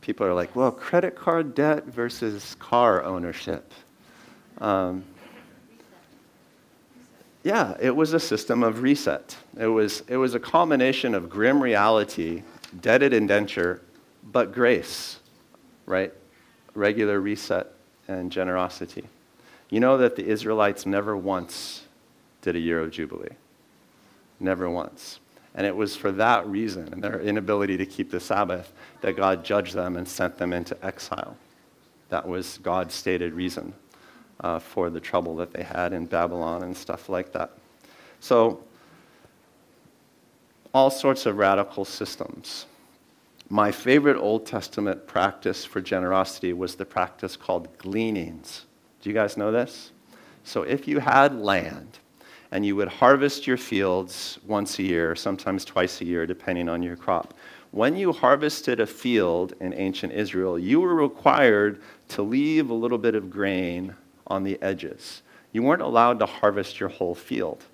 People 0.00 0.26
are 0.26 0.34
like, 0.34 0.56
well, 0.56 0.72
credit 0.72 1.14
card 1.14 1.54
debt 1.54 1.86
versus 1.86 2.56
car 2.58 3.04
ownership. 3.04 3.72
Um, 4.58 5.04
yeah, 7.44 7.76
it 7.80 7.94
was 7.94 8.12
a 8.12 8.18
system 8.18 8.64
of 8.64 8.82
reset. 8.82 9.36
It 9.56 9.68
was, 9.68 10.02
it 10.08 10.16
was 10.16 10.34
a 10.34 10.40
combination 10.40 11.14
of 11.14 11.30
grim 11.30 11.62
reality, 11.62 12.42
debted 12.80 13.12
indenture, 13.12 13.82
but 14.24 14.52
grace, 14.52 15.20
right? 15.86 16.12
Regular 16.74 17.20
reset 17.20 17.68
and 18.08 18.32
generosity. 18.32 19.04
You 19.70 19.78
know 19.78 19.96
that 19.98 20.16
the 20.16 20.26
Israelites 20.26 20.86
never 20.86 21.16
once 21.16 21.84
did 22.42 22.56
a 22.56 22.58
year 22.58 22.80
of 22.80 22.90
Jubilee. 22.90 23.36
Never 24.40 24.68
once. 24.68 25.19
And 25.54 25.66
it 25.66 25.74
was 25.74 25.96
for 25.96 26.12
that 26.12 26.46
reason 26.46 26.92
and 26.92 27.02
their 27.02 27.20
inability 27.20 27.76
to 27.76 27.86
keep 27.86 28.10
the 28.10 28.20
Sabbath 28.20 28.72
that 29.00 29.16
God 29.16 29.44
judged 29.44 29.74
them 29.74 29.96
and 29.96 30.06
sent 30.06 30.38
them 30.38 30.52
into 30.52 30.76
exile. 30.84 31.36
That 32.08 32.26
was 32.26 32.58
God's 32.58 32.94
stated 32.94 33.32
reason 33.32 33.72
uh, 34.40 34.58
for 34.58 34.90
the 34.90 35.00
trouble 35.00 35.36
that 35.36 35.52
they 35.52 35.62
had 35.62 35.92
in 35.92 36.06
Babylon 36.06 36.62
and 36.62 36.76
stuff 36.76 37.08
like 37.08 37.32
that. 37.32 37.52
So, 38.20 38.62
all 40.72 40.90
sorts 40.90 41.26
of 41.26 41.36
radical 41.36 41.84
systems. 41.84 42.66
My 43.48 43.72
favorite 43.72 44.16
Old 44.16 44.46
Testament 44.46 45.06
practice 45.08 45.64
for 45.64 45.80
generosity 45.80 46.52
was 46.52 46.76
the 46.76 46.84
practice 46.84 47.36
called 47.36 47.76
gleanings. 47.78 48.66
Do 49.00 49.10
you 49.10 49.14
guys 49.14 49.36
know 49.36 49.50
this? 49.50 49.90
So, 50.44 50.62
if 50.62 50.86
you 50.86 51.00
had 51.00 51.34
land, 51.34 51.98
and 52.52 52.66
you 52.66 52.74
would 52.76 52.88
harvest 52.88 53.46
your 53.46 53.56
fields 53.56 54.38
once 54.46 54.78
a 54.78 54.82
year, 54.82 55.14
sometimes 55.14 55.64
twice 55.64 56.00
a 56.00 56.04
year, 56.04 56.26
depending 56.26 56.68
on 56.68 56.82
your 56.82 56.96
crop. 56.96 57.34
When 57.70 57.96
you 57.96 58.12
harvested 58.12 58.80
a 58.80 58.86
field 58.86 59.54
in 59.60 59.72
ancient 59.72 60.12
Israel, 60.12 60.58
you 60.58 60.80
were 60.80 60.94
required 60.94 61.80
to 62.08 62.22
leave 62.22 62.70
a 62.70 62.74
little 62.74 62.98
bit 62.98 63.14
of 63.14 63.30
grain 63.30 63.94
on 64.26 64.42
the 64.42 64.60
edges. 64.60 65.22
You 65.52 65.62
weren't 65.62 65.82
allowed 65.82 66.18
to 66.18 66.26
harvest 66.26 66.80
your 66.80 66.88
whole 66.88 67.14
field. 67.14 67.64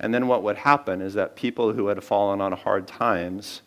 And 0.00 0.12
then 0.12 0.26
what 0.26 0.42
would 0.42 0.56
happen 0.56 1.00
is 1.00 1.14
that 1.14 1.36
people 1.36 1.72
who 1.72 1.86
had 1.86 2.02
fallen 2.02 2.40
on 2.40 2.52
hard 2.52 2.88
times 2.88 3.62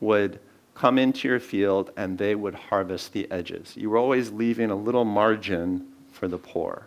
would 0.00 0.38
come 0.74 0.98
into 0.98 1.26
your 1.26 1.40
field 1.40 1.90
and 1.96 2.16
they 2.16 2.36
would 2.36 2.54
harvest 2.54 3.12
the 3.12 3.30
edges. 3.30 3.76
You 3.76 3.90
were 3.90 3.98
always 3.98 4.30
leaving 4.30 4.70
a 4.70 4.76
little 4.76 5.04
margin 5.04 5.88
for 6.12 6.28
the 6.28 6.38
poor 6.38 6.86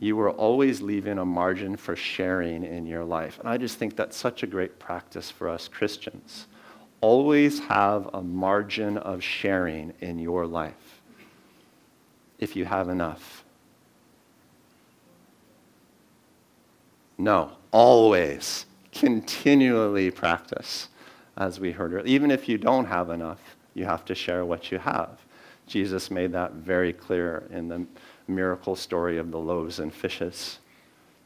you 0.00 0.16
were 0.16 0.30
always 0.30 0.80
leaving 0.80 1.18
a 1.18 1.24
margin 1.24 1.76
for 1.76 1.94
sharing 1.94 2.64
in 2.64 2.86
your 2.86 3.04
life. 3.04 3.38
And 3.38 3.48
I 3.48 3.58
just 3.58 3.76
think 3.76 3.96
that's 3.96 4.16
such 4.16 4.42
a 4.42 4.46
great 4.46 4.78
practice 4.78 5.30
for 5.30 5.48
us 5.48 5.68
Christians. 5.68 6.46
Always 7.02 7.60
have 7.60 8.08
a 8.14 8.22
margin 8.22 8.96
of 8.96 9.22
sharing 9.22 9.92
in 10.00 10.18
your 10.18 10.46
life 10.46 11.02
if 12.38 12.56
you 12.56 12.64
have 12.64 12.88
enough. 12.88 13.44
No, 17.18 17.52
always, 17.70 18.64
continually 18.92 20.10
practice, 20.10 20.88
as 21.36 21.60
we 21.60 21.72
heard 21.72 21.92
earlier. 21.92 22.06
Even 22.06 22.30
if 22.30 22.48
you 22.48 22.56
don't 22.56 22.86
have 22.86 23.10
enough, 23.10 23.40
you 23.74 23.84
have 23.84 24.06
to 24.06 24.14
share 24.14 24.46
what 24.46 24.72
you 24.72 24.78
have. 24.78 25.20
Jesus 25.66 26.10
made 26.10 26.32
that 26.32 26.52
very 26.52 26.94
clear 26.94 27.44
in 27.50 27.68
the 27.68 27.86
miracle 28.30 28.76
story 28.76 29.18
of 29.18 29.30
the 29.30 29.38
loaves 29.38 29.78
and 29.78 29.92
fishes. 29.92 30.58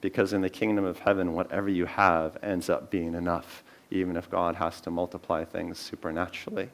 Because 0.01 0.33
in 0.33 0.41
the 0.41 0.51
kingdom 0.51 0.85
of 0.85 0.99
heaven, 0.99 1.35
whatever 1.35 1.69
you 1.69 1.87
have 1.87 2.37
ends 2.43 2.69
up 2.69 2.91
being 2.91 3.15
enough, 3.15 3.63
even 3.91 4.17
if 4.17 4.31
God 4.31 4.55
has 4.57 4.81
to 4.83 4.91
multiply 4.91 5.45
things 5.45 5.79
supernaturally. 5.79 6.69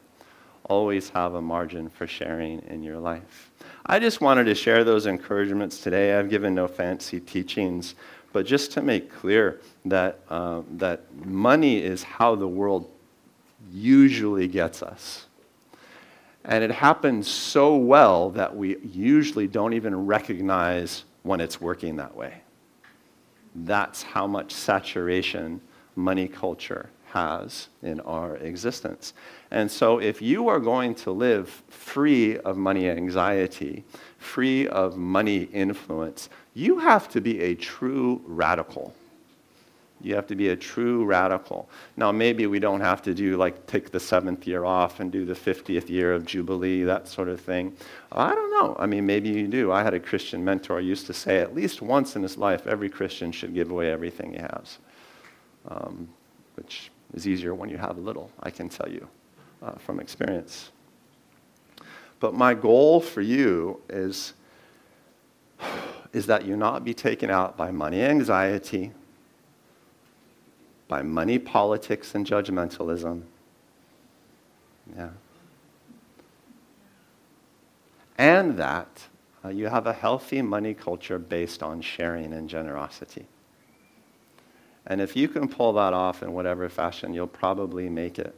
Always 0.65 1.11
have 1.11 1.35
a 1.35 1.43
margin 1.43 1.89
for 1.89 2.07
sharing 2.07 2.61
in 2.63 2.83
your 2.83 2.99
life. 2.99 3.51
I 3.87 3.99
just 3.99 4.21
wanted 4.21 4.45
to 4.45 4.55
share 4.55 4.85
those 4.85 5.07
encouragements 5.07 5.81
today. 5.81 6.19
I've 6.19 6.31
given 6.31 6.55
no 6.55 6.69
fancy 6.69 7.21
teachings, 7.21 7.95
but 8.33 8.47
just 8.47 8.73
to 8.73 8.83
make 8.83 9.13
clear 9.13 9.61
that, 9.85 10.21
uh, 10.29 10.63
that 10.73 11.03
money 11.25 11.83
is 11.83 12.03
how 12.03 12.35
the 12.35 12.49
world 12.49 12.91
usually 13.73 14.49
gets 14.49 14.83
us. 14.83 15.27
And 16.45 16.65
it 16.65 16.71
happens 16.71 17.29
so 17.29 17.77
well 17.77 18.31
that 18.31 18.57
we 18.57 18.79
usually 18.79 19.47
don't 19.47 19.75
even 19.75 20.07
recognize 20.07 21.05
when 21.23 21.41
it's 21.41 21.61
working 21.61 21.97
that 21.97 22.17
way. 22.17 22.43
That's 23.55 24.03
how 24.03 24.27
much 24.27 24.53
saturation 24.53 25.61
money 25.97 26.29
culture 26.29 26.89
has 27.13 27.69
in 27.83 28.01
our 28.01 28.37
existence. 28.37 29.13
And 29.51 29.71
so, 29.71 29.99
if 29.99 30.23
you 30.23 30.49
are 30.49 30.61
going 30.61 30.95
to 30.97 31.11
live 31.11 31.63
free 31.69 32.39
of 32.39 32.57
money 32.57 32.89
anxiety, 32.89 33.85
free 34.19 34.69
of 34.69 34.97
money 34.97 35.43
influence, 35.53 36.29
you 36.55 36.79
have 36.79 37.09
to 37.11 37.21
be 37.21 37.41
a 37.41 37.55
true 37.55 38.23
radical. 38.25 38.95
You 40.03 40.15
have 40.15 40.27
to 40.29 40.35
be 40.35 40.49
a 40.49 40.57
true 40.57 41.05
radical. 41.05 41.69
Now, 41.97 42.11
maybe 42.11 42.47
we 42.47 42.59
don't 42.59 42.81
have 42.81 43.03
to 43.03 43.15
do 43.15 43.37
like 43.37 43.67
take 43.67 43.91
the 43.91 44.01
seventh 44.01 44.47
year 44.47 44.65
off 44.65 45.01
and 45.01 45.13
do 45.13 45.25
the 45.25 45.35
50th 45.35 45.89
year 45.89 46.15
of 46.15 46.25
Jubilee, 46.25 46.85
that 46.85 47.07
sort 47.07 47.29
of 47.29 47.41
thing. 47.41 47.77
I 48.13 48.35
don't 48.35 48.51
know. 48.51 48.77
I 48.79 48.87
mean, 48.87 49.05
maybe 49.05 49.29
you 49.29 49.47
do. 49.47 49.73
I 49.73 49.83
had 49.83 49.95
a 49.95 50.01
Christian 50.01 50.45
mentor 50.45 50.81
used 50.81 51.07
to 51.07 51.13
say 51.13 51.39
at 51.39 51.55
least 51.55 51.83
once 51.83 52.17
in 52.17 52.23
his 52.23 52.39
life, 52.39 52.67
every 52.67 52.89
Christian 52.89 53.31
should 53.31 53.55
give 53.55 53.71
away 53.71 53.91
everything 53.91 54.33
he 54.33 54.39
has, 54.39 54.79
um, 55.69 56.09
which 56.55 56.91
is 57.13 57.29
easier 57.29 57.55
when 57.55 57.69
you 57.69 57.77
have 57.77 57.99
a 57.99 58.01
little, 58.01 58.31
I 58.43 58.51
can 58.51 58.69
tell 58.69 58.89
you 58.89 59.07
uh, 59.63 59.73
from 59.73 60.01
experience. 60.01 60.71
But 62.21 62.35
my 62.35 62.55
goal 62.55 63.01
for 63.01 63.21
you 63.21 63.81
is 63.89 64.35
is 66.13 66.27
that 66.27 66.45
you 66.45 66.57
not 66.57 66.85
be 66.85 66.93
taken 66.93 67.31
out 67.31 67.57
by 67.57 67.71
money 67.71 68.03
anxiety, 68.03 68.93
by 70.91 71.03
money 71.03 71.39
politics 71.39 72.17
and 72.17 72.27
judgmentalism. 72.27 73.23
Yeah. 74.97 75.11
And 78.19 78.57
that 78.57 79.07
uh, 79.45 79.51
you 79.51 79.69
have 79.69 79.87
a 79.87 79.93
healthy 79.93 80.43
money 80.43 80.75
culture 80.75 81.19
based 81.19 81.63
on 81.63 81.81
sharing 81.81 82.33
and 82.33 82.49
generosity. 82.49 83.27
And 84.85 85.01
if 85.01 85.15
you 85.15 85.29
can 85.29 85.49
pull 85.49 85.73
that 85.75 85.93
off 85.93 86.25
in 86.25 86.33
whatever 86.33 86.69
fashion, 86.69 87.15
you'll 87.15 87.29
probably 87.29 87.89
make 87.89 88.19
it. 88.19 88.35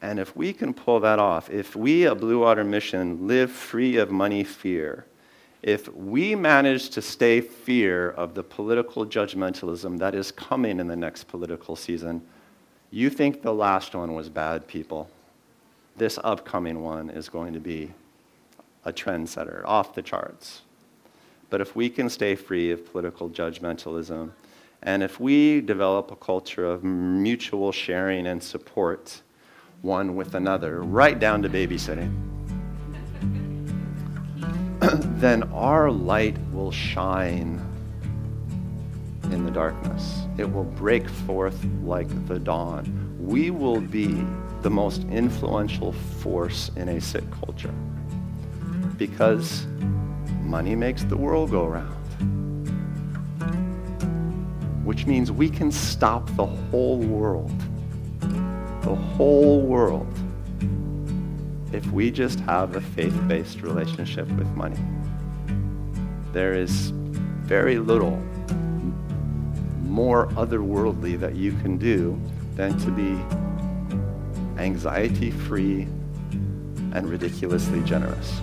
And 0.00 0.20
if 0.20 0.36
we 0.36 0.52
can 0.52 0.72
pull 0.72 1.00
that 1.00 1.18
off, 1.18 1.50
if 1.50 1.74
we 1.74 2.06
at 2.06 2.18
Blue 2.18 2.38
Water 2.38 2.62
Mission 2.62 3.26
live 3.26 3.50
free 3.50 3.96
of 3.96 4.08
money 4.08 4.44
fear, 4.44 5.04
if 5.62 5.92
we 5.94 6.34
manage 6.34 6.90
to 6.90 7.02
stay 7.02 7.40
fear 7.40 8.10
of 8.10 8.34
the 8.34 8.42
political 8.42 9.06
judgmentalism 9.06 9.98
that 9.98 10.14
is 10.14 10.32
coming 10.32 10.80
in 10.80 10.88
the 10.88 10.96
next 10.96 11.24
political 11.24 11.76
season, 11.76 12.20
you 12.90 13.08
think 13.08 13.42
the 13.42 13.54
last 13.54 13.94
one 13.94 14.14
was 14.14 14.28
bad, 14.28 14.66
people. 14.66 15.08
This 15.96 16.18
upcoming 16.24 16.82
one 16.82 17.10
is 17.10 17.28
going 17.28 17.52
to 17.52 17.60
be 17.60 17.92
a 18.84 18.92
trendsetter, 18.92 19.62
off 19.64 19.94
the 19.94 20.02
charts. 20.02 20.62
But 21.48 21.60
if 21.60 21.76
we 21.76 21.88
can 21.88 22.10
stay 22.10 22.34
free 22.34 22.72
of 22.72 22.90
political 22.90 23.30
judgmentalism, 23.30 24.32
and 24.82 25.02
if 25.02 25.20
we 25.20 25.60
develop 25.60 26.10
a 26.10 26.16
culture 26.16 26.64
of 26.64 26.82
mutual 26.82 27.70
sharing 27.70 28.26
and 28.26 28.42
support 28.42 29.22
one 29.82 30.16
with 30.16 30.34
another, 30.34 30.82
right 30.82 31.18
down 31.18 31.42
to 31.42 31.48
babysitting, 31.48 32.31
then 35.22 35.44
our 35.52 35.88
light 35.88 36.36
will 36.50 36.72
shine 36.72 37.64
in 39.30 39.44
the 39.44 39.52
darkness. 39.52 40.22
It 40.36 40.52
will 40.52 40.64
break 40.64 41.08
forth 41.08 41.64
like 41.84 42.08
the 42.26 42.40
dawn. 42.40 43.16
We 43.20 43.50
will 43.50 43.80
be 43.80 44.26
the 44.62 44.70
most 44.70 45.04
influential 45.04 45.92
force 45.92 46.72
in 46.74 46.88
a 46.88 47.00
sick 47.00 47.22
culture 47.30 47.72
because 48.96 49.64
money 50.40 50.74
makes 50.74 51.04
the 51.04 51.16
world 51.16 51.52
go 51.52 51.66
round. 51.66 51.94
Which 54.84 55.06
means 55.06 55.30
we 55.30 55.48
can 55.48 55.70
stop 55.70 56.26
the 56.34 56.46
whole 56.46 56.98
world. 56.98 57.56
The 58.82 58.96
whole 58.96 59.60
world 59.60 60.12
if 61.72 61.90
we 61.90 62.10
just 62.10 62.38
have 62.40 62.76
a 62.76 62.80
faith 62.80 63.16
based 63.28 63.62
relationship 63.62 64.28
with 64.32 64.46
money. 64.48 64.78
There 66.32 66.54
is 66.54 66.90
very 67.42 67.78
little 67.78 68.16
more 69.84 70.28
otherworldly 70.28 71.20
that 71.20 71.34
you 71.36 71.52
can 71.52 71.76
do 71.76 72.18
than 72.56 72.78
to 72.78 72.90
be 72.90 73.18
anxiety 74.60 75.30
free 75.30 75.82
and 76.92 77.08
ridiculously 77.08 77.82
generous. 77.82 78.40